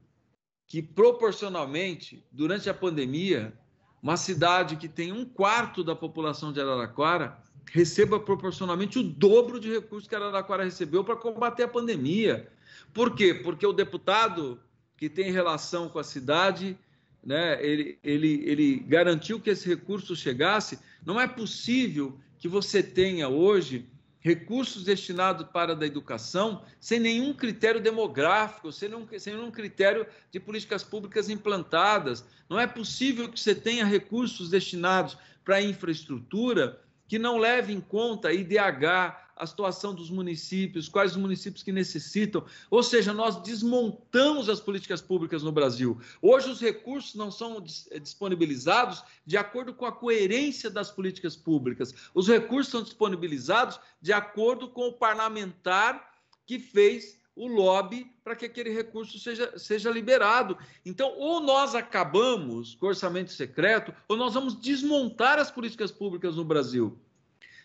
que 0.66 0.82
proporcionalmente, 0.82 2.26
durante 2.30 2.68
a 2.68 2.74
pandemia, 2.74 3.54
uma 4.02 4.16
cidade 4.16 4.76
que 4.76 4.88
tem 4.88 5.12
um 5.12 5.24
quarto 5.24 5.82
da 5.82 5.94
população 5.94 6.52
de 6.52 6.60
Araraquara 6.60 7.41
receba 7.70 8.18
proporcionalmente 8.18 8.98
o 8.98 9.02
dobro 9.02 9.58
de 9.60 9.70
recursos 9.70 10.08
que 10.08 10.14
Araraquara 10.14 10.64
recebeu 10.64 11.04
para 11.04 11.16
combater 11.16 11.64
a 11.64 11.68
pandemia. 11.68 12.48
Por 12.92 13.14
quê? 13.14 13.32
Porque 13.32 13.66
o 13.66 13.72
deputado 13.72 14.60
que 14.96 15.08
tem 15.08 15.32
relação 15.32 15.88
com 15.88 15.98
a 15.98 16.04
cidade, 16.04 16.78
né, 17.24 17.58
ele, 17.64 17.98
ele, 18.02 18.42
ele 18.44 18.76
garantiu 18.80 19.40
que 19.40 19.50
esse 19.50 19.68
recurso 19.68 20.14
chegasse. 20.14 20.78
Não 21.04 21.20
é 21.20 21.26
possível 21.26 22.18
que 22.38 22.48
você 22.48 22.82
tenha 22.82 23.28
hoje 23.28 23.88
recursos 24.20 24.84
destinados 24.84 25.48
para 25.48 25.76
a 25.76 25.86
educação 25.86 26.62
sem 26.78 27.00
nenhum 27.00 27.34
critério 27.34 27.80
demográfico, 27.80 28.70
sem 28.70 28.88
nenhum, 28.88 29.06
sem 29.18 29.34
nenhum 29.34 29.50
critério 29.50 30.06
de 30.30 30.38
políticas 30.38 30.84
públicas 30.84 31.28
implantadas. 31.28 32.24
Não 32.48 32.58
é 32.58 32.66
possível 32.66 33.28
que 33.28 33.40
você 33.40 33.54
tenha 33.54 33.84
recursos 33.84 34.48
destinados 34.48 35.18
para 35.44 35.56
a 35.56 35.62
infraestrutura 35.62 36.80
que 37.12 37.18
não 37.18 37.36
leve 37.36 37.74
em 37.74 37.80
conta 37.82 38.32
IDH, 38.32 39.18
a 39.36 39.46
situação 39.46 39.94
dos 39.94 40.08
municípios, 40.08 40.88
quais 40.88 41.10
os 41.10 41.18
municípios 41.18 41.62
que 41.62 41.70
necessitam. 41.70 42.42
Ou 42.70 42.82
seja, 42.82 43.12
nós 43.12 43.36
desmontamos 43.42 44.48
as 44.48 44.60
políticas 44.60 45.02
públicas 45.02 45.42
no 45.42 45.52
Brasil. 45.52 46.00
Hoje 46.22 46.48
os 46.48 46.58
recursos 46.58 47.14
não 47.14 47.30
são 47.30 47.62
eh, 47.90 47.98
disponibilizados 47.98 49.04
de 49.26 49.36
acordo 49.36 49.74
com 49.74 49.84
a 49.84 49.92
coerência 49.92 50.70
das 50.70 50.90
políticas 50.90 51.36
públicas. 51.36 51.94
Os 52.14 52.28
recursos 52.28 52.72
são 52.72 52.82
disponibilizados 52.82 53.78
de 54.00 54.14
acordo 54.14 54.70
com 54.70 54.88
o 54.88 54.94
parlamentar 54.94 56.14
que 56.46 56.58
fez 56.58 57.20
o 57.34 57.46
lobby 57.46 58.10
para 58.22 58.36
que 58.36 58.44
aquele 58.44 58.70
recurso 58.70 59.18
seja, 59.18 59.58
seja 59.58 59.90
liberado. 59.90 60.56
Então, 60.84 61.14
ou 61.18 61.40
nós 61.40 61.74
acabamos 61.74 62.74
com 62.74 62.86
o 62.86 62.88
orçamento 62.90 63.32
secreto, 63.32 63.94
ou 64.06 64.16
nós 64.16 64.34
vamos 64.34 64.58
desmontar 64.58 65.38
as 65.38 65.50
políticas 65.50 65.90
públicas 65.90 66.36
no 66.36 66.44
Brasil. 66.44 66.98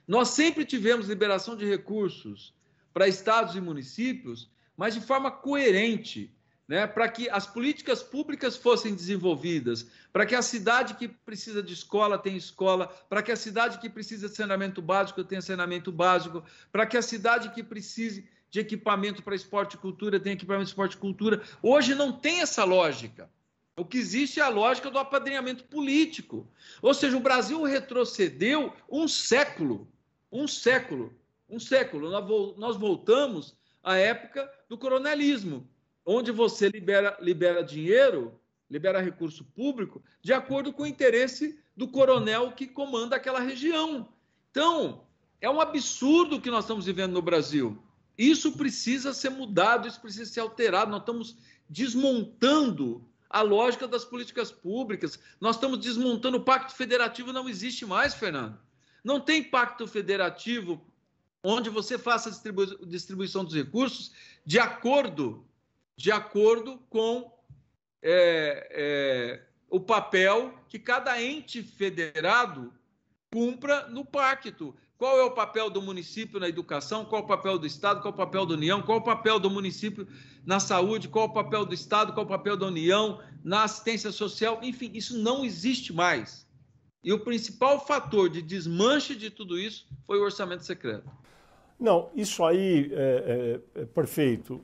Nós 0.08 0.30
sempre 0.30 0.66
tivemos 0.66 1.10
liberação 1.10 1.56
de 1.56 1.66
recursos 1.66 2.54
para 2.94 3.08
estados 3.08 3.56
e 3.56 3.62
municípios, 3.62 4.50
mas 4.76 4.94
de 4.94 5.02
forma 5.02 5.30
coerente, 5.30 6.34
né, 6.68 6.88
para 6.88 7.08
que 7.08 7.30
as 7.30 7.46
políticas 7.46 8.02
públicas 8.02 8.58
fossem 8.58 8.94
desenvolvidas, 8.94 9.88
para 10.12 10.26
que 10.26 10.36
a 10.36 10.42
cidade 10.42 10.96
que 10.96 11.08
precisa 11.08 11.62
de 11.62 11.74
escola 11.74 12.18
tenha 12.18 12.38
escola, 12.38 12.88
para 13.10 13.22
que 13.22 13.32
a 13.32 13.36
cidade 13.36 13.80
que 13.80 13.90
precisa 13.90 14.28
de 14.28 14.36
saneamento 14.36 14.82
básico 14.82 15.24
tenha 15.24 15.42
saneamento 15.42 15.92
básico, 15.92 16.44
para 16.72 16.86
que 16.86 16.98
a 16.98 17.02
cidade 17.02 17.52
que 17.52 17.64
precise 17.64 18.28
de 18.50 18.60
equipamento 18.60 19.22
para 19.22 19.36
esporte 19.36 19.74
e 19.74 19.78
cultura 19.78 20.20
tenha 20.20 20.36
equipamento 20.36 20.66
de 20.66 20.72
esporte 20.72 20.94
e 20.94 20.98
cultura. 20.98 21.42
Hoje 21.62 21.96
não 21.96 22.12
tem 22.12 22.42
essa 22.42 22.64
lógica. 22.64 23.30
O 23.76 23.86
que 23.86 23.98
existe 23.98 24.40
é 24.40 24.44
a 24.44 24.50
lógica 24.50 24.90
do 24.90 24.98
apadrinhamento 24.98 25.64
político. 25.66 26.48
Ou 26.82 26.94
seja, 26.94 27.16
o 27.16 27.22
Brasil 27.22 27.62
retrocedeu 27.64 28.74
um 28.90 29.08
século 29.08 29.88
um 30.32 30.48
século, 30.48 31.14
um 31.50 31.60
século. 31.60 32.10
Nós 32.58 32.78
voltamos 32.78 33.56
à 33.84 33.96
época 33.96 34.50
do 34.68 34.78
coronelismo, 34.78 35.68
onde 36.06 36.32
você 36.32 36.70
libera, 36.70 37.18
libera 37.22 37.64
dinheiro, 37.64 38.40
libera 38.70 39.02
recurso 39.02 39.46
público, 39.46 40.04
de 40.22 40.34
acordo 40.34 40.74
com 40.74 40.84
o 40.84 40.88
interesse 40.88 41.60
do 41.76 41.88
coronel 41.88 42.52
que 42.52 42.68
comanda 42.68 43.16
aquela 43.16 43.40
região. 43.40 44.10
Então, 44.52 45.06
é 45.40 45.50
um 45.50 45.62
absurdo 45.62 46.38
o 46.38 46.42
que 46.42 46.52
nós 46.52 46.64
estamos 46.64 46.86
vivendo 46.86 47.14
no 47.14 47.22
Brasil. 47.22 47.82
Isso 48.18 48.54
precisa 48.54 49.14
ser 49.14 49.30
mudado, 49.30 49.88
isso 49.88 50.02
precisa 50.02 50.32
ser 50.32 50.40
alterado. 50.40 50.92
Nós 50.92 51.02
estamos 51.02 51.38
desmontando 51.70 53.08
a 53.30 53.42
lógica 53.42 53.88
das 53.88 54.06
políticas 54.06 54.52
públicas. 54.52 55.20
Nós 55.40 55.56
estamos 55.56 55.80
desmontando 55.80 56.38
o 56.38 56.44
pacto 56.44 56.74
federativo, 56.74 57.34
não 57.34 57.48
existe 57.48 57.86
mais, 57.86 58.14
Fernando. 58.14 58.60
Não 59.04 59.20
tem 59.20 59.44
pacto 59.44 59.88
federativo 59.88 60.86
onde 61.44 61.70
você 61.70 61.98
faça 61.98 62.30
a 62.30 62.86
distribuição 62.86 63.44
dos 63.44 63.54
recursos 63.54 64.12
de 64.46 64.60
acordo, 64.60 65.46
de 65.96 66.12
acordo 66.12 66.80
com 66.90 67.32
é, 68.02 68.68
é, 68.72 69.48
o 69.70 69.80
papel 69.80 70.58
que 70.68 70.80
cada 70.80 71.22
ente 71.22 71.62
federado 71.62 72.74
cumpra 73.32 73.88
no 73.88 74.06
pacto. 74.06 74.76
Qual 74.98 75.20
é 75.20 75.24
o 75.24 75.32
papel 75.32 75.70
do 75.70 75.80
município 75.80 76.40
na 76.40 76.50
educação? 76.50 77.06
Qual 77.06 77.22
é 77.22 77.24
o 77.24 77.28
papel 77.28 77.60
do 77.60 77.68
Estado? 77.68 78.02
Qual 78.02 78.12
é 78.12 78.16
o 78.16 78.18
papel 78.18 78.48
da 78.48 78.56
União? 78.56 78.82
Qual 78.82 78.98
é 78.98 79.02
o 79.02 79.04
papel 79.04 79.40
do 79.40 79.50
município 79.50 80.08
na 80.44 80.60
saúde? 80.60 81.08
Qual 81.08 81.26
o 81.26 81.34
papel 81.34 81.66
do 81.66 81.74
Estado? 81.74 82.14
Qual 82.14 82.26
o 82.26 82.30
papel 82.30 82.58
da 82.58 82.66
União 82.66 83.20
na 83.44 83.64
assistência 83.64 84.12
social? 84.12 84.60
Enfim, 84.64 84.90
isso 84.96 85.16
não 85.20 85.46
existe 85.46 85.94
mais. 85.94 86.48
E 87.04 87.14
o 87.14 87.20
principal 87.20 87.86
fator 87.86 88.28
de 88.28 88.42
desmanche 88.42 89.16
de 89.16 89.30
tudo 89.30 89.60
isso 89.60 89.88
foi 90.08 90.18
o 90.18 90.24
orçamento 90.24 90.66
secreto. 90.66 91.08
Não, 91.80 92.10
isso 92.16 92.44
aí 92.44 92.90
é, 92.92 93.62
é, 93.76 93.82
é 93.82 93.86
perfeito. 93.86 94.60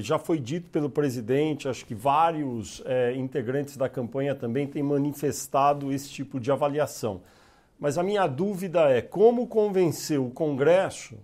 Já 0.00 0.18
foi 0.18 0.38
dito 0.38 0.68
pelo 0.68 0.90
presidente, 0.90 1.66
acho 1.66 1.86
que 1.86 1.94
vários 1.94 2.82
integrantes 3.16 3.78
da 3.78 3.88
campanha 3.88 4.34
também 4.34 4.66
têm 4.66 4.82
manifestado 4.82 5.90
esse 5.90 6.10
tipo 6.10 6.38
de 6.38 6.52
avaliação. 6.52 7.22
Mas 7.80 7.96
a 7.96 8.02
minha 8.02 8.26
dúvida 8.26 8.90
é 8.90 9.00
como 9.00 9.46
convencer 9.46 10.20
o 10.20 10.30
Congresso 10.30 11.18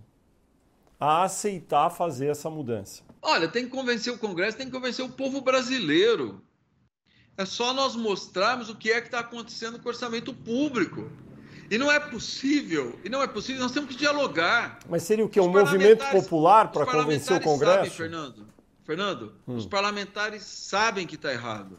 a 0.99 1.23
aceitar 1.23 1.91
fazer 1.91 2.27
essa 2.27 2.49
mudança. 2.49 3.03
Olha, 3.21 3.47
tem 3.47 3.65
que 3.65 3.69
convencer 3.69 4.11
o 4.11 4.17
Congresso, 4.17 4.57
tem 4.57 4.65
que 4.65 4.71
convencer 4.71 5.05
o 5.05 5.09
povo 5.09 5.39
brasileiro. 5.39 6.41
É 7.37 7.45
só 7.45 7.71
nós 7.73 7.95
mostrarmos 7.95 8.69
o 8.69 8.75
que 8.75 8.91
é 8.91 8.99
que 8.99 9.07
está 9.07 9.19
acontecendo 9.19 9.77
com 9.77 9.85
o 9.85 9.89
orçamento 9.89 10.33
público. 10.33 11.11
E 11.69 11.77
não 11.77 11.91
é 11.91 11.99
possível, 11.99 12.97
e 13.03 13.09
não 13.09 13.21
é 13.21 13.27
possível, 13.27 13.61
nós 13.61 13.73
temos 13.73 13.89
que 13.89 13.95
dialogar. 13.95 14.79
Mas 14.89 15.03
seria 15.03 15.25
o 15.25 15.29
que? 15.29 15.39
Um 15.39 15.51
movimento 15.51 16.03
popular 16.09 16.71
para 16.71 16.85
convencer 16.85 17.37
o 17.37 17.41
Congresso? 17.41 17.75
Sabem, 17.75 17.91
Fernando, 17.91 18.47
Fernando 18.83 19.35
hum. 19.47 19.57
os 19.57 19.65
parlamentares 19.67 20.43
sabem 20.43 21.05
que 21.05 21.15
está 21.15 21.31
errado. 21.31 21.77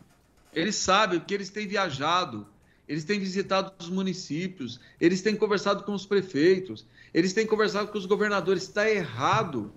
Eles 0.52 0.76
sabem, 0.76 1.18
porque 1.18 1.34
eles 1.34 1.50
têm 1.50 1.66
viajado, 1.66 2.46
eles 2.88 3.04
têm 3.04 3.20
visitado 3.20 3.72
os 3.78 3.90
municípios, 3.90 4.80
eles 4.98 5.20
têm 5.20 5.36
conversado 5.36 5.84
com 5.84 5.92
os 5.92 6.06
prefeitos, 6.06 6.86
eles 7.12 7.34
têm 7.34 7.46
conversado 7.46 7.92
com 7.92 7.98
os 7.98 8.06
governadores. 8.06 8.62
Está 8.62 8.88
errado. 8.88 9.70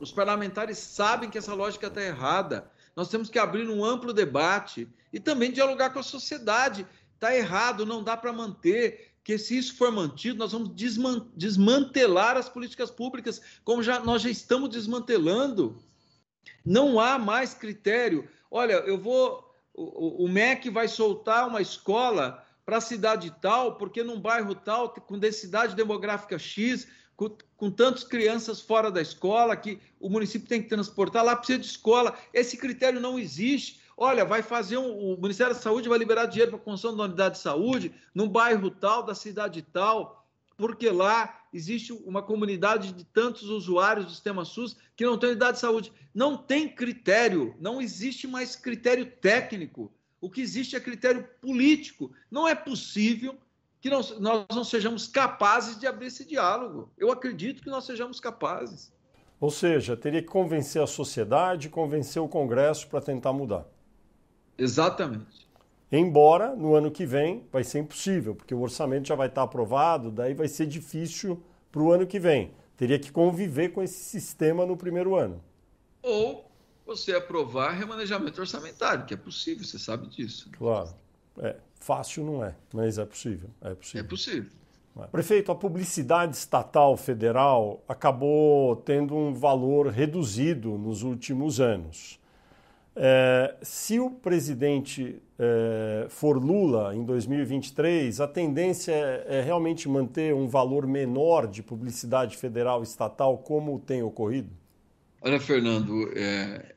Os 0.00 0.10
parlamentares 0.10 0.76
sabem 0.78 1.30
que 1.30 1.38
essa 1.38 1.54
lógica 1.54 1.86
está 1.86 2.02
errada. 2.02 2.68
Nós 2.96 3.08
temos 3.08 3.30
que 3.30 3.38
abrir 3.38 3.68
um 3.68 3.84
amplo 3.84 4.12
debate 4.12 4.88
e 5.12 5.20
também 5.20 5.52
dialogar 5.52 5.90
com 5.90 6.00
a 6.00 6.02
sociedade. 6.02 6.84
Está 7.14 7.34
errado, 7.34 7.86
não 7.86 8.02
dá 8.02 8.16
para 8.16 8.32
manter, 8.32 9.12
que 9.22 9.38
se 9.38 9.56
isso 9.56 9.76
for 9.76 9.92
mantido, 9.92 10.38
nós 10.38 10.52
vamos 10.52 10.70
desmantelar 11.34 12.36
as 12.36 12.48
políticas 12.48 12.90
públicas, 12.90 13.40
como 13.64 13.82
já, 13.82 14.00
nós 14.00 14.22
já 14.22 14.30
estamos 14.30 14.70
desmantelando. 14.70 15.82
Não 16.64 16.98
há 16.98 17.16
mais 17.18 17.54
critério. 17.54 18.28
Olha, 18.50 18.74
eu 18.74 18.98
vou. 18.98 19.44
O, 19.72 20.24
o 20.24 20.28
MEC 20.28 20.70
vai 20.70 20.88
soltar 20.88 21.46
uma 21.46 21.60
escola 21.60 22.45
para 22.66 22.78
a 22.78 22.80
cidade 22.80 23.32
tal, 23.40 23.76
porque 23.76 24.02
num 24.02 24.20
bairro 24.20 24.52
tal, 24.52 24.90
com 24.90 25.16
densidade 25.16 25.76
demográfica 25.76 26.36
X, 26.36 26.88
com, 27.14 27.30
com 27.56 27.70
tantas 27.70 28.02
crianças 28.02 28.60
fora 28.60 28.90
da 28.90 29.00
escola, 29.00 29.56
que 29.56 29.78
o 30.00 30.10
município 30.10 30.48
tem 30.48 30.60
que 30.60 30.68
transportar, 30.68 31.24
lá 31.24 31.36
precisa 31.36 31.60
de 31.60 31.66
escola. 31.66 32.18
Esse 32.34 32.56
critério 32.56 33.00
não 33.00 33.16
existe. 33.16 33.80
Olha, 33.96 34.24
vai 34.24 34.42
fazer 34.42 34.76
um, 34.78 35.14
o 35.14 35.16
Ministério 35.16 35.54
da 35.54 35.60
Saúde 35.60 35.88
vai 35.88 35.96
liberar 35.96 36.26
dinheiro 36.26 36.50
para 36.50 36.60
a 36.60 36.62
construção 36.62 36.96
uma 36.96 37.04
unidade 37.04 37.36
de 37.36 37.40
saúde 37.40 37.94
no 38.12 38.28
bairro 38.28 38.68
tal, 38.68 39.04
da 39.04 39.14
cidade 39.14 39.62
tal, 39.62 40.26
porque 40.58 40.90
lá 40.90 41.42
existe 41.54 41.92
uma 41.92 42.20
comunidade 42.20 42.92
de 42.92 43.04
tantos 43.04 43.44
usuários 43.44 44.06
do 44.06 44.10
sistema 44.10 44.44
SUS 44.44 44.76
que 44.96 45.06
não 45.06 45.16
tem 45.16 45.30
unidade 45.30 45.52
de 45.54 45.60
saúde. 45.60 45.92
Não 46.12 46.36
tem 46.36 46.68
critério, 46.68 47.54
não 47.60 47.80
existe 47.80 48.26
mais 48.26 48.56
critério 48.56 49.06
técnico. 49.06 49.92
O 50.26 50.30
que 50.30 50.40
existe 50.40 50.74
é 50.74 50.80
critério 50.80 51.24
político. 51.40 52.10
Não 52.28 52.48
é 52.48 52.54
possível 52.56 53.36
que 53.80 53.88
nós, 53.88 54.18
nós 54.18 54.44
não 54.52 54.64
sejamos 54.64 55.06
capazes 55.06 55.78
de 55.78 55.86
abrir 55.86 56.08
esse 56.08 56.24
diálogo. 56.24 56.90
Eu 56.98 57.12
acredito 57.12 57.62
que 57.62 57.70
nós 57.70 57.84
sejamos 57.84 58.18
capazes. 58.18 58.92
Ou 59.38 59.52
seja, 59.52 59.96
teria 59.96 60.20
que 60.20 60.26
convencer 60.26 60.82
a 60.82 60.86
sociedade, 60.86 61.68
convencer 61.68 62.20
o 62.20 62.26
Congresso 62.26 62.88
para 62.88 63.00
tentar 63.00 63.32
mudar. 63.32 63.68
Exatamente. 64.58 65.46
Embora 65.92 66.56
no 66.56 66.74
ano 66.74 66.90
que 66.90 67.06
vem 67.06 67.46
vai 67.52 67.62
ser 67.62 67.78
impossível, 67.78 68.34
porque 68.34 68.52
o 68.52 68.60
orçamento 68.60 69.06
já 69.06 69.14
vai 69.14 69.28
estar 69.28 69.44
aprovado, 69.44 70.10
daí 70.10 70.34
vai 70.34 70.48
ser 70.48 70.66
difícil 70.66 71.40
para 71.70 71.80
o 71.80 71.92
ano 71.92 72.04
que 72.04 72.18
vem. 72.18 72.50
Teria 72.76 72.98
que 72.98 73.12
conviver 73.12 73.68
com 73.68 73.80
esse 73.80 74.02
sistema 74.02 74.66
no 74.66 74.76
primeiro 74.76 75.14
ano. 75.14 75.40
Ou 76.02 76.50
você 76.86 77.14
aprovar 77.14 77.72
remanejamento 77.72 78.40
orçamentário, 78.40 79.04
que 79.04 79.14
é 79.14 79.16
possível, 79.16 79.64
você 79.64 79.78
sabe 79.78 80.06
disso. 80.06 80.48
Claro. 80.56 80.94
É, 81.38 81.56
fácil 81.80 82.24
não 82.24 82.44
é, 82.44 82.54
mas 82.72 82.96
é 82.98 83.04
possível. 83.04 83.50
É 83.60 83.74
possível. 83.74 84.04
É 84.04 84.08
possível. 84.08 84.50
É. 84.98 85.06
Prefeito, 85.08 85.52
a 85.52 85.54
publicidade 85.54 86.36
estatal 86.36 86.96
federal 86.96 87.82
acabou 87.86 88.76
tendo 88.76 89.14
um 89.14 89.34
valor 89.34 89.88
reduzido 89.88 90.78
nos 90.78 91.02
últimos 91.02 91.60
anos. 91.60 92.18
É, 92.98 93.54
se 93.60 94.00
o 94.00 94.10
presidente 94.10 95.20
é, 95.38 96.06
for 96.08 96.42
Lula 96.42 96.96
em 96.96 97.04
2023, 97.04 98.22
a 98.22 98.26
tendência 98.26 98.92
é, 98.92 99.26
é, 99.28 99.42
realmente 99.42 99.86
manter 99.86 100.32
um 100.32 100.48
valor 100.48 100.86
menor 100.86 101.46
de 101.46 101.62
publicidade 101.62 102.38
federal 102.38 102.82
estatal, 102.82 103.36
como 103.36 103.78
tem 103.78 104.02
ocorrido? 104.02 104.48
Olha, 105.20 105.38
Fernando, 105.38 106.10
é, 106.16 106.74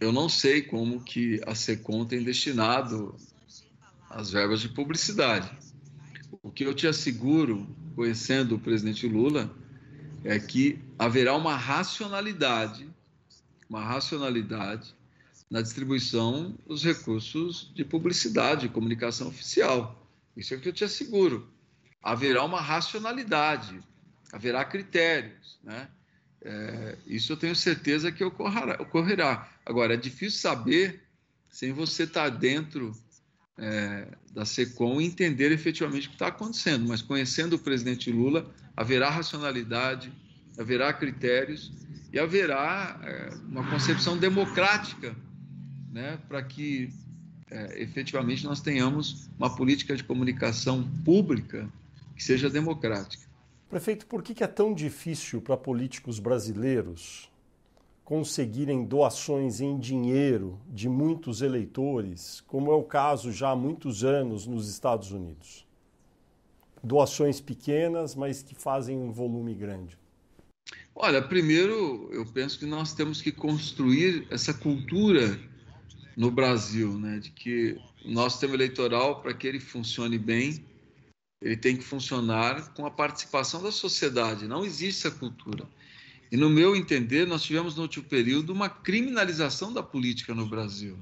eu 0.00 0.12
não 0.12 0.28
sei 0.28 0.62
como 0.62 1.02
que 1.02 1.40
a 1.46 1.54
SECOM 1.54 2.04
tem 2.04 2.22
destinado 2.22 3.16
as 4.08 4.30
verbas 4.30 4.60
de 4.60 4.68
publicidade. 4.68 5.50
O 6.42 6.50
que 6.50 6.64
eu 6.64 6.74
te 6.74 6.86
asseguro, 6.86 7.66
conhecendo 7.94 8.54
o 8.54 8.60
presidente 8.60 9.08
Lula, 9.08 9.54
é 10.24 10.38
que 10.38 10.78
haverá 10.98 11.34
uma 11.36 11.56
racionalidade, 11.56 12.88
uma 13.68 13.84
racionalidade 13.84 14.94
na 15.50 15.62
distribuição 15.62 16.56
dos 16.66 16.84
recursos 16.84 17.72
de 17.74 17.84
publicidade, 17.84 18.62
de 18.62 18.68
comunicação 18.68 19.28
oficial. 19.28 20.06
Isso 20.36 20.54
é 20.54 20.56
o 20.56 20.60
que 20.60 20.68
eu 20.68 20.72
te 20.72 20.84
asseguro. 20.84 21.48
Haverá 22.02 22.44
uma 22.44 22.60
racionalidade, 22.60 23.80
haverá 24.32 24.64
critérios, 24.64 25.58
né? 25.62 25.88
É, 26.42 26.96
isso 27.06 27.32
eu 27.32 27.36
tenho 27.36 27.54
certeza 27.54 28.12
que 28.12 28.22
ocorrerá, 28.22 28.80
ocorrerá. 28.80 29.48
Agora, 29.64 29.94
é 29.94 29.96
difícil 29.96 30.38
saber 30.38 31.02
sem 31.50 31.72
você 31.72 32.04
estar 32.04 32.28
dentro 32.28 32.92
é, 33.56 34.06
da 34.32 34.44
SECOM 34.44 35.00
e 35.00 35.06
entender 35.06 35.50
efetivamente 35.50 36.06
o 36.06 36.10
que 36.10 36.16
está 36.16 36.28
acontecendo. 36.28 36.86
Mas 36.86 37.02
conhecendo 37.02 37.56
o 37.56 37.58
presidente 37.58 38.10
Lula, 38.10 38.48
haverá 38.76 39.10
racionalidade, 39.10 40.12
haverá 40.58 40.92
critérios 40.92 41.72
e 42.12 42.18
haverá 42.18 43.00
é, 43.02 43.34
uma 43.48 43.68
concepção 43.68 44.16
democrática 44.16 45.14
né, 45.90 46.18
para 46.28 46.42
que 46.42 46.92
é, 47.50 47.82
efetivamente 47.82 48.44
nós 48.44 48.60
tenhamos 48.60 49.28
uma 49.38 49.54
política 49.54 49.96
de 49.96 50.04
comunicação 50.04 50.88
pública 51.04 51.68
que 52.14 52.22
seja 52.22 52.48
democrática. 52.48 53.27
Prefeito, 53.68 54.06
por 54.06 54.22
que 54.22 54.42
é 54.42 54.46
tão 54.46 54.72
difícil 54.72 55.42
para 55.42 55.54
políticos 55.54 56.18
brasileiros 56.18 57.30
conseguirem 58.02 58.86
doações 58.86 59.60
em 59.60 59.78
dinheiro 59.78 60.58
de 60.66 60.88
muitos 60.88 61.42
eleitores, 61.42 62.42
como 62.46 62.72
é 62.72 62.74
o 62.74 62.82
caso 62.82 63.30
já 63.30 63.50
há 63.50 63.56
muitos 63.56 64.02
anos 64.02 64.46
nos 64.46 64.70
Estados 64.70 65.12
Unidos? 65.12 65.66
Doações 66.82 67.42
pequenas, 67.42 68.14
mas 68.14 68.42
que 68.42 68.54
fazem 68.54 68.96
um 68.96 69.12
volume 69.12 69.52
grande. 69.52 69.98
Olha, 70.94 71.20
primeiro 71.20 72.08
eu 72.10 72.24
penso 72.24 72.58
que 72.58 72.64
nós 72.64 72.94
temos 72.94 73.20
que 73.20 73.30
construir 73.30 74.26
essa 74.30 74.54
cultura 74.54 75.38
no 76.16 76.30
Brasil, 76.30 76.98
né, 76.98 77.18
de 77.18 77.30
que 77.30 77.78
o 78.02 78.10
nosso 78.10 78.38
sistema 78.38 78.54
eleitoral, 78.54 79.20
para 79.20 79.34
que 79.34 79.46
ele 79.46 79.60
funcione 79.60 80.16
bem, 80.16 80.64
ele 81.40 81.56
tem 81.56 81.76
que 81.76 81.84
funcionar 81.84 82.72
com 82.74 82.84
a 82.84 82.90
participação 82.90 83.62
da 83.62 83.70
sociedade. 83.70 84.48
Não 84.48 84.64
existe 84.64 85.06
essa 85.06 85.16
cultura. 85.16 85.66
E 86.30 86.36
no 86.36 86.50
meu 86.50 86.76
entender, 86.76 87.26
nós 87.26 87.42
tivemos 87.42 87.76
no 87.76 87.82
último 87.82 88.04
período 88.04 88.52
uma 88.52 88.68
criminalização 88.68 89.72
da 89.72 89.82
política 89.82 90.34
no 90.34 90.46
Brasil. 90.46 90.98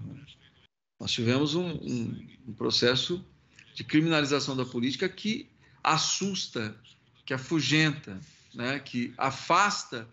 Nós 1.01 1.11
tivemos 1.11 1.55
um, 1.55 1.67
um, 1.67 2.29
um 2.49 2.53
processo 2.53 3.25
de 3.75 3.83
criminalização 3.83 4.57
da 4.57 4.65
política 4.65 5.09
que 5.09 5.49
assusta, 5.83 6.77
que 7.25 7.35
afugenta, 7.35 8.21
né? 8.55 8.79
que 8.79 9.13
afasta 9.19 10.09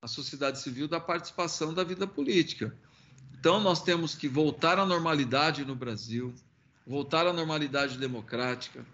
a 0.00 0.08
sociedade 0.08 0.60
civil 0.60 0.88
da 0.88 1.00
participação 1.00 1.74
da 1.74 1.84
vida 1.84 2.06
política. 2.06 2.74
Então, 3.38 3.60
nós 3.60 3.82
temos 3.82 4.14
que 4.14 4.28
voltar 4.28 4.78
à 4.78 4.86
normalidade 4.86 5.64
no 5.64 5.76
Brasil, 5.76 6.34
voltar 6.86 7.26
à 7.26 7.32
normalidade 7.32 7.98
democrática, 7.98 8.84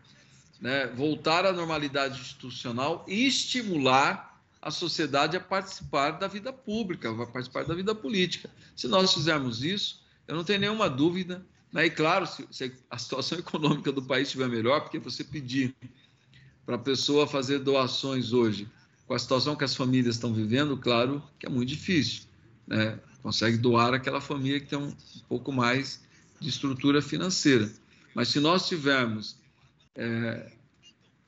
né? 0.60 0.86
voltar 0.86 1.44
à 1.44 1.52
normalidade 1.52 2.20
institucional 2.20 3.04
e 3.08 3.26
estimular 3.26 4.42
a 4.60 4.70
sociedade 4.70 5.36
a 5.36 5.40
participar 5.40 6.12
da 6.12 6.26
vida 6.26 6.52
pública, 6.52 7.10
a 7.10 7.26
participar 7.26 7.64
da 7.64 7.74
vida 7.74 7.94
política. 7.94 8.48
Se 8.74 8.88
nós 8.88 9.12
fizermos 9.12 9.62
isso, 9.62 10.02
eu 10.26 10.34
não 10.34 10.44
tenho 10.44 10.60
nenhuma 10.60 10.88
dúvida, 10.88 11.44
né? 11.72 11.86
e 11.86 11.90
claro, 11.90 12.26
se, 12.26 12.46
se 12.50 12.72
a 12.90 12.96
situação 12.96 13.36
econômica 13.40 13.92
do 13.92 14.02
país 14.02 14.28
estiver 14.28 14.48
melhor, 14.48 14.80
porque 14.80 14.98
você 14.98 15.22
pedir 15.22 15.74
para 16.64 16.76
a 16.76 16.78
pessoa 16.78 17.26
fazer 17.26 17.58
doações 17.58 18.32
hoje, 18.32 18.66
com 19.06 19.12
a 19.12 19.18
situação 19.18 19.54
que 19.54 19.64
as 19.64 19.74
famílias 19.74 20.14
estão 20.14 20.32
vivendo, 20.32 20.78
claro 20.78 21.22
que 21.38 21.46
é 21.46 21.48
muito 21.50 21.68
difícil. 21.68 22.22
Né? 22.66 22.98
consegue 23.24 23.56
doar 23.56 23.94
aquela 23.94 24.20
família 24.20 24.60
que 24.60 24.66
tem 24.66 24.78
um 24.78 24.92
pouco 25.26 25.50
mais 25.50 26.02
de 26.38 26.50
estrutura 26.50 27.00
financeira. 27.00 27.72
Mas 28.14 28.28
se 28.28 28.38
nós 28.38 28.68
tivermos 28.68 29.38
é, 29.96 30.50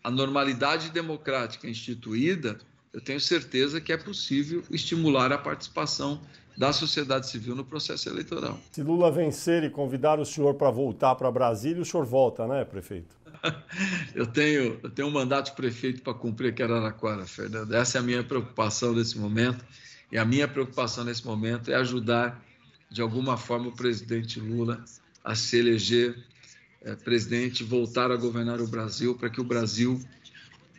a 0.03 0.11
normalidade 0.11 0.91
democrática 0.91 1.69
instituída, 1.69 2.59
eu 2.93 3.01
tenho 3.01 3.21
certeza 3.21 3.81
que 3.81 3.93
é 3.93 3.97
possível 3.97 4.63
estimular 4.71 5.33
a 5.33 5.39
participação 5.39 6.21
da 6.57 6.73
sociedade 6.73 7.29
civil 7.29 7.55
no 7.55 7.65
processo 7.65 8.09
eleitoral. 8.09 8.59
Se 8.73 8.83
Lula 8.83 9.11
vencer 9.11 9.63
e 9.65 9.71
convidar 9.71 10.19
o 10.19 10.25
senhor 10.25 10.55
para 10.55 10.71
voltar 10.71 11.15
para 11.15 11.31
Brasília, 11.31 11.83
o 11.83 11.85
senhor 11.85 12.07
volta, 12.07 12.47
né, 12.47 12.65
prefeito? 12.65 13.15
eu 14.15 14.27
tenho, 14.27 14.81
eu 14.83 14.91
tenho 14.91 15.09
um 15.09 15.11
mandato 15.11 15.51
de 15.51 15.57
prefeito 15.57 16.03
para 16.03 16.15
cumprir 16.15 16.51
aqui 16.51 16.63
em 16.63 16.65
Araraquara, 16.65 17.27
Fernando. 17.27 17.75
Essa 17.75 17.99
é 17.99 18.01
a 18.01 18.05
minha 18.05 18.25
preocupação 18.25 18.95
nesse 18.95 19.19
momento. 19.19 19.65
E 20.11 20.17
a 20.17 20.25
minha 20.25 20.49
preocupação 20.49 21.05
nesse 21.05 21.27
momento 21.27 21.71
é 21.71 21.75
ajudar, 21.75 22.43
de 22.91 23.03
alguma 23.03 23.37
forma, 23.37 23.69
o 23.69 23.73
presidente 23.73 24.41
Lula 24.41 24.83
a 25.25 25.35
se 25.35 25.59
eleger 25.59 26.17
é, 26.87 26.95
presidente, 26.95 27.65
voltar 27.65 28.13
a 28.13 28.17
governar 28.17 28.61
o 28.61 28.69
Brasil, 28.69 29.17
para 29.17 29.29
que 29.29 29.41
o 29.41 29.45
Brasil 29.45 30.01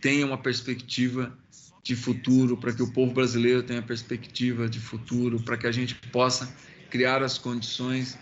tenha 0.01 0.25
uma 0.25 0.37
perspectiva 0.37 1.37
de 1.83 1.97
futuro, 1.97 2.55
para 2.55 2.71
que 2.71 2.81
o 2.81 2.93
povo 2.93 3.13
brasileiro 3.13 3.61
tenha 3.61 3.81
perspectiva 3.81 4.69
de 4.69 4.79
futuro, 4.79 5.41
para 5.41 5.57
que 5.57 5.67
a 5.67 5.71
gente 5.71 5.95
possa 5.95 6.49
criar 6.89 7.21
as 7.21 7.37
condições 7.37 8.17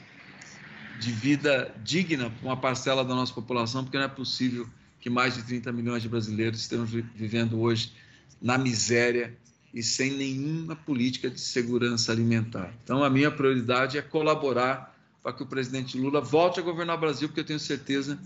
de 1.00 1.12
vida 1.12 1.76
digna 1.84 2.32
para 2.32 2.48
uma 2.48 2.58
parcela 2.58 3.06
da 3.06 3.14
nossa 3.14 3.34
população, 3.34 3.84
porque 3.84 3.98
não 3.98 4.06
é 4.06 4.10
possível 4.10 4.68
que 5.00 5.10
mais 5.10 5.36
de 5.36 5.44
30 5.44 5.72
milhões 5.72 6.02
de 6.02 6.10
brasileiros 6.10 6.62
estejam 6.62 6.86
vivendo 6.86 7.60
hoje 7.60 7.94
na 8.42 8.58
miséria 8.58 9.38
e 9.72 9.84
sem 9.84 10.12
nenhuma 10.12 10.76
política 10.76 11.30
de 11.30 11.40
segurança 11.40 12.12
alimentar. 12.12 12.74
Então, 12.84 13.04
a 13.04 13.12
minha 13.12 13.30
prioridade 13.30 13.96
é 13.96 14.02
colaborar 14.02 14.95
para 15.26 15.34
que 15.34 15.42
o 15.42 15.46
presidente 15.48 15.98
Lula 15.98 16.22
volte 16.22 16.60
a 16.60 16.64
governar 16.64 16.98
o 16.98 17.00
Brasil, 17.00 17.28
porque 17.28 17.40
eu 17.40 17.46
tenho 17.46 17.60
certeza 17.60 18.20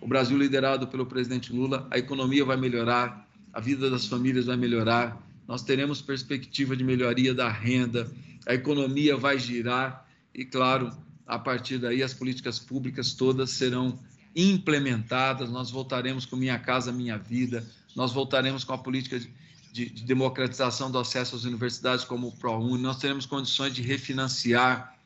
o 0.00 0.08
Brasil 0.08 0.36
liderado 0.36 0.88
pelo 0.88 1.06
presidente 1.06 1.52
Lula, 1.52 1.86
a 1.92 1.96
economia 1.96 2.44
vai 2.44 2.56
melhorar, 2.56 3.24
a 3.52 3.60
vida 3.60 3.88
das 3.88 4.06
famílias 4.06 4.46
vai 4.46 4.56
melhorar, 4.56 5.16
nós 5.46 5.62
teremos 5.62 6.02
perspectiva 6.02 6.74
de 6.74 6.82
melhoria 6.82 7.32
da 7.32 7.48
renda, 7.48 8.10
a 8.48 8.52
economia 8.52 9.16
vai 9.16 9.38
girar 9.38 10.04
e, 10.34 10.44
claro, 10.44 10.90
a 11.24 11.38
partir 11.38 11.78
daí 11.78 12.02
as 12.02 12.12
políticas 12.12 12.58
públicas 12.58 13.12
todas 13.12 13.50
serão 13.50 13.96
implementadas, 14.34 15.52
nós 15.52 15.70
voltaremos 15.70 16.26
com 16.26 16.34
Minha 16.34 16.58
Casa 16.58 16.90
Minha 16.90 17.16
Vida, 17.16 17.64
nós 17.94 18.10
voltaremos 18.10 18.64
com 18.64 18.72
a 18.72 18.78
política 18.78 19.20
de 19.20 19.30
de, 19.72 19.88
de 19.88 20.04
democratização 20.04 20.90
do 20.90 20.98
acesso 20.98 21.36
às 21.36 21.44
universidades 21.44 22.04
como 22.04 22.28
o 22.28 22.32
ProUni, 22.32 22.82
nós 22.82 22.98
teremos 22.98 23.24
condições 23.26 23.72
de 23.72 23.82
refinanciar 23.82 24.96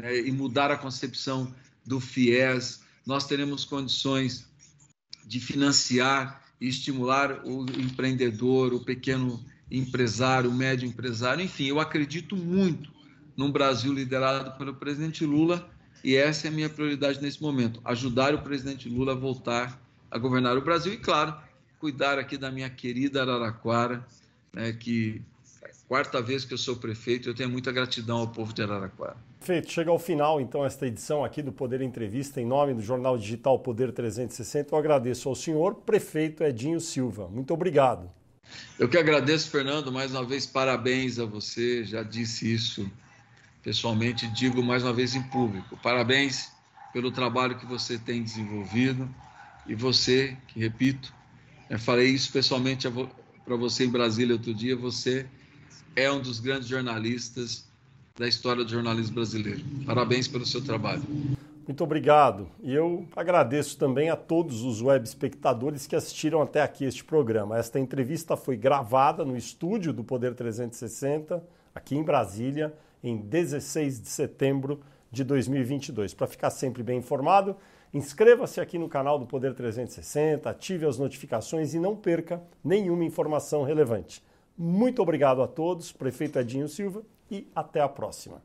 né, 0.00 0.18
e 0.18 0.32
mudar 0.32 0.70
a 0.70 0.76
concepção 0.76 1.54
do 1.84 2.00
FIES, 2.00 2.82
nós 3.06 3.26
teremos 3.26 3.64
condições 3.64 4.46
de 5.24 5.40
financiar 5.40 6.42
e 6.60 6.68
estimular 6.68 7.42
o 7.44 7.64
empreendedor, 7.78 8.74
o 8.74 8.80
pequeno 8.80 9.44
empresário, 9.70 10.50
o 10.50 10.54
médio 10.54 10.88
empresário, 10.88 11.44
enfim, 11.44 11.66
eu 11.66 11.78
acredito 11.78 12.36
muito 12.36 12.90
num 13.36 13.50
Brasil 13.50 13.92
liderado 13.92 14.58
pelo 14.58 14.74
presidente 14.74 15.24
Lula 15.24 15.70
e 16.02 16.16
essa 16.16 16.48
é 16.48 16.50
a 16.50 16.52
minha 16.52 16.68
prioridade 16.68 17.22
nesse 17.22 17.40
momento, 17.40 17.80
ajudar 17.84 18.34
o 18.34 18.42
presidente 18.42 18.88
Lula 18.88 19.12
a 19.12 19.14
voltar 19.14 19.80
a 20.10 20.18
governar 20.18 20.56
o 20.56 20.62
Brasil 20.62 20.92
e, 20.92 20.96
claro, 20.96 21.34
cuidar 21.78 22.18
aqui 22.18 22.36
da 22.36 22.50
minha 22.50 22.68
querida 22.68 23.22
Araraquara, 23.22 24.04
né, 24.52 24.72
que 24.72 25.22
quarta 25.90 26.22
vez 26.22 26.44
que 26.44 26.54
eu 26.54 26.58
sou 26.58 26.76
prefeito, 26.76 27.28
eu 27.28 27.34
tenho 27.34 27.50
muita 27.50 27.72
gratidão 27.72 28.18
ao 28.18 28.28
povo 28.28 28.52
de 28.52 28.62
Araraquara. 28.62 29.16
Feito, 29.40 29.72
chega 29.72 29.90
ao 29.90 29.98
final 29.98 30.40
então 30.40 30.64
esta 30.64 30.86
edição 30.86 31.24
aqui 31.24 31.42
do 31.42 31.50
Poder 31.50 31.80
Entrevista 31.80 32.40
em 32.40 32.46
nome 32.46 32.74
do 32.74 32.80
jornal 32.80 33.18
digital 33.18 33.58
Poder 33.58 33.90
360. 33.90 34.72
Eu 34.72 34.78
agradeço 34.78 35.28
ao 35.28 35.34
senhor 35.34 35.74
prefeito 35.74 36.44
Edinho 36.44 36.78
Silva. 36.78 37.26
Muito 37.26 37.52
obrigado. 37.52 38.08
Eu 38.78 38.88
que 38.88 38.96
agradeço, 38.96 39.50
Fernando, 39.50 39.90
mais 39.90 40.12
uma 40.12 40.24
vez 40.24 40.46
parabéns 40.46 41.18
a 41.18 41.24
você. 41.24 41.84
Já 41.84 42.04
disse 42.04 42.54
isso 42.54 42.88
pessoalmente, 43.60 44.28
digo 44.28 44.62
mais 44.62 44.84
uma 44.84 44.92
vez 44.92 45.16
em 45.16 45.22
público. 45.24 45.76
Parabéns 45.82 46.52
pelo 46.92 47.10
trabalho 47.10 47.58
que 47.58 47.66
você 47.66 47.98
tem 47.98 48.22
desenvolvido 48.22 49.12
e 49.66 49.74
você, 49.74 50.36
que 50.46 50.60
repito, 50.60 51.12
eu 51.68 51.80
falei 51.80 52.10
isso 52.10 52.30
pessoalmente 52.30 52.86
para 53.44 53.56
você 53.56 53.86
em 53.86 53.90
Brasília 53.90 54.36
outro 54.36 54.54
dia. 54.54 54.76
Você 54.76 55.26
é 56.00 56.10
um 56.10 56.20
dos 56.20 56.40
grandes 56.40 56.66
jornalistas 56.66 57.68
da 58.16 58.26
história 58.26 58.64
do 58.64 58.70
jornalismo 58.70 59.16
brasileiro. 59.16 59.62
Parabéns 59.84 60.26
pelo 60.26 60.46
seu 60.46 60.62
trabalho. 60.64 61.02
Muito 61.66 61.84
obrigado. 61.84 62.48
E 62.62 62.74
eu 62.74 63.06
agradeço 63.14 63.78
também 63.78 64.08
a 64.08 64.16
todos 64.16 64.62
os 64.62 64.80
web 64.80 65.06
espectadores 65.06 65.86
que 65.86 65.94
assistiram 65.94 66.40
até 66.40 66.62
aqui 66.62 66.84
este 66.84 67.04
programa. 67.04 67.58
Esta 67.58 67.78
entrevista 67.78 68.36
foi 68.36 68.56
gravada 68.56 69.24
no 69.24 69.36
estúdio 69.36 69.92
do 69.92 70.02
Poder 70.02 70.34
360, 70.34 71.42
aqui 71.74 71.96
em 71.96 72.02
Brasília, 72.02 72.74
em 73.04 73.16
16 73.16 74.00
de 74.00 74.08
setembro 74.08 74.80
de 75.12 75.22
2022. 75.22 76.14
Para 76.14 76.26
ficar 76.26 76.50
sempre 76.50 76.82
bem 76.82 76.98
informado, 76.98 77.54
inscreva-se 77.92 78.60
aqui 78.60 78.78
no 78.78 78.88
canal 78.88 79.18
do 79.18 79.26
Poder 79.26 79.54
360, 79.54 80.48
ative 80.48 80.86
as 80.86 80.98
notificações 80.98 81.74
e 81.74 81.78
não 81.78 81.94
perca 81.94 82.42
nenhuma 82.64 83.04
informação 83.04 83.64
relevante. 83.64 84.22
Muito 84.62 85.00
obrigado 85.00 85.40
a 85.40 85.48
todos, 85.48 85.90
prefeito 85.90 86.38
Edinho 86.38 86.68
Silva, 86.68 87.02
e 87.30 87.50
até 87.54 87.80
a 87.80 87.88
próxima. 87.88 88.42